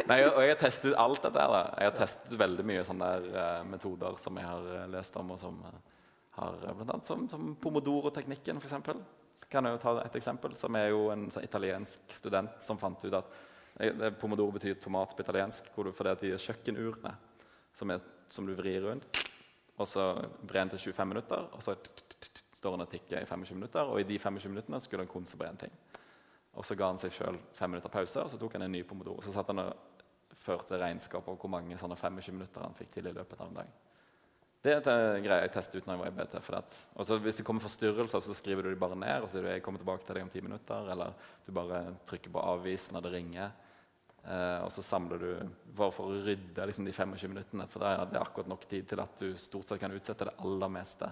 Nei, 0.07 0.21
og 0.23 0.39
jeg 0.39 0.53
har 0.53 0.59
testet 0.61 0.93
ut 0.93 0.99
alt 1.03 1.21
dette. 1.25 1.35
Da. 1.51 1.61
Jeg 1.81 1.91
har 1.91 1.97
testet 1.97 2.31
ut 2.31 2.39
veldig 2.39 2.65
mye 2.71 2.87
sånne 2.87 3.11
der, 3.11 3.21
uh, 3.35 3.61
metoder 3.67 4.19
som 4.23 4.39
jeg 4.39 4.47
har 4.47 4.63
uh, 4.71 4.87
lest 4.93 5.19
om, 5.19 5.35
og 5.35 5.41
som 5.41 5.55
uh, 5.67 5.77
har 6.39 6.59
blant 6.63 6.91
annet 6.93 7.07
som, 7.09 7.27
som 7.31 7.41
Pomodoro-teknikken, 7.59 8.61
f.eks. 8.61 8.73
Kan 9.51 9.65
jeg 9.65 9.77
jo 9.77 9.79
ta 9.79 9.93
et 10.01 10.15
eksempel, 10.19 10.55
som 10.59 10.75
er 10.75 10.89
jo 10.91 11.07
en 11.13 11.29
sånn, 11.31 11.45
italiensk 11.47 12.15
student 12.17 12.57
som 12.63 12.79
fant 12.79 13.05
ut 13.05 13.15
at 13.15 13.35
Pomodoro 14.19 14.51
betyr 14.51 14.79
tomat 14.81 15.13
på 15.15 15.21
italiensk. 15.21 15.69
Du, 15.75 15.91
fordi 15.93 16.15
de 16.23 16.31
er 16.33 16.41
kjøkkenurene 16.41 17.13
som, 17.77 17.91
er, 17.93 18.01
som, 18.33 18.47
du 18.47 18.55
vrir 18.57 18.81
rundt. 18.87 19.21
Og 19.77 19.85
så 19.87 20.09
vrir 20.41 20.63
den 20.63 20.73
til 20.73 20.87
25 20.89 21.11
minutter, 21.11 21.45
og 21.53 21.61
så 21.63 21.75
står 22.57 22.73
den 22.73 22.85
og 22.87 22.89
tikker 22.89 23.21
i 23.21 23.29
25 23.29 23.59
minutter. 23.59 23.85
Og 23.85 24.01
i 24.01 24.07
de 24.09 24.17
25 24.19 24.51
minuttene 24.51 24.81
skulle 24.81 25.05
han 25.05 25.11
konse 25.11 25.37
på 25.37 25.45
én 25.45 25.59
ting. 25.61 25.75
Og 26.57 26.65
så 26.65 26.75
ga 26.75 26.89
han 26.89 26.97
seg 26.97 27.13
sjøl 27.13 27.37
fem 27.53 27.69
minutter 27.69 27.93
pause, 27.93 28.23
og 28.23 28.33
så 28.33 28.39
tok 28.41 28.57
han 28.57 28.65
en 28.65 28.73
ny 28.73 28.81
pomodoro. 28.87 29.21
Så 29.21 29.35
satt 29.35 29.53
han 29.53 29.61
og 29.61 29.97
førte 30.41 30.79
regnskap 30.81 31.27
over 31.27 31.37
hvor 31.37 31.53
mange 31.53 31.77
sånne 31.77 31.99
25 31.99 32.33
minutter 32.33 32.65
han 32.65 32.75
fikk 32.77 32.95
til 32.97 33.11
i 33.11 33.13
løpet 33.13 33.39
av 33.39 33.51
en 33.51 33.61
dag. 33.61 33.75
Det 34.67 34.73
er 34.75 34.87
en 35.15 35.23
greie 35.23 35.45
jeg 35.45 35.51
testet 35.53 35.77
ut 35.79 35.85
når 35.87 35.95
jeg 35.95 36.01
var 36.01 36.09
i 36.09 36.15
BT. 36.17 36.33
For 36.43 36.57
det. 36.57 36.79
også 36.99 37.17
hvis 37.23 37.39
det 37.39 37.45
kommer 37.47 37.63
forstyrrelser, 37.63 38.23
så 38.23 38.35
skriver 38.35 38.65
du 38.65 38.73
dem 38.73 38.81
bare 38.81 38.97
ned 38.99 39.23
og 39.23 39.29
sier 39.31 39.45
du, 39.45 39.51
jeg 39.53 39.63
kommer 39.63 39.79
tilbake 39.79 40.03
til 40.03 40.17
deg 40.17 40.25
om 40.25 40.31
ti 40.33 40.43
minutter. 40.43 40.91
Eller 40.91 41.13
du 41.45 41.53
bare 41.55 41.79
trykker 42.09 42.33
på 42.33 42.43
'avvis' 42.43 42.91
når 42.91 43.05
det 43.05 43.13
ringer. 43.13 43.55
Eh, 44.27 44.59
og 44.65 44.71
så 44.71 44.83
samler 44.83 45.21
du 45.23 45.29
bare 45.77 45.93
for 45.95 46.11
å 46.11 46.19
rydde 46.25 46.65
liksom, 46.67 46.85
de 46.85 46.91
25 46.91 47.31
minuttene. 47.31 47.67
For 47.71 47.79
det 47.79 47.93
er, 47.93 48.11
det 48.11 48.19
er 48.19 48.25
akkurat 48.25 48.51
nok 48.51 48.67
tid 48.67 48.89
til 48.91 48.99
at 48.99 49.23
du 49.23 49.37
stort 49.39 49.69
sett 49.69 49.79
kan 49.79 49.95
utsette 49.95 50.27
det 50.27 50.35
aller 50.43 50.73
meste 50.73 51.11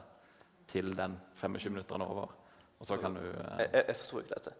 til 0.68 0.91
den 0.98 1.15
25 1.39 1.72
minuttene 1.72 2.08
over. 2.12 2.36
Og 2.80 2.88
så 2.89 3.00
kan 3.00 3.15
du 3.15 3.24
eh... 3.24 3.60
Jeg, 3.63 3.86
jeg, 3.88 4.00
forsto 4.02 4.20
ikke 4.20 4.36
dette. 4.36 4.56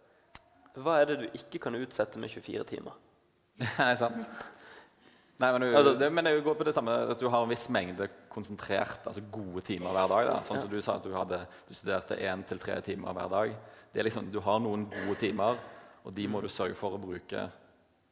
Hva 0.80 1.00
er 1.00 1.10
det 1.10 1.18
du 1.20 1.26
ikke 1.36 1.60
kan 1.66 1.76
utsette 1.76 2.20
med 2.20 2.32
24 2.32 2.64
timer? 2.72 2.96
Nei, 3.60 3.92
sant. 4.00 4.24
Nei, 5.36 5.50
men, 5.52 5.60
du, 5.60 5.76
altså, 5.76 5.92
det, 6.00 6.08
men 6.12 6.24
det 6.24 6.38
går 6.44 6.56
på 6.56 6.64
det 6.64 6.72
samme 6.72 6.94
at 7.12 7.20
du 7.20 7.28
har 7.28 7.44
en 7.44 7.50
viss 7.52 7.66
mengde 7.68 8.08
konsentrert, 8.36 9.00
altså 9.08 9.24
gode 9.32 9.64
timer 9.66 9.94
hver 9.96 10.10
dag. 10.12 10.30
Da. 10.30 10.36
Sånn 10.46 10.60
som 10.62 10.70
Du 10.72 10.78
sa 10.84 10.98
at 11.00 11.06
du, 11.06 11.12
hadde, 11.16 11.40
du 11.68 11.74
studerte 11.74 12.18
én 12.20 12.44
til 12.46 12.60
tre 12.62 12.78
timer 12.84 13.16
hver 13.16 13.32
dag. 13.32 13.54
Det 13.92 14.02
er 14.02 14.08
liksom, 14.10 14.30
Du 14.32 14.42
har 14.44 14.60
noen 14.60 14.86
gode 14.92 15.16
timer, 15.22 15.60
og 16.04 16.14
de 16.14 16.28
må 16.28 16.42
du 16.44 16.50
sørge 16.52 16.76
for 16.78 16.96
å 16.96 17.02
bruke 17.02 17.48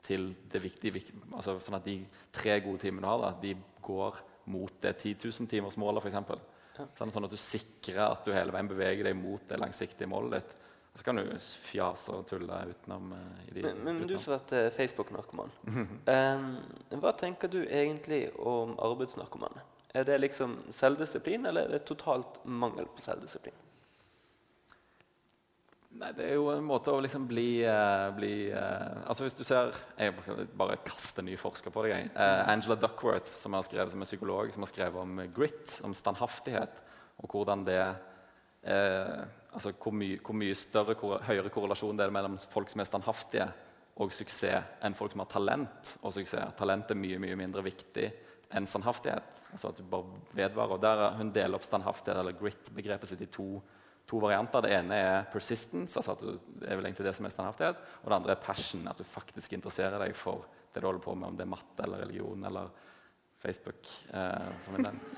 til 0.05 0.33
det 0.53 0.61
viktige, 0.61 1.01
altså 1.33 1.57
sånn 1.65 1.79
at 1.79 1.87
de 1.87 2.03
tre 2.35 2.59
gode 2.65 2.83
timene 2.83 3.07
du 3.07 3.09
har, 3.09 3.23
da, 3.23 3.31
de 3.41 3.55
går 3.85 4.19
mot 4.53 4.75
det 4.85 4.93
10 4.99 5.23
000-timersmålet, 5.23 6.05
f.eks. 6.05 6.51
Sånn, 6.99 7.13
sånn 7.15 7.27
at 7.29 7.33
du 7.33 7.39
sikrer 7.41 8.03
at 8.11 8.27
du 8.27 8.35
hele 8.35 8.53
veien 8.53 8.69
beveger 8.69 9.07
deg 9.07 9.17
mot 9.17 9.43
det 9.49 9.61
langsiktige 9.63 10.11
målet 10.11 10.41
ditt. 10.41 10.57
Og 10.95 11.01
så 11.01 11.07
kan 11.09 11.19
du 11.19 11.31
fjase 11.41 12.15
og 12.15 12.27
tulle 12.31 12.59
utenom. 12.71 13.15
Uh, 13.15 13.47
de, 13.49 13.63
men, 13.65 13.81
men 13.83 14.03
utenom. 14.03 14.11
du 14.11 14.15
som 14.19 14.35
har 14.35 14.41
vært 14.41 14.53
uh, 14.55 14.67
Facebook-narkoman, 14.77 15.55
um, 15.73 16.51
hva 17.03 17.15
tenker 17.19 17.51
du 17.51 17.63
egentlig 17.65 18.29
om 18.39 18.77
arbeidsnarkomane? 18.83 19.65
Er 19.95 20.07
det 20.09 20.19
liksom 20.21 20.57
selvdisiplin, 20.75 21.47
eller 21.47 21.69
er 21.69 21.77
det 21.77 21.85
totalt 21.87 22.41
mangel 22.45 22.89
på 22.91 23.03
selvdisiplin? 23.05 23.55
Nei, 25.95 26.11
Det 26.13 26.25
er 26.27 26.35
jo 26.35 26.49
en 26.51 26.65
måte 26.67 26.91
å 26.91 27.03
liksom 27.03 27.29
bli, 27.31 27.63
uh, 27.63 28.09
bli 28.17 28.49
uh, 28.51 29.05
altså 29.07 29.29
Hvis 29.29 29.37
du 29.39 29.45
ser 29.47 29.71
Jeg 30.01 30.15
bare 30.59 30.81
kaster 30.83 31.23
ny 31.23 31.37
forsker 31.39 31.71
på 31.71 31.85
deg. 31.87 32.09
Uh, 32.17 32.43
Angela 32.51 32.75
Duckworth, 32.75 33.31
som, 33.39 33.55
skrevet, 33.63 33.93
som, 33.93 34.03
er 34.03 34.11
psykolog, 34.11 34.51
som 34.51 34.67
har 34.67 34.73
skrevet 34.73 34.99
om 34.99 35.23
grit, 35.37 35.79
om 35.87 35.95
standhaftighet, 35.95 36.83
og 37.23 37.31
hvordan 37.31 37.63
det 37.69 37.79
altså 38.65 39.75
hvor, 39.77 39.93
my, 39.93 40.07
hvor 40.25 40.33
mye 40.41 40.55
større, 40.57 40.95
hvor 40.97 41.19
høyere 41.27 41.51
korrelasjon 41.53 41.99
det 41.99 42.07
er 42.07 42.13
mellom 42.17 42.39
folk 42.49 42.71
som 42.73 42.81
er 42.81 42.89
standhaftige 42.89 43.45
og 44.01 44.13
suksess, 44.17 44.79
enn 44.81 44.97
folk 44.97 45.13
som 45.13 45.21
har 45.21 45.29
talent 45.29 45.93
og 46.01 46.15
suksess. 46.17 46.57
Talent 46.57 46.89
er 46.91 46.97
mye 46.97 47.21
mye 47.21 47.37
mindre 47.37 47.61
viktig 47.67 48.07
enn 48.57 48.65
standhaftighet. 48.65 49.34
Altså 49.55 49.71
at 49.71 49.79
du 49.79 49.87
bare 49.89 50.21
vedvarer. 50.35 50.77
Og 50.77 50.83
der 50.83 51.07
Hun 51.19 51.33
deler 51.35 51.59
opp 51.59 51.67
standhaftighet 51.67 52.21
eller 52.21 52.39
grit-begrepet 52.39 53.15
sitt 53.15 53.25
i 53.25 53.31
to 53.31 53.63
to 54.07 54.19
varianter. 54.21 54.65
Det 54.65 54.73
ene 54.77 54.97
er 55.01 55.29
persistence, 55.33 55.97
altså 55.99 56.13
at 56.13 56.25
du, 56.25 56.33
det 56.61 56.69
er 56.69 56.77
vel 56.77 56.87
egentlig 56.89 57.07
det 57.07 57.15
som 57.17 57.29
er 57.29 57.33
standhaftighet. 57.33 57.79
Og 58.03 58.11
det 58.11 58.19
andre 58.19 58.35
er 58.35 58.45
passion, 58.45 58.89
at 58.91 59.01
du 59.01 59.05
faktisk 59.09 59.55
interesserer 59.57 59.97
deg 60.03 60.13
for 60.19 60.45
det 60.75 60.83
du 60.83 60.89
holder 60.89 61.05
på 61.05 61.15
med, 61.17 61.31
om 61.31 61.37
det 61.39 61.47
er 61.47 61.55
matte 61.55 61.87
eller 61.87 62.03
religion 62.05 62.41
eller 62.45 62.67
Facebook. 63.45 63.83
Eh, 64.13 64.51
for 64.67 64.77
min 64.77 64.91
del. 64.91 64.99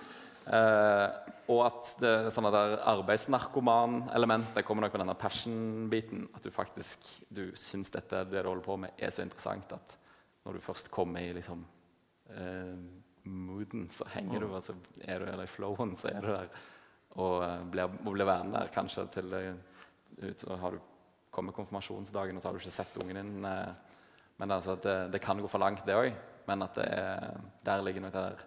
Eh, 0.46 1.09
og 1.51 1.61
at 1.66 1.88
det 1.99 2.31
sånn 2.31 2.46
arbeidsnarkoman-elementet 2.46 4.62
kommer 4.62 4.85
nok 4.85 4.94
med 4.94 5.03
denne 5.03 5.18
passion-biten. 5.18 6.31
At 6.38 6.46
du 6.46 6.55
faktisk 6.55 7.03
du 7.35 7.51
syns 7.59 7.90
dette 7.90 8.22
det 8.31 8.44
du 8.44 8.46
holder 8.46 8.62
på 8.62 8.79
med, 8.85 8.94
er 8.94 9.11
så 9.11 9.27
interessant 9.27 9.75
at 9.75 9.99
når 10.46 10.55
du 10.55 10.62
først 10.62 10.87
kommer 10.94 11.18
i 11.18 11.35
liksom, 11.35 11.66
eh, 12.31 12.79
mooden, 13.26 13.88
så 13.90 14.06
henger 14.14 14.44
du, 14.44 14.50
altså, 14.54 14.74
er 15.04 15.18
du, 15.20 15.26
der 15.30 15.42
i 15.42 15.50
flowen, 15.50 15.96
så 15.96 16.10
er 16.12 16.20
du 16.24 16.32
der 16.32 16.50
og 17.16 17.40
eh, 17.44 17.62
blir, 17.72 17.96
blir 18.04 18.28
værende 18.28 18.58
der 18.58 18.72
kanskje 18.74 19.06
til 19.14 19.32
ut, 19.36 20.38
så 20.40 20.56
har 20.60 20.76
du 20.76 20.80
kommer 21.36 21.52
konfirmasjonsdagen, 21.52 22.36
og 22.36 22.42
så 22.42 22.48
har 22.48 22.56
du 22.56 22.62
ikke 22.62 22.72
sett 22.72 22.96
ungen 23.02 23.20
din. 23.20 23.44
Eh, 23.44 23.68
men 24.40 24.52
altså, 24.52 24.76
det, 24.80 24.96
det, 25.12 25.20
kan 25.24 25.40
gå 25.40 25.48
for 25.48 25.60
langt, 25.60 25.84
det 25.86 25.96
òg. 25.96 26.16
Men 26.46 26.64
at 26.64 26.76
det 26.78 26.86
er, 26.86 27.38
der 27.66 27.84
ligger 27.84 28.04
nok 28.04 28.14
det 28.14 28.24
der 28.24 28.44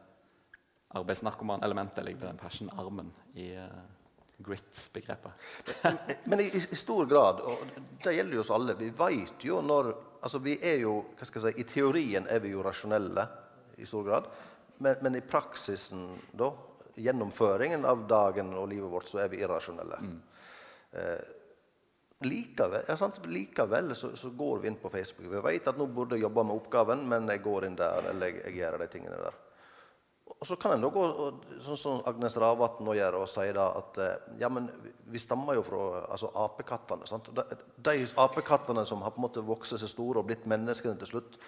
arbeidsnarkoman-elementet, 1.00 2.06
ligger 2.06 2.30
den 2.30 2.40
passion-armen 2.40 3.12
i 3.38 3.52
uh, 3.60 3.82
grit-begrepet. 4.42 5.32
men 6.32 6.42
i, 6.42 6.48
i, 6.56 6.62
stor 6.62 7.06
grad, 7.06 7.44
og 7.46 7.66
det 8.02 8.16
gjelder 8.16 8.38
jo 8.40 8.46
oss 8.46 8.54
alle, 8.56 8.78
vi 8.80 8.88
veit 8.98 9.46
jo 9.46 9.60
når 9.62 9.92
altså 10.26 10.42
vi 10.42 10.56
er 10.66 10.80
jo, 10.86 10.96
hva 11.20 11.28
skal 11.28 11.46
jeg 11.46 11.58
si, 11.58 11.62
I 11.62 11.68
teorien 11.70 12.30
er 12.32 12.42
vi 12.42 12.56
jo 12.56 12.64
rasjonelle 12.66 13.28
i 13.78 13.86
stor 13.86 14.08
grad, 14.08 14.32
men, 14.80 14.96
men 15.06 15.20
i 15.20 15.24
praksisen 15.26 16.08
da 16.32 16.52
gjennomføringen 17.00 17.86
av 17.88 18.06
dagen 18.08 18.54
og 18.58 18.70
livet 18.72 18.92
vårt, 18.92 19.08
så 19.08 19.22
er 19.24 19.30
vi 19.32 19.42
irrasjonelle. 19.44 20.00
Mm. 20.04 20.16
Eh, 21.00 21.20
likevel, 22.28 22.88
ja, 22.88 23.12
likevel 23.32 23.94
så, 23.96 24.12
så, 24.20 24.32
går 24.36 24.64
vi 24.64 24.72
inn 24.72 24.80
på 24.82 24.92
Facebook. 24.92 25.30
Vi 25.32 25.44
vet 25.46 25.70
at 25.72 25.80
nå 25.80 25.88
burde 25.88 26.18
jeg 26.18 26.28
jobbe 26.28 26.44
med 26.48 26.60
oppgaven, 26.60 27.06
men 27.08 27.30
jeg 27.32 27.44
går 27.46 27.70
inn 27.70 27.78
der, 27.80 28.10
eller 28.12 28.34
jeg, 28.34 28.42
jeg 28.48 28.60
gjør 28.60 28.82
de 28.82 28.90
tingene 28.92 29.22
der. 29.24 29.38
Og 30.30 30.46
så 30.46 30.56
kan 30.62 30.76
en 30.76 30.92
gå 30.94 31.04
sånn 31.66 31.80
som 31.80 32.04
Agnes 32.08 32.36
Ravatn 32.40 32.86
nå 32.86 32.94
gjør, 33.00 33.18
og 33.24 33.32
si 33.32 33.48
at 33.50 33.98
eh, 34.04 34.28
ja, 34.42 34.52
men 34.54 34.70
vi 35.10 35.22
stammer 35.22 35.58
jo 35.58 35.64
fra 35.66 35.86
altså, 36.06 36.30
apekattene. 36.44 37.08
Sant? 37.10 37.32
De, 37.36 37.58
de 37.88 37.96
apekattene 38.22 38.86
som 38.86 39.02
har 39.06 39.16
på 39.16 39.24
en 39.24 39.26
måte 39.26 39.46
vokst 39.46 39.80
seg 39.80 39.90
store 39.90 40.22
og 40.22 40.30
blitt 40.30 40.46
menneskene 40.50 41.00
til 41.02 41.16
slutt, 41.16 41.40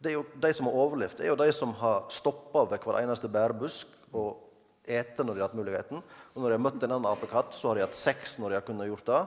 det 0.00 0.10
er 0.10 0.16
jo 0.16 0.24
de 0.40 0.52
som 0.56 0.68
har 0.68 0.78
overlevd. 0.80 1.18
Det 1.18 1.26
er 1.26 1.32
jo 1.34 1.40
de 1.40 1.50
som 1.52 1.74
har 1.76 2.06
stoppa 2.12 2.64
ved 2.70 2.80
hver 2.84 3.02
eneste 3.02 3.28
bærbusk 3.32 3.90
og 4.16 4.46
ete 4.88 5.24
når 5.24 5.36
de 5.36 5.42
har 5.42 5.50
hatt 5.50 5.58
muligheten. 5.58 6.00
Og 6.32 6.40
når 6.40 6.48
de 6.48 6.56
har 6.56 6.64
møtt 6.64 6.80
en 6.80 6.94
annen 6.94 7.10
apekatt, 7.10 7.52
så 7.56 7.70
har 7.70 7.78
de 7.78 7.84
hatt 7.84 7.98
sex 7.98 8.38
når 8.40 8.54
de 8.54 8.58
har 8.58 8.66
kunnet 8.66 8.88
gjort 8.88 9.10
det. 9.10 9.20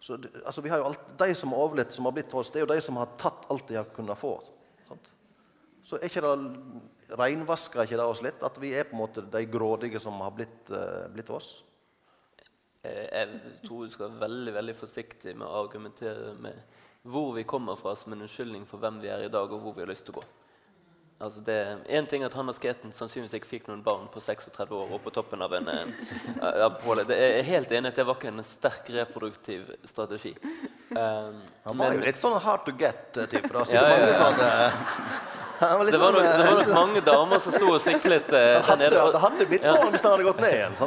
Så 0.00 0.18
altså, 0.44 0.62
vi 0.62 0.70
har 0.70 0.82
jo 0.82 0.90
alt, 0.90 1.06
De 1.18 1.34
som 1.34 1.54
har 1.54 1.62
overlevd, 1.66 1.94
som 1.94 2.06
har 2.06 2.14
blitt 2.16 2.28
til 2.30 2.40
oss, 2.40 2.50
det 2.54 2.60
er 2.60 2.66
jo 2.66 2.74
de 2.74 2.82
som 2.82 2.98
har 2.98 3.14
tatt 3.18 3.46
alt 3.50 3.70
de 3.70 3.78
har 3.78 3.88
kunnet 3.94 4.18
få. 4.18 4.34
Sant? 4.88 5.12
Så 5.86 5.98
er 5.98 6.10
ikke 6.10 6.22
det 6.26 7.16
reinvasker 7.18 7.86
ikke 7.86 7.98
det 7.98 8.10
oss 8.10 8.22
litt? 8.24 8.42
At 8.44 8.58
vi 8.60 8.74
er 8.76 8.90
på 8.90 8.98
en 8.98 9.02
måte 9.04 9.24
de 9.24 9.44
grådige 9.50 10.02
som 10.02 10.18
har 10.22 10.34
blitt, 10.34 10.60
uh, 10.74 11.06
blitt 11.14 11.30
oss? 11.34 11.54
Jeg 12.88 13.56
tror 13.64 13.86
du 13.86 13.92
skal 13.92 14.12
være 14.12 14.22
veldig 14.26 14.52
veldig 14.54 14.74
forsiktig 14.78 15.34
med 15.36 15.46
å 15.48 15.64
argumentere 15.64 16.34
med 16.38 16.60
hvor 17.02 17.32
vi 17.36 17.44
kommer 17.44 17.76
fra 17.76 17.94
som 17.96 18.12
en 18.12 18.22
unnskyldning 18.26 18.66
for 18.66 18.82
hvem 18.82 19.00
vi 19.02 19.08
er 19.12 19.26
i 19.26 19.32
dag, 19.32 19.52
og 19.52 19.62
hvor 19.62 19.76
vi 19.76 19.84
har 19.84 19.90
lyst 19.90 20.06
til 20.08 20.16
å 20.16 20.20
gå. 20.20 20.26
Altså 21.18 21.40
det, 21.42 21.54
en 21.90 22.06
ting 22.06 22.22
er 22.22 22.30
at 22.30 22.34
han 22.38 22.50
asketen 22.52 22.92
sannsynligvis 22.94 23.40
ikke 23.40 23.48
fikk 23.50 23.64
noen 23.66 23.80
barn 23.82 24.04
på 24.12 24.20
36 24.22 24.70
år 24.70 24.92
og 24.94 25.00
på 25.02 25.10
toppen 25.16 25.40
av 25.42 25.56
en 25.56 25.66
eh, 25.72 25.88
av 26.62 26.76
påle. 26.78 27.02
Er 27.10 27.18
Jeg 27.18 27.40
er 27.40 27.48
helt 27.48 27.72
enig 27.74 27.90
at 27.90 27.98
det 27.98 28.04
var 28.06 28.20
ikke 28.20 28.30
en 28.30 28.44
sterk 28.46 28.92
reproduktiv 28.94 29.72
strategi. 29.82 30.36
Um, 30.94 31.40
Han 31.66 31.82
var 31.82 31.96
jo 31.96 32.04
litt 32.04 32.20
sånn 32.20 32.38
hard 32.38 32.62
to 32.68 32.76
get-type. 32.78 33.50
da. 33.50 33.64
Ja, 33.74 33.82
ja, 33.82 33.98
ja. 33.98 34.14
sånn, 34.22 34.38
eh, 34.46 35.74
var 35.74 35.90
det, 35.90 35.98
var 35.98 36.14
nok, 36.14 36.22
sånn, 36.22 36.38
det 36.38 36.46
var 36.46 36.52
eh, 36.52 36.60
nok 36.60 36.70
mange 36.76 37.02
damer 37.02 37.42
som 37.42 37.56
sto 37.56 37.72
og 37.72 37.80
siklet 37.82 38.30
uh, 38.30 38.62
der 38.62 38.78
nede. 38.84 39.06
Det 39.16 39.22
hadde 39.24 39.48
blitt 39.50 39.66
barn 39.66 39.82
han 39.82 39.96
hvis 39.96 40.06
han 40.06 40.14
hadde 40.14 40.28
gått 40.28 40.44
ned 40.44 40.54
igjen. 40.54 40.78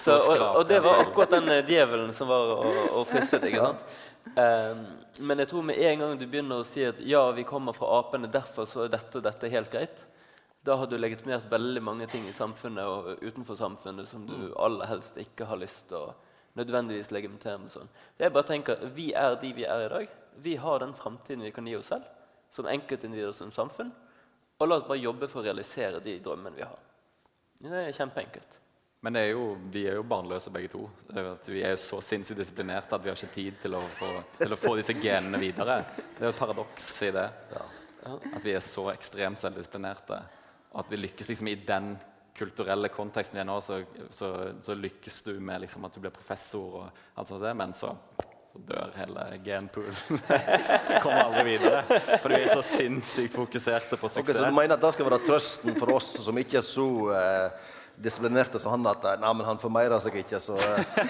Så, 0.00 0.14
og, 0.16 0.44
og 0.60 0.62
det 0.70 0.78
var 0.86 1.02
akkurat 1.02 1.34
den 1.34 1.50
eh, 1.50 1.64
djevelen 1.66 2.14
som 2.14 2.30
var 2.30 2.54
og, 2.54 2.78
og 2.94 3.02
fristet. 3.10 3.42
ikke 3.50 3.66
sant? 3.66 3.98
Ehm, 4.40 4.86
men 5.26 5.42
jeg 5.42 5.50
tror 5.50 5.66
med 5.66 5.80
en 5.84 6.04
gang 6.04 6.16
du 6.18 6.26
begynner 6.26 6.62
å 6.62 6.66
si 6.66 6.84
at 6.86 7.00
ja, 7.04 7.22
vi 7.36 7.44
kommer 7.48 7.76
fra 7.76 7.90
apene, 7.98 8.30
derfor 8.30 8.68
så 8.68 8.84
er 8.84 8.94
dette 8.94 9.18
og 9.18 9.26
dette 9.26 9.50
helt 9.52 9.72
greit, 9.72 10.04
da 10.64 10.76
har 10.76 10.90
du 10.90 10.96
legitimert 10.98 11.48
veldig 11.50 11.82
mange 11.82 12.06
ting 12.12 12.26
i 12.28 12.36
samfunnet 12.36 12.84
og 12.84 13.22
utenfor 13.24 13.56
samfunnet 13.56 14.08
som 14.08 14.26
du 14.28 14.50
aller 14.60 14.90
helst 14.90 15.16
ikke 15.20 15.48
har 15.48 15.60
lyst 15.60 15.86
til 15.88 16.02
å 16.02 16.14
nødvendigvis 16.58 17.12
legitimere 17.14 17.62
med 17.62 17.72
sånn. 17.72 17.90
Jeg 18.18 18.34
bare 18.34 18.48
tenker, 18.48 18.84
Vi 18.94 19.12
er 19.16 19.38
de 19.40 19.52
vi 19.56 19.64
er 19.64 19.86
i 19.86 19.88
dag. 19.88 20.14
Vi 20.36 20.56
har 20.56 20.78
den 20.78 20.94
framtiden 20.94 21.44
vi 21.44 21.52
kan 21.54 21.66
gi 21.66 21.76
oss 21.76 21.88
selv, 21.94 22.04
som 22.50 22.68
enkeltindivider 22.68 23.32
som 23.32 23.52
samfunn. 23.52 23.92
Og 24.60 24.68
la 24.68 24.76
oss 24.76 24.88
bare 24.88 25.00
jobbe 25.00 25.28
for 25.28 25.40
å 25.40 25.44
realisere 25.44 26.02
de 26.04 26.18
drømmene 26.20 26.56
vi 26.56 26.66
har. 26.66 26.78
Det 27.60 27.72
er 27.72 27.96
kjempeenkelt. 27.96 28.59
Men 29.00 29.16
det 29.16 29.20
er 29.20 29.30
jo, 29.32 29.44
vi 29.72 29.86
er 29.88 29.94
jo 29.96 30.04
barnløse 30.04 30.50
begge 30.52 30.68
to. 30.74 30.82
Vi 31.46 31.62
er 31.64 31.72
jo 31.72 31.80
så 31.80 32.02
sinnssykt 32.04 32.42
disiplinerte 32.42 32.92
at 32.92 33.04
vi 33.04 33.08
har 33.08 33.16
ikke 33.16 33.32
tid 33.32 33.56
til 33.62 33.78
å 33.78 33.80
få, 33.96 34.10
til 34.36 34.52
å 34.52 34.58
få 34.60 34.74
disse 34.76 34.92
genene 35.00 35.40
videre. 35.40 35.78
Det 35.96 36.20
er 36.20 36.28
jo 36.28 36.34
et 36.34 36.40
paradoks 36.40 36.90
i 37.08 37.14
det. 37.16 37.24
At 38.04 38.44
vi 38.44 38.52
er 38.52 38.64
så 38.64 38.90
ekstremt 38.92 39.40
selvdisiplinerte. 39.40 40.20
Og 40.74 40.82
at 40.84 40.92
vi 40.92 41.00
lykkes 41.00 41.32
liksom 41.32 41.48
i 41.48 41.56
den 41.64 41.94
kulturelle 42.36 42.92
konteksten 42.92 43.38
vi 43.38 43.42
er 43.42 43.48
nå, 43.48 43.56
så, 43.64 43.80
så, 44.12 44.30
så 44.64 44.76
lykkes 44.76 45.22
du 45.26 45.32
med 45.40 45.64
liksom 45.64 45.88
at 45.88 45.96
du 45.96 46.04
blir 46.04 46.12
professor 46.14 46.82
og 46.82 47.02
alt 47.16 47.32
sånt, 47.32 47.48
men 47.56 47.72
så, 47.76 47.94
så 48.52 48.62
dør 48.68 48.94
hele 49.00 49.26
genpoolen. 49.48 49.98
Kommer 51.02 51.24
aldri 51.24 51.48
videre. 51.54 51.82
For 52.20 52.36
vi 52.36 52.44
er 52.44 52.52
så 52.52 52.68
sinnssykt 52.76 53.32
fokuserte 53.32 53.96
på 53.96 54.12
suksess. 54.12 54.28
Ok, 54.28 54.36
så 54.36 54.48
du 54.52 54.60
mener 54.60 54.76
at 54.76 54.84
det 54.84 54.94
skal 54.96 55.08
være 55.08 55.24
trøsten 55.24 55.80
for 55.80 55.96
oss 55.96 56.14
som 56.28 56.44
ikke 56.44 56.60
er 56.60 56.68
så 56.68 56.90
eh, 57.16 57.76
disiplinerte 58.02 58.58
som 58.62 58.72
han, 58.74 58.86
at 58.90 59.04
eh, 59.04 59.18
nei, 59.22 59.32
men 59.36 59.46
han 59.48 59.60
formeirer 59.60 60.00
seg 60.02 60.16
ikke, 60.22 60.40
så 60.42 60.56
uh, 60.56 61.02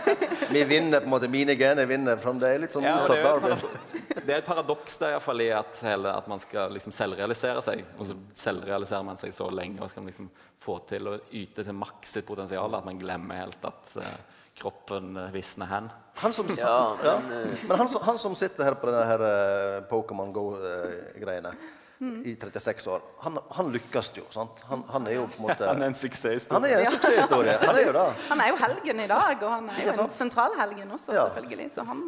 vi 0.50 0.64
vinner 0.68 1.02
på 1.02 1.08
en 1.08 1.14
måte 1.14 1.30
mine 1.30 1.54
gener 1.58 1.86
vinner 1.90 2.18
er 2.18 2.62
litt 2.64 2.74
sånn 2.74 2.86
Ja, 2.86 2.96
motsatt. 3.00 3.22
Darwin. 3.24 3.54
da. 3.54 4.16
det 4.26 4.34
er 4.34 4.40
et 4.40 4.48
paradoks 4.48 4.98
der, 5.00 5.14
i 5.14 5.16
hvert 5.18 5.26
fall, 5.28 5.44
i 5.44 5.50
at, 5.54 5.78
hele, 5.86 6.12
at 6.22 6.28
man 6.30 6.42
skal 6.42 6.74
liksom 6.74 6.94
selvrealisere 6.94 7.62
seg. 7.64 7.84
Og 7.98 8.10
så 8.10 8.18
selvrealiserer 8.42 9.06
man 9.06 9.20
seg 9.20 9.34
så 9.36 9.48
lenge 9.54 9.82
og 9.84 9.92
skal 9.92 10.06
liksom 10.10 10.28
få 10.60 10.80
til 10.90 11.08
å 11.08 11.16
yte 11.30 11.64
til 11.64 11.78
maks 11.78 12.18
sitt 12.18 12.28
potensial 12.28 12.74
at 12.76 12.86
man 12.86 13.00
glemmer 13.00 13.40
helt 13.44 13.64
at 13.70 13.96
uh, 13.96 14.12
kroppen 14.60 15.14
eh, 15.16 15.30
visner 15.32 15.66
hen. 15.70 15.90
Han 16.20 16.32
som, 16.36 16.48
Ja, 16.58 16.96
men, 17.00 17.30
ja. 17.32 17.58
Men 17.68 17.78
han, 17.78 17.88
som- 17.88 18.02
han 18.04 18.18
som 18.18 18.34
sitter 18.36 18.66
her 18.66 18.74
på 18.76 18.90
denne 18.90 19.28
eh, 19.30 19.76
Pokémon 19.88 20.32
Go-greiene 20.34 21.54
i 22.00 22.32
36 22.40 22.86
år, 22.90 23.02
han, 23.20 23.34
han 23.52 23.70
lykkes 23.74 24.12
jo. 24.16 24.22
sant? 24.32 24.62
Han, 24.70 24.84
han 24.88 25.06
er 25.06 25.18
jo 25.18 25.26
på 25.28 25.42
en 25.42 25.46
måte 25.50 25.66
Han 25.70 25.82
er 25.84 25.90
en 25.92 25.96
suksesshistorie. 26.00 26.56
Han 26.56 26.64
er 26.64 26.86
en 26.86 26.94
suksesshistorie. 26.94 27.56
Han 27.60 27.76
er 27.76 27.84
jo 27.84 27.92
det. 27.92 28.04
Han 28.30 28.40
er 28.40 28.48
jo 28.48 28.56
helgen 28.62 29.02
i 29.04 29.08
dag, 29.10 29.42
og 29.44 29.50
han 29.52 29.68
er 29.68 29.82
jo 29.90 29.96
en 30.06 30.14
sentralhelgen 30.16 30.94
også, 30.96 31.12
Ja. 31.12 31.26
selvfølgelig. 31.28 31.66
Så 31.74 31.84
han, 31.84 32.00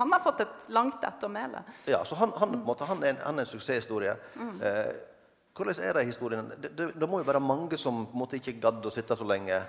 han 0.00 0.12
har 0.16 0.24
fått 0.24 0.42
et 0.42 0.70
langt 0.74 1.04
ettermæle. 1.06 1.62
Ja, 1.86 2.02
så 2.04 2.18
han, 2.18 2.32
han, 2.36 2.56
på 2.56 2.58
en 2.58 2.66
måte, 2.66 2.88
han, 2.90 3.04
er, 3.04 3.14
en, 3.14 3.22
han 3.22 3.38
er 3.38 3.46
en 3.46 3.52
suksesshistorie. 3.52 4.16
Eh, 4.36 4.96
hvordan 5.56 5.78
er 5.80 5.92
det 5.96 6.02
i 6.02 6.10
historien? 6.10 6.50
Det, 6.62 6.72
det, 6.78 6.90
det 7.00 7.08
må 7.08 7.22
jo 7.22 7.28
være 7.30 7.40
mange 7.40 7.78
som 7.80 8.02
på 8.06 8.12
en 8.18 8.24
måte 8.26 8.36
ikke 8.40 8.58
gadd 8.60 8.82
å 8.84 8.90
sitte 8.92 9.16
så 9.16 9.24
lenge. 9.30 9.62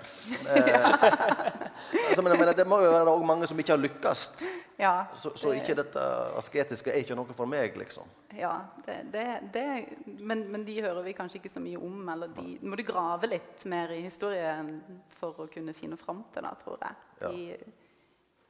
Eh, 0.48 2.10
altså, 2.10 2.22
men, 2.22 2.32
jeg 2.32 2.40
mener, 2.40 2.56
det 2.58 2.66
må 2.66 2.80
jo 2.82 2.90
være 2.90 3.14
mange 3.30 3.46
som 3.46 3.58
ikke 3.62 3.76
har 3.76 3.80
lykkes. 3.80 4.24
Ja, 4.78 5.06
Så, 5.18 5.32
så 5.34 5.50
ikke 5.56 5.74
dette 5.74 6.02
asketiske 6.38 6.92
er 6.92 7.02
ikke 7.02 7.16
noe 7.18 7.34
for 7.34 7.50
meg, 7.50 7.74
liksom. 7.80 8.06
ja 8.38 8.52
det, 8.86 9.00
det, 9.10 9.24
det, 9.56 9.64
men, 10.06 10.44
men 10.52 10.62
de 10.62 10.76
hører 10.84 11.02
vi 11.02 11.16
kanskje 11.18 11.40
ikke 11.40 11.50
så 11.50 11.62
mye 11.64 11.80
om. 11.82 11.96
Eller 12.12 12.30
de 12.36 12.44
må 12.62 12.78
du 12.78 12.84
grave 12.86 13.26
litt 13.26 13.64
mer 13.66 13.90
i 13.96 14.04
historien 14.04 14.70
for 15.18 15.42
å 15.42 15.48
kunne 15.50 15.74
finne 15.74 15.98
fram 15.98 16.22
til 16.34 16.46
det, 16.46 16.54
tror 16.62 16.78
jeg. 16.86 16.94
De, 17.24 17.58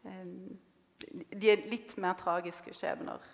eh, 0.04 1.32
de 1.32 1.52
er 1.54 1.64
litt 1.72 1.96
mer 1.96 2.18
tragiske 2.20 2.76
skjebner. 2.76 3.24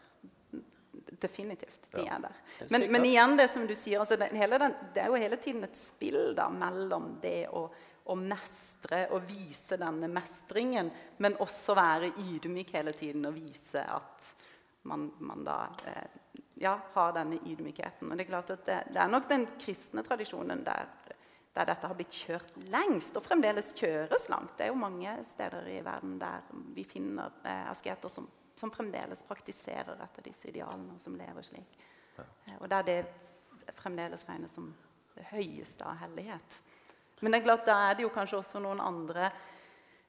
Definitivt. 1.19 1.91
De 1.91 2.07
er 2.07 2.23
der. 2.23 2.39
Men, 2.71 2.87
men 2.95 3.09
igjen 3.11 3.35
det 3.43 3.49
som 3.51 3.67
du 3.67 3.75
sier, 3.75 3.99
altså 4.05 4.15
det, 4.23 4.31
hele 4.39 4.63
den, 4.63 4.79
det 4.95 5.03
er 5.03 5.11
jo 5.11 5.19
hele 5.19 5.41
tiden 5.43 5.67
et 5.67 5.75
spill 5.79 6.31
da, 6.39 6.47
mellom 6.47 7.17
det 7.27 7.49
å, 7.51 7.67
å 8.05 8.17
mestre 8.21 9.07
og 9.17 9.25
vise 9.29 9.79
denne 9.81 10.09
mestringen, 10.13 10.91
men 11.25 11.39
også 11.41 11.77
være 11.77 12.13
ydmyk 12.21 12.75
hele 12.77 12.93
tiden 12.97 13.25
og 13.29 13.37
vise 13.37 13.81
at 13.81 14.35
man, 14.85 15.09
man 15.25 15.45
da 15.47 15.59
eh, 15.89 16.21
ja, 16.61 16.77
har 16.93 17.15
denne 17.17 17.39
ydmykheten. 17.41 18.11
Og 18.11 18.19
det 18.19 18.27
er 18.27 18.31
klart 18.31 18.53
at 18.53 18.67
det, 18.69 18.81
det 18.93 19.01
er 19.01 19.11
nok 19.13 19.29
den 19.31 19.47
kristne 19.61 20.05
tradisjonen 20.05 20.61
der, 20.67 20.93
der 21.57 21.71
dette 21.71 21.89
har 21.89 21.97
blitt 21.97 22.21
kjørt 22.27 22.53
lengst, 22.69 23.17
og 23.17 23.25
fremdeles 23.25 23.73
kjøres 23.79 24.29
langt. 24.33 24.57
Det 24.59 24.67
er 24.67 24.75
jo 24.75 24.79
mange 24.79 25.17
steder 25.33 25.73
i 25.73 25.81
verden 25.87 26.19
der 26.21 26.45
vi 26.77 26.85
finner 26.89 27.33
eh, 27.41 27.67
asketer 27.71 28.13
som, 28.13 28.29
som 28.61 28.73
fremdeles 28.75 29.25
praktiserer 29.27 29.97
etter 30.05 30.29
disse 30.29 30.51
idealene, 30.53 30.99
og 30.99 31.03
som 31.03 31.17
lever 31.19 31.47
slik. 31.47 31.83
Ja. 32.15 32.25
og 32.61 32.69
der 32.71 32.85
det 32.87 32.99
fremdeles 33.75 34.23
regnes 34.29 34.53
som 34.55 34.69
det 35.17 35.25
høyeste 35.33 35.87
av 35.89 35.97
hellighet. 35.99 36.59
Men 37.21 37.33
det 37.33 37.41
er 37.41 37.47
klart, 37.47 37.67
da 37.67 37.77
er 37.89 37.99
det 37.99 38.07
jo 38.07 38.12
kanskje 38.15 38.41
også 38.41 38.62
noen 38.62 38.81
andre 38.83 39.29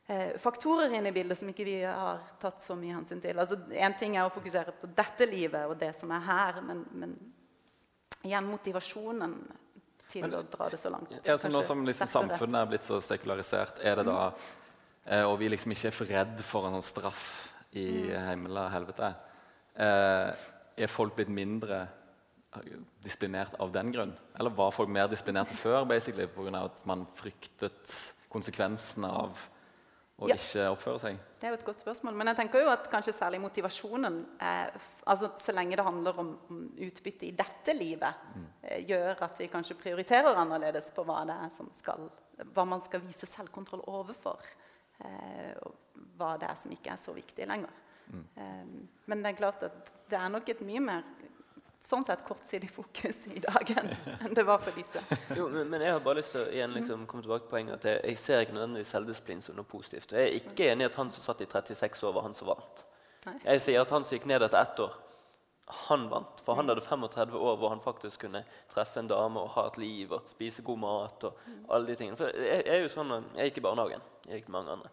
eh, 0.08 0.36
faktorer 0.42 0.94
inne 0.98 1.12
i 1.12 1.16
bildet 1.16 1.40
som 1.40 1.52
ikke 1.52 1.68
vi 1.68 1.78
har 1.86 2.24
tatt 2.42 2.64
så 2.66 2.78
mye 2.80 2.96
hensyn 2.98 3.22
til. 3.24 3.38
Altså, 3.42 3.60
en 3.70 3.98
ting 4.00 4.18
er 4.18 4.26
å 4.26 4.34
fokusere 4.34 4.76
på 4.80 4.90
dette 4.98 5.28
livet 5.30 5.70
og 5.70 5.78
det 5.82 5.94
som 5.98 6.12
er 6.16 6.26
her, 6.26 6.62
men, 6.66 6.84
men 6.98 7.16
igjen 8.26 8.50
motivasjonen 8.50 9.38
til 10.12 10.34
å 10.34 10.44
dra 10.50 10.70
det 10.72 10.80
så 10.82 10.92
langt. 10.94 11.14
Ja, 11.26 11.38
så 11.42 11.50
nå 11.52 11.62
som 11.66 11.84
liksom 11.86 12.10
samfunnet 12.12 12.62
er 12.62 12.72
blitt 12.74 12.88
så 12.88 13.02
sekularisert, 13.04 13.82
er 13.84 14.00
det 14.00 14.08
da 14.08 14.20
eh, 14.30 15.26
Og 15.26 15.38
vi 15.42 15.50
liksom 15.52 15.74
ikke 15.74 15.90
er 15.92 15.96
for 15.96 16.16
redd 16.18 16.42
for 16.46 16.68
en 16.68 16.78
sånn 16.78 16.90
straff 16.94 17.26
i 17.76 18.08
himmelen 18.08 18.62
og 18.62 18.72
helvete. 18.72 19.12
Eh, 19.76 20.46
er 20.76 20.92
folk 20.92 21.16
blitt 21.18 21.32
mindre 21.32 21.86
disiplinert 23.04 23.56
av 23.60 23.72
den 23.72 23.92
grunn? 23.92 24.14
Eller 24.40 24.50
var 24.56 24.72
folk 24.72 24.90
mer 24.90 25.08
disiplinerte 25.12 25.56
før 25.58 25.86
basically, 25.88 26.28
pga. 26.28 26.66
at 26.66 26.86
man 26.86 27.06
fryktet 27.16 28.14
konsekvensene 28.30 29.08
av 29.08 29.38
å 30.20 30.30
Ja. 30.30 30.36
ikke 30.36 30.70
oppføre 30.72 31.00
seg? 31.00 31.18
Det 31.40 31.44
er 31.44 31.50
jo 31.50 31.60
et 31.60 31.66
godt 31.66 31.80
spørsmål. 31.84 32.14
Men 32.16 32.28
jeg 32.28 32.38
tenker 32.38 32.62
jo 32.64 32.70
at 32.72 32.90
kanskje 32.90 33.14
særlig 33.14 33.42
motivasjonen 33.42 34.26
eh, 34.40 34.70
altså 35.08 35.32
Så 35.38 35.52
lenge 35.54 35.76
det 35.76 35.84
handler 35.86 36.20
om, 36.20 36.38
utbytte 36.80 37.28
i 37.28 37.32
dette 37.32 37.74
livet, 37.76 38.14
eh, 38.64 38.86
gjør 38.86 39.22
at 39.22 39.38
vi 39.40 39.48
kanskje 39.48 39.76
prioriterer 39.76 40.36
annerledes 40.36 40.92
på 40.96 41.04
hva 41.04 41.26
det 41.28 41.52
som 41.58 41.70
skal 41.78 42.10
hva 42.54 42.66
man 42.68 42.82
skal 42.82 43.00
vise 43.02 43.26
selvkontroll 43.26 43.84
overfor. 43.88 44.40
Eh, 45.04 45.54
og 45.64 45.76
hva 46.18 46.38
det 46.40 46.50
er 46.50 46.56
som 46.56 46.72
ikke 46.72 46.92
er 46.92 46.98
så 46.98 47.14
viktig 47.16 47.48
lenger. 47.48 47.70
Eh, 48.14 48.66
men 49.08 49.24
det 49.24 49.32
er 49.34 49.38
klart 49.40 49.64
at 49.64 49.92
det 50.10 50.20
er 50.20 50.30
nok 50.30 50.50
et 50.50 50.62
mye 50.62 50.80
mer 50.80 51.04
sånn 51.86 52.06
sett 52.08 52.24
kortsidig 52.26 52.70
fokus 52.74 53.20
i 53.30 53.40
dag 53.44 53.70
enn 53.78 54.34
det 54.34 54.44
var 54.48 54.58
for 54.64 54.74
disse. 54.78 55.02
Jo, 55.38 55.48
men, 55.54 55.68
men 55.70 55.82
jeg 55.86 55.94
har 55.94 56.02
bare 56.06 56.20
lyst 56.22 56.34
til 56.34 56.42
å 56.42 56.50
igjen 56.56 56.74
liksom 56.74 57.06
komme 57.10 57.22
tilbake 57.26 57.46
til 57.46 57.52
poenget 57.54 57.78
at 57.78 57.88
jeg, 57.92 58.02
jeg 58.10 58.18
ser 58.24 58.44
ikke 58.46 58.56
nødvendigvis 58.58 58.94
selvdisiplin 58.96 59.42
som 59.46 59.58
noe 59.60 59.70
positivt. 59.70 60.16
Jeg 60.18 60.28
er 60.32 60.38
ikke 60.42 60.70
enig 60.74 60.88
i 60.88 60.90
at 60.92 61.00
han 61.02 61.14
som 61.14 61.24
satt 61.28 61.46
i 61.46 61.50
36 61.52 62.04
år, 62.10 62.16
var 62.18 62.26
han 62.28 62.38
som 62.38 62.50
vant. 62.54 62.86
Nei. 63.28 63.38
Jeg 63.46 63.62
sier 63.68 63.82
at 63.86 63.94
han 63.94 64.04
som 64.06 64.18
gikk 64.18 64.26
ned 64.30 64.46
etter 64.46 64.62
ett 64.62 64.82
år, 64.86 64.98
han 65.90 66.04
vant. 66.12 66.42
For 66.46 66.58
han 66.60 66.70
hadde 66.70 66.84
35 66.86 67.38
år 67.40 67.56
hvor 67.58 67.72
han 67.74 67.80
faktisk 67.82 68.22
kunne 68.28 68.44
treffe 68.74 69.00
en 69.02 69.08
dame 69.10 69.42
og 69.42 69.50
ha 69.56 69.64
et 69.72 69.80
liv 69.82 70.12
og 70.14 70.28
spise 70.30 70.62
god 70.66 70.78
mat. 70.84 71.24
og 71.26 71.40
alle 71.74 71.88
de 71.90 71.96
tingene. 71.98 72.18
For 72.20 72.30
jeg, 72.30 72.60
jeg 72.68 72.76
er 72.76 72.84
jo 72.84 72.92
sånn, 72.94 73.16
jeg 73.38 73.50
gikk 73.50 73.64
i 73.64 73.66
barnehagen. 73.66 74.04
Jeg 74.30 74.44
gikk 74.44 74.52
mange 74.54 74.76
andre. 74.76 74.92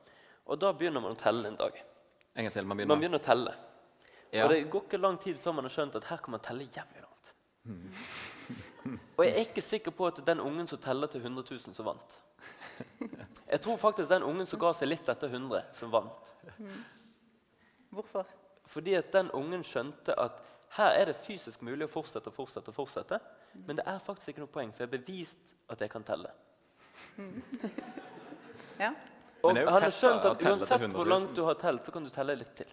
Og 0.49 0.61
da 0.61 0.71
begynner 0.77 1.05
man 1.05 1.13
å 1.13 1.21
telle 1.21 1.45
en 1.53 1.59
dag. 1.61 1.77
En 2.33 2.47
gang 2.47 2.55
til, 2.55 2.65
man 2.65 2.73
Man 2.73 2.87
begynner. 2.87 3.03
begynner 3.03 3.21
å 3.21 3.27
telle. 3.27 3.53
Ja. 4.33 4.45
Og 4.45 4.51
det 4.51 4.71
går 4.71 4.87
ikke 4.87 5.01
lang 5.01 5.19
tid 5.21 5.37
før 5.39 5.53
man 5.59 5.67
har 5.69 5.75
skjønt 5.75 5.97
at 5.99 6.09
her 6.09 6.21
kan 6.25 6.33
man 6.33 6.41
telle 6.41 6.65
jævlig 6.65 7.03
langt. 7.05 7.33
Og 9.17 9.25
jeg 9.25 9.33
er 9.33 9.45
ikke 9.45 9.63
sikker 9.65 9.95
på 9.95 10.07
at 10.09 10.17
det 10.17 10.25
er 10.25 10.33
den 10.33 10.41
ungen 10.41 10.67
som 10.67 10.81
teller 10.83 11.07
til 11.07 11.21
100 11.21 11.45
000, 11.51 11.75
som 11.77 11.87
vant. 11.87 12.17
Jeg 13.51 13.61
tror 13.61 13.77
faktisk 13.77 14.09
den 14.09 14.25
ungen 14.27 14.49
som 14.49 14.61
ga 14.61 14.73
seg 14.75 14.89
litt 14.89 15.09
etter 15.09 15.29
100, 15.29 15.61
som 15.79 15.93
vant. 15.93 16.33
Hvorfor? 17.93 18.27
Fordi 18.67 18.97
at 18.97 19.13
den 19.13 19.31
ungen 19.37 19.63
skjønte 19.67 20.17
at 20.19 20.41
her 20.79 20.97
er 20.97 21.11
det 21.11 21.19
fysisk 21.21 21.63
mulig 21.63 21.85
å 21.85 21.93
fortsette 21.93 22.33
og 22.33 22.35
fortsette, 22.35 22.73
og 22.73 22.75
fortsette, 22.75 23.19
men 23.67 23.77
det 23.77 23.85
er 23.87 24.01
faktisk 24.01 24.33
ikke 24.33 24.47
noe 24.47 24.55
poeng, 24.55 24.73
for 24.73 24.87
jeg 24.87 24.89
har 24.89 24.97
bevist 24.97 25.57
at 25.69 25.85
jeg 25.85 25.93
kan 25.93 26.07
telle. 26.09 26.33
Ja. 28.81 28.89
Og 29.43 29.57
han 29.57 29.83
har 29.83 29.91
skjønt 29.91 30.27
at 30.29 30.45
uansett 30.47 30.85
hvor 30.95 31.09
langt 31.11 31.35
du 31.35 31.43
har 31.47 31.59
telt, 31.59 31.85
så 31.87 31.95
kan 31.95 32.05
du 32.07 32.11
telle 32.15 32.37
litt 32.39 32.53
til. 32.57 32.69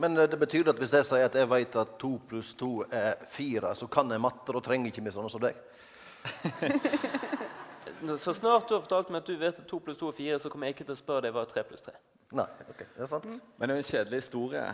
Men 0.00 0.16
eh, 0.18 0.28
det 0.30 0.38
betyr 0.40 0.72
at 0.72 0.80
hvis 0.80 0.94
jeg 0.96 1.06
sier 1.06 1.26
at 1.28 1.36
jeg 1.38 1.50
vet 1.50 1.76
at 1.78 1.94
to 2.00 2.16
pluss 2.28 2.54
to 2.58 2.70
er 2.88 3.20
fire, 3.30 3.74
så 3.78 3.86
kan 3.86 4.10
jeg 4.10 4.22
matte, 4.22 4.54
og 4.54 4.64
trenger 4.64 4.90
ikke 4.90 5.04
vi 5.04 5.14
sånne 5.14 5.30
som 5.32 5.44
deg? 5.44 5.58
Så 8.18 8.34
snart 8.36 8.68
du 8.68 8.74
har 8.74 8.82
fortalt 8.84 9.08
meg 9.12 9.22
at 9.22 9.28
du 9.28 9.36
vet 9.40 9.58
at 9.60 9.68
to 9.68 9.78
pluss 9.80 9.96
to 9.96 10.10
er 10.10 10.16
fire, 10.16 10.38
så 10.40 10.50
kommer 10.52 10.68
jeg 10.68 10.74
ikke 10.74 10.86
til 10.90 10.96
å 10.96 10.98
spørre 10.98 11.24
deg 11.24 11.32
hva 11.36 11.44
tre 11.48 11.62
pluss 11.64 11.84
tre. 11.86 11.94
Nei, 12.36 12.44
ok, 12.68 12.82
det 12.96 13.04
er 13.06 13.08
sant. 13.08 13.30
Men 13.56 13.70
det 13.70 13.72
er 13.72 13.78
jo 13.78 13.84
en 13.84 13.88
kjedelig 13.88 14.20
historie. 14.20 14.64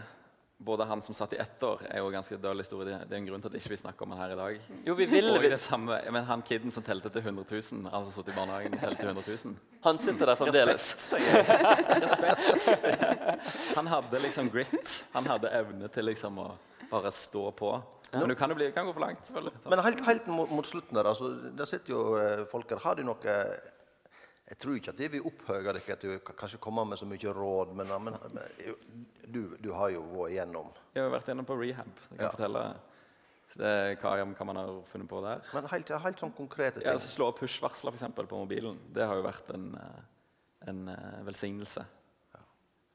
Både 0.60 0.84
han 0.84 1.00
som 1.02 1.14
satt 1.16 1.32
i 1.32 1.38
ett 1.40 1.62
år, 1.64 1.80
er 1.88 2.02
jo 2.02 2.08
en 2.10 2.18
ganske 2.18 2.36
døll 2.36 2.60
historie. 2.60 2.98
Det 3.08 3.14
er 3.16 3.20
en 3.22 3.28
grunn 3.30 3.40
til 3.40 3.48
at 3.48 3.54
ikke 3.56 3.70
vi 3.72 3.78
snakker 3.80 4.04
om 4.04 4.10
han 4.12 4.20
her 4.20 4.34
i 4.34 4.36
dag. 4.36 4.66
Jo, 4.84 4.96
vi 4.98 5.06
ville 5.08 5.32
Og 5.38 5.46
det 5.48 5.60
samme, 5.62 5.96
men 6.12 6.26
han 6.28 6.42
kiden 6.44 6.74
som 6.74 6.84
telte 6.84 7.08
til 7.08 7.22
100 7.24 7.46
000, 7.48 7.86
han 7.88 8.04
som 8.04 8.12
satt 8.12 8.28
i 8.28 8.34
barnehagen, 8.36 8.76
telte 8.82 9.00
til 9.00 9.08
100 9.08 9.24
000. 9.46 9.54
Han 9.86 10.00
sitter 10.02 10.28
der 10.28 10.36
fremdeles. 10.36 10.90
Respekt. 12.04 12.44
Han 13.78 13.88
hadde 13.88 14.20
liksom 14.26 14.52
grit. 14.52 14.98
Han 15.16 15.32
hadde 15.32 15.54
evne 15.62 15.88
til 15.94 16.10
liksom 16.12 16.42
å 16.44 16.50
bare 16.90 17.14
stå 17.14 17.46
på. 17.56 17.72
Men 18.12 18.28
du 18.28 18.34
kan 18.36 18.52
jo 18.52 18.58
bli, 18.58 18.68
kan 18.76 18.84
gå 18.84 18.92
for 18.92 19.06
langt, 19.06 19.24
selvfølgelig. 19.26 19.56
Så. 19.62 19.72
Men 19.72 19.84
helt, 19.86 20.06
helt 20.06 20.26
mot, 20.28 20.50
mot 20.50 20.66
slutten 20.66 20.98
der, 20.98 21.08
altså, 21.08 21.30
der 21.56 21.68
sitter 21.72 21.94
jo 21.94 22.00
eh, 22.18 22.44
folk 22.50 22.68
her. 22.74 22.82
Har 22.84 22.98
de 22.98 23.06
noe 23.06 23.36
Jeg 24.50 24.58
tror 24.58 24.74
ikke 24.76 24.90
at 24.90 24.98
de 24.98 25.08
vil 25.12 25.26
opphøye 25.28 25.72
deg, 25.72 25.88
at 25.94 26.02
du 26.02 26.18
kanskje 26.26 26.58
kommer 26.58 26.84
med 26.90 26.98
så 26.98 27.06
mye 27.06 27.32
råd, 27.36 27.70
men, 27.78 27.86
men, 28.02 28.16
men 28.34 28.40
du, 29.30 29.56
du 29.62 29.68
har 29.78 29.92
jo 29.94 30.00
vært 30.10 30.32
igjennom. 30.34 30.72
Jeg 30.96 31.04
har 31.06 31.12
vært 31.14 31.30
gjennom 31.30 31.46
på 31.46 31.56
rehab. 31.60 31.92
Jeg 32.10 32.18
kan 32.18 32.24
Ja. 32.26 32.30
fortelle 32.34 32.64
det, 33.60 33.70
hva, 34.02 34.16
hva 34.34 34.46
man 34.46 34.58
har 34.58 34.72
funnet 34.90 35.08
på 35.10 35.20
der. 35.22 35.44
Men 35.54 35.68
helt, 35.70 35.88
helt 36.02 36.18
sånn 36.22 36.34
konkrete 36.34 36.82
Ja, 36.82 36.90
ting. 36.90 36.92
altså 36.98 37.08
Slå 37.14 37.28
av 37.30 37.38
push-varsler 37.38 37.94
for 37.94 38.26
på 38.30 38.42
mobilen. 38.42 38.78
Det 38.94 39.06
har 39.06 39.14
jo 39.20 39.22
vært 39.26 39.54
en, 39.54 39.68
eh, 39.78 40.02
en 40.70 40.82
velsignelse. 41.26 41.86
velsignelse. 41.86 41.86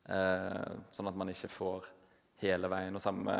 Eh, 0.07 0.75
sånn 0.93 1.07
at 1.09 1.15
man 1.17 1.31
ikke 1.33 1.49
får 1.49 1.87
hele 2.43 2.69
veien. 2.69 2.95
Og 2.95 3.01
samme 3.01 3.35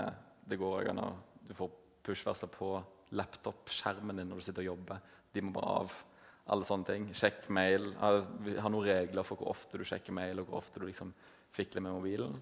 det 0.48 0.58
går 0.60 0.82
òg 0.86 0.92
å 0.96 1.14
Du 1.46 1.54
får 1.54 1.70
push-varsler 2.04 2.50
på 2.50 2.84
laptop-skjermen 3.12 4.18
din 4.18 4.30
når 4.32 4.36
du 4.42 4.42
sitter 4.48 4.64
og 4.64 4.72
jobber. 4.78 5.02
De 5.34 5.42
må 5.42 5.52
bare 5.54 5.80
av. 5.84 5.94
Alle 6.54 6.68
sånne 6.68 6.86
ting. 6.86 7.08
Sjekk 7.18 7.48
mail. 7.54 7.90
Vi 8.46 8.58
har 8.62 8.72
noen 8.72 8.86
regler 8.86 9.26
for 9.26 9.42
hvor 9.42 9.54
ofte 9.56 9.80
du 9.82 9.86
sjekker 9.88 10.14
mail, 10.14 10.42
og 10.42 10.50
hvor 10.50 10.62
ofte 10.62 10.82
du 10.82 10.86
liksom 10.86 11.14
fikler 11.56 11.82
med 11.82 11.96
mobilen. 11.96 12.36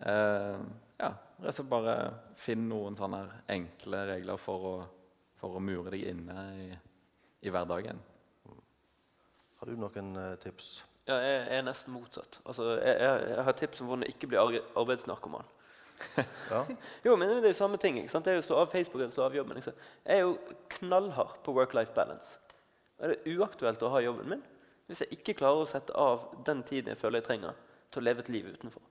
Eh, 0.00 0.60
ja, 1.00 1.10
rett 1.12 1.52
og 1.52 1.58
slett 1.58 1.70
bare 1.70 1.96
finn 2.40 2.64
noen 2.70 2.96
sånne 2.98 3.20
enkle 3.52 4.04
regler 4.14 4.40
for 4.40 4.66
å, 4.66 4.74
for 5.38 5.58
å 5.58 5.62
mure 5.62 5.92
deg 5.94 6.08
inne 6.10 6.46
i, 6.56 6.68
i 7.46 7.52
hverdagen. 7.52 8.00
Har 9.60 9.68
du 9.68 9.76
noen 9.76 10.14
eh, 10.16 10.34
tips? 10.40 10.80
Ja, 11.10 11.18
jeg 11.20 11.46
er 11.58 11.64
nesten 11.66 11.92
motsatt. 11.92 12.40
Altså, 12.48 12.72
jeg, 12.80 12.96
jeg, 12.96 13.24
jeg 13.34 13.46
har 13.46 13.56
tips 13.58 13.82
om 13.82 13.90
hvordan 13.90 14.08
ikke 14.08 14.30
blir 14.30 14.60
arbeidsnarkoman. 14.74 15.56
Ja. 16.48 16.64
Jo, 17.04 17.12
men 17.20 17.28
det 17.28 17.42
er 17.44 17.52
jo 17.52 17.58
samme 17.58 17.76
ting. 17.80 17.98
ikke 18.00 18.12
sant? 18.14 18.24
Det 18.24 18.32
er 18.32 18.38
jo 18.38 18.44
å 18.44 18.48
slå 18.48 18.60
av 18.62 18.70
Facebook 18.72 19.02
eller 19.02 19.12
slå 19.12 19.26
av 19.26 19.36
jobben. 19.36 19.58
Liksom. 19.60 19.76
Jeg 20.06 20.16
er 20.16 20.24
jo 20.24 20.56
knallhard 20.78 21.42
på 21.44 21.52
work-life 21.56 21.92
balance. 21.96 22.39
Og 23.00 23.08
Det 23.08 23.16
er 23.18 23.40
uaktuelt 23.40 23.82
å 23.82 23.92
ha 23.94 24.02
jobben 24.04 24.28
min 24.34 24.46
hvis 24.90 25.04
jeg 25.04 25.20
ikke 25.20 25.36
klarer 25.38 25.62
å 25.62 25.68
sette 25.70 25.94
av 25.94 26.24
den 26.46 26.64
tiden 26.66 26.90
jeg 26.90 26.98
føler 26.98 27.20
jeg 27.20 27.28
trenger 27.28 27.58
til 27.94 28.00
å 28.00 28.04
leve 28.08 28.24
et 28.24 28.30
liv 28.34 28.48
utenfor. 28.50 28.82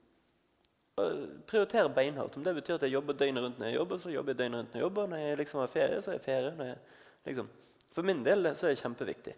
Og 1.00 1.18
prioritere 1.48 1.92
beinhardt. 1.92 2.38
Om 2.38 2.44
det 2.46 2.54
betyr 2.56 2.78
at 2.78 2.86
jeg 2.86 2.94
jobber 2.94 3.18
døgnet 3.20 3.44
rundt 3.44 3.60
når 3.60 3.68
jeg 3.68 3.76
jobber, 3.76 4.00
så 4.00 4.12
jobber 4.14 4.32
jeg 4.32 4.38
døgnet 4.38 4.58
rundt 4.58 4.72
når 4.72 4.80
jeg 4.80 4.86
jobber. 4.86 5.10
Når 5.12 5.22
jeg 5.22 5.38
liksom 5.42 5.60
har 5.60 5.72
ferie, 5.74 6.00
så 6.00 6.10
er 6.10 6.16
jeg 6.16 6.24
ferie. 6.24 6.70
Jeg, 6.70 6.78
liksom. 7.28 7.50
For 7.92 8.08
min 8.08 8.24
del 8.24 8.48
så 8.56 8.66
er 8.66 8.74
det 8.74 8.80
kjempeviktig. 8.80 9.36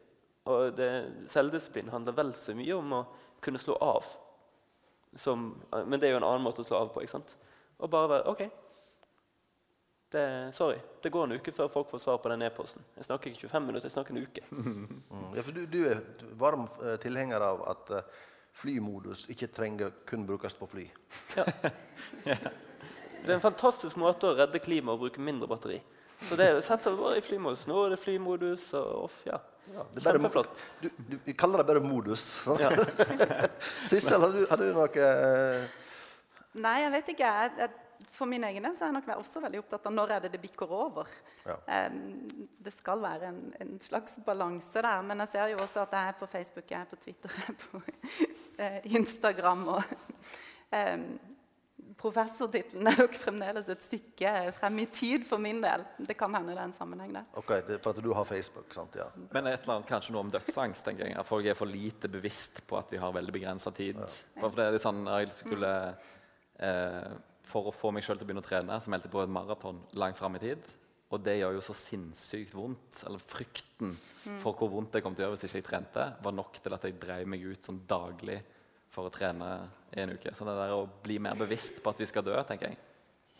Og 0.52 0.76
det, 0.78 0.88
selvdisiplin 1.34 1.90
handler 1.90 2.16
vel 2.18 2.32
så 2.38 2.54
mye 2.58 2.78
om 2.78 2.96
å 2.98 3.02
kunne 3.42 3.62
slå 3.62 3.76
av. 3.82 4.06
Som, 5.18 5.50
men 5.74 5.98
det 5.98 6.08
er 6.08 6.14
jo 6.14 6.22
en 6.22 6.28
annen 6.30 6.46
måte 6.46 6.62
å 6.62 6.68
slå 6.70 6.78
av 6.78 6.94
på. 6.94 7.02
ikke 7.02 7.16
sant? 7.16 7.34
Og 7.82 7.90
bare 7.90 8.10
være 8.14 8.32
OK. 8.32 8.46
Det, 10.12 10.52
sorry. 10.52 10.76
Det 11.00 11.08
går 11.08 11.24
en 11.24 11.38
uke 11.40 11.52
før 11.56 11.70
folk 11.72 11.88
får 11.90 12.02
svar 12.02 12.18
på 12.20 12.28
den 12.28 12.42
e-posten. 12.44 12.84
Jeg 12.98 13.06
snakker 13.06 13.30
ikke 13.30 13.46
25 13.46 13.66
minutter, 13.66 13.88
jeg 13.88 13.94
snakker 13.94 14.16
en 14.16 14.26
uke. 14.26 14.44
Mm. 14.50 15.02
Ja, 15.36 15.44
for 15.46 15.56
du, 15.56 15.62
du 15.72 15.78
er 15.88 16.02
varm 16.36 16.66
eh, 16.82 16.98
tilhenger 17.00 17.40
av 17.46 17.62
at 17.72 17.92
eh, 17.96 18.20
flymodus 18.60 19.24
ikke 19.32 19.48
trenger 19.56 19.94
kun 20.08 20.26
brukes 20.28 20.58
på 20.58 20.68
fly. 20.74 20.84
Ja. 22.28 22.36
Det 23.22 23.30
er 23.30 23.36
en 23.36 23.44
fantastisk 23.44 23.96
måte 24.02 24.32
å 24.32 24.34
redde 24.34 24.58
klimaet 24.58 24.98
og 24.98 25.04
bruke 25.04 25.22
mindre 25.22 25.46
batteri. 25.48 25.76
Så 26.28 26.36
det 26.36 26.48
setter 26.66 26.92
vi 26.92 27.02
bare 27.04 27.20
i 27.20 27.24
flymodus. 27.24 27.64
Nå 27.70 27.78
er 27.84 27.94
det 27.94 27.98
flymodus 28.02 28.64
og 28.78 28.88
off, 29.06 29.20
ja. 29.26 29.38
det 29.94 30.02
er 30.02 30.18
bare. 30.18 30.42
Du, 30.82 30.88
du, 30.98 31.14
vi 31.24 31.34
kaller 31.38 31.62
det 31.62 31.68
bare 31.70 31.82
modus. 31.86 32.24
sant? 32.42 32.60
Ja. 32.60 32.74
Sissel, 33.88 34.26
har 34.26 34.34
du, 34.34 34.42
har 34.50 34.60
du 34.60 34.68
noe 34.74 35.06
eh, 35.06 35.70
Nei, 36.62 36.76
jeg 36.82 36.92
vet 36.98 37.14
ikke. 37.14 37.30
Jeg, 37.38 37.54
jeg, 37.62 37.70
for 38.12 38.28
min 38.28 38.44
egen 38.44 38.66
del 38.66 38.76
så 38.76 38.84
er 38.86 38.92
jeg 38.92 38.98
nok 38.98 39.10
også 39.16 39.40
veldig 39.40 39.60
opptatt 39.62 39.88
av 39.88 39.96
når 39.96 40.14
er 40.14 40.24
det 40.24 40.32
det 40.34 40.42
bikker 40.42 40.72
over. 40.76 41.10
Ja. 41.46 41.56
Um, 41.88 42.46
det 42.62 42.74
skal 42.76 43.02
være 43.02 43.32
en, 43.32 43.42
en 43.64 43.74
slags 43.82 44.18
balanse 44.26 44.84
der. 44.84 45.02
Men 45.08 45.24
jeg 45.24 45.34
ser 45.34 45.52
jo 45.54 45.60
også 45.64 45.86
at 45.86 45.96
jeg 45.96 46.12
er 46.12 46.18
på 46.20 46.30
Facebook, 46.36 46.70
jeg 46.70 46.80
er 46.80 46.90
på 46.90 47.00
Twitter, 47.02 47.36
jeg 47.40 47.54
er 47.54 47.60
på 47.66 47.82
eh, 48.58 48.80
Instagram. 49.00 49.68
og 49.76 49.94
Um, 50.72 51.18
Professortittelen 52.02 52.88
er 52.88 52.96
nok 52.98 53.14
fremdeles 53.20 53.68
et 53.70 53.82
stykke 53.84 54.30
frem 54.56 54.78
i 54.82 54.86
tid 54.90 55.26
for 55.28 55.42
min 55.42 55.60
del. 55.62 55.84
Det 56.02 56.16
kan 56.18 56.32
hende 56.34 56.54
det 56.54 56.58
er 56.58 56.70
en 56.70 56.74
sammenheng 56.74 57.12
der. 57.14 57.26
Ok, 57.38 57.52
det 57.66 57.76
er 57.76 57.82
for 57.82 57.94
at 57.94 58.00
du 58.02 58.08
har 58.16 58.26
Facebook, 58.26 58.72
sant? 58.74 58.96
Ja. 58.98 59.06
Men 59.34 59.46
et 59.50 59.60
eller 59.60 59.76
annet, 59.76 59.88
kanskje 59.90 60.14
noe 60.14 60.24
om 60.24 60.32
dødsangst. 60.32 60.84
tenker 60.86 61.06
jeg. 61.06 61.18
At 61.20 61.28
folk 61.28 61.46
er 61.46 61.58
for 61.58 61.70
lite 61.70 62.10
bevisst 62.10 62.62
på 62.66 62.78
at 62.80 62.90
vi 62.90 62.98
har 63.02 63.14
veldig 63.14 63.34
begrensa 63.36 63.70
tid. 63.76 64.00
Bare 64.00 64.48
for 64.48 64.58
det 64.58 64.66
er 64.66 64.76
litt 64.76 64.86
sånn, 64.86 65.04
jeg 65.06 65.30
skulle, 65.36 65.72
eh, 66.58 67.12
For 67.52 67.68
å 67.68 67.74
få 67.74 67.90
meg 67.92 68.06
sjøl 68.06 68.16
til 68.16 68.24
å 68.24 68.30
begynne 68.30 68.44
å 68.44 68.46
trene, 68.46 68.78
så 68.80 68.92
meldte 68.92 69.10
jeg 69.10 69.14
på 69.14 69.24
et 69.24 69.34
maraton 69.34 69.82
langt 70.00 70.18
fram 70.18 70.38
i 70.38 70.42
tid. 70.42 70.70
Og 71.12 71.20
det 71.20 71.36
gjør 71.36 71.58
jo 71.58 71.64
så 71.66 71.76
sinnssykt 71.76 72.54
vondt. 72.56 73.02
Eller 73.04 73.20
frykten 73.20 73.92
for 74.40 74.56
hvor 74.56 74.70
vondt 74.72 74.96
det 74.96 75.02
kom 75.04 75.16
til 75.16 75.26
å 75.26 75.28
gjøre 75.28 75.36
hvis 75.36 75.50
ikke 75.50 75.60
jeg 75.60 75.68
trente, 75.68 76.08
var 76.24 76.36
nok 76.36 76.56
til 76.62 76.76
at 76.76 76.86
jeg 76.88 76.96
dreiv 77.02 77.28
meg 77.28 77.44
ut 77.44 77.68
sånn 77.68 77.82
daglig 77.88 78.38
for 78.92 79.08
å 79.08 79.12
trene 79.12 79.50
i 79.92 80.00
en 80.02 80.14
uke. 80.16 80.32
Så 80.36 80.46
det 80.48 80.56
der 80.56 80.72
å 80.76 80.86
bli 81.04 81.18
mer 81.20 81.36
bevisst 81.36 81.82
på 81.84 81.92
at 81.92 82.00
vi 82.00 82.08
skal 82.08 82.24
dø, 82.24 82.36
tenker 82.48 82.72
jeg, 82.72 82.80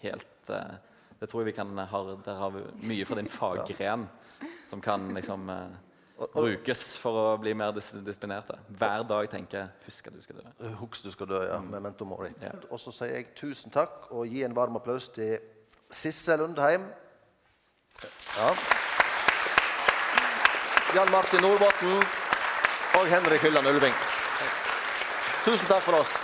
helt 0.03 0.53
uh, 0.53 0.77
Det 1.21 1.29
tror 1.31 1.43
jeg 1.43 1.53
vi 1.53 1.55
kan 1.55 1.71
ha, 1.79 1.99
Der 2.27 2.39
har 2.41 2.51
vi 2.51 2.63
mye 2.91 3.07
fra 3.07 3.19
din 3.21 3.31
faggren 3.41 4.09
som 4.69 4.81
kan 4.83 5.05
liksom 5.15 5.51
eh, 5.53 5.75
brukes 6.35 6.97
for 7.01 7.19
å 7.19 7.25
bli 7.41 7.55
mer 7.55 7.73
dis 7.77 7.91
disiplinerte. 8.05 8.59
Hver 8.79 9.07
dag 9.09 9.31
tenker 9.31 9.59
jeg 9.59 9.69
'husk 9.87 10.07
at 10.07 10.15
du 10.15 10.23
skal 10.23 10.37
dø'. 10.37 10.75
Husk 10.81 11.05
du 11.05 11.11
skal 11.11 11.27
dø, 11.27 11.43
ja. 11.43 11.59
Memento 11.59 12.05
mori. 12.05 12.31
Ja. 12.43 12.51
Og 12.71 12.81
så 12.81 12.93
sier 12.93 13.15
jeg 13.17 13.35
tusen 13.35 13.71
takk, 13.71 14.11
og 14.11 14.27
gi 14.27 14.43
en 14.45 14.55
varm 14.55 14.77
applaus 14.77 15.09
til 15.09 15.39
Sissel 15.91 16.39
Lundheim. 16.39 16.87
Ja. 18.37 18.49
Jan 20.95 21.11
Martin 21.11 21.41
Nordbotten 21.41 21.95
og 22.99 23.07
Henrik 23.07 23.41
Hylland 23.41 23.67
Ulving. 23.67 23.95
Tusen 25.45 25.67
takk 25.67 25.83
for 25.83 25.93
oss. 25.93 26.22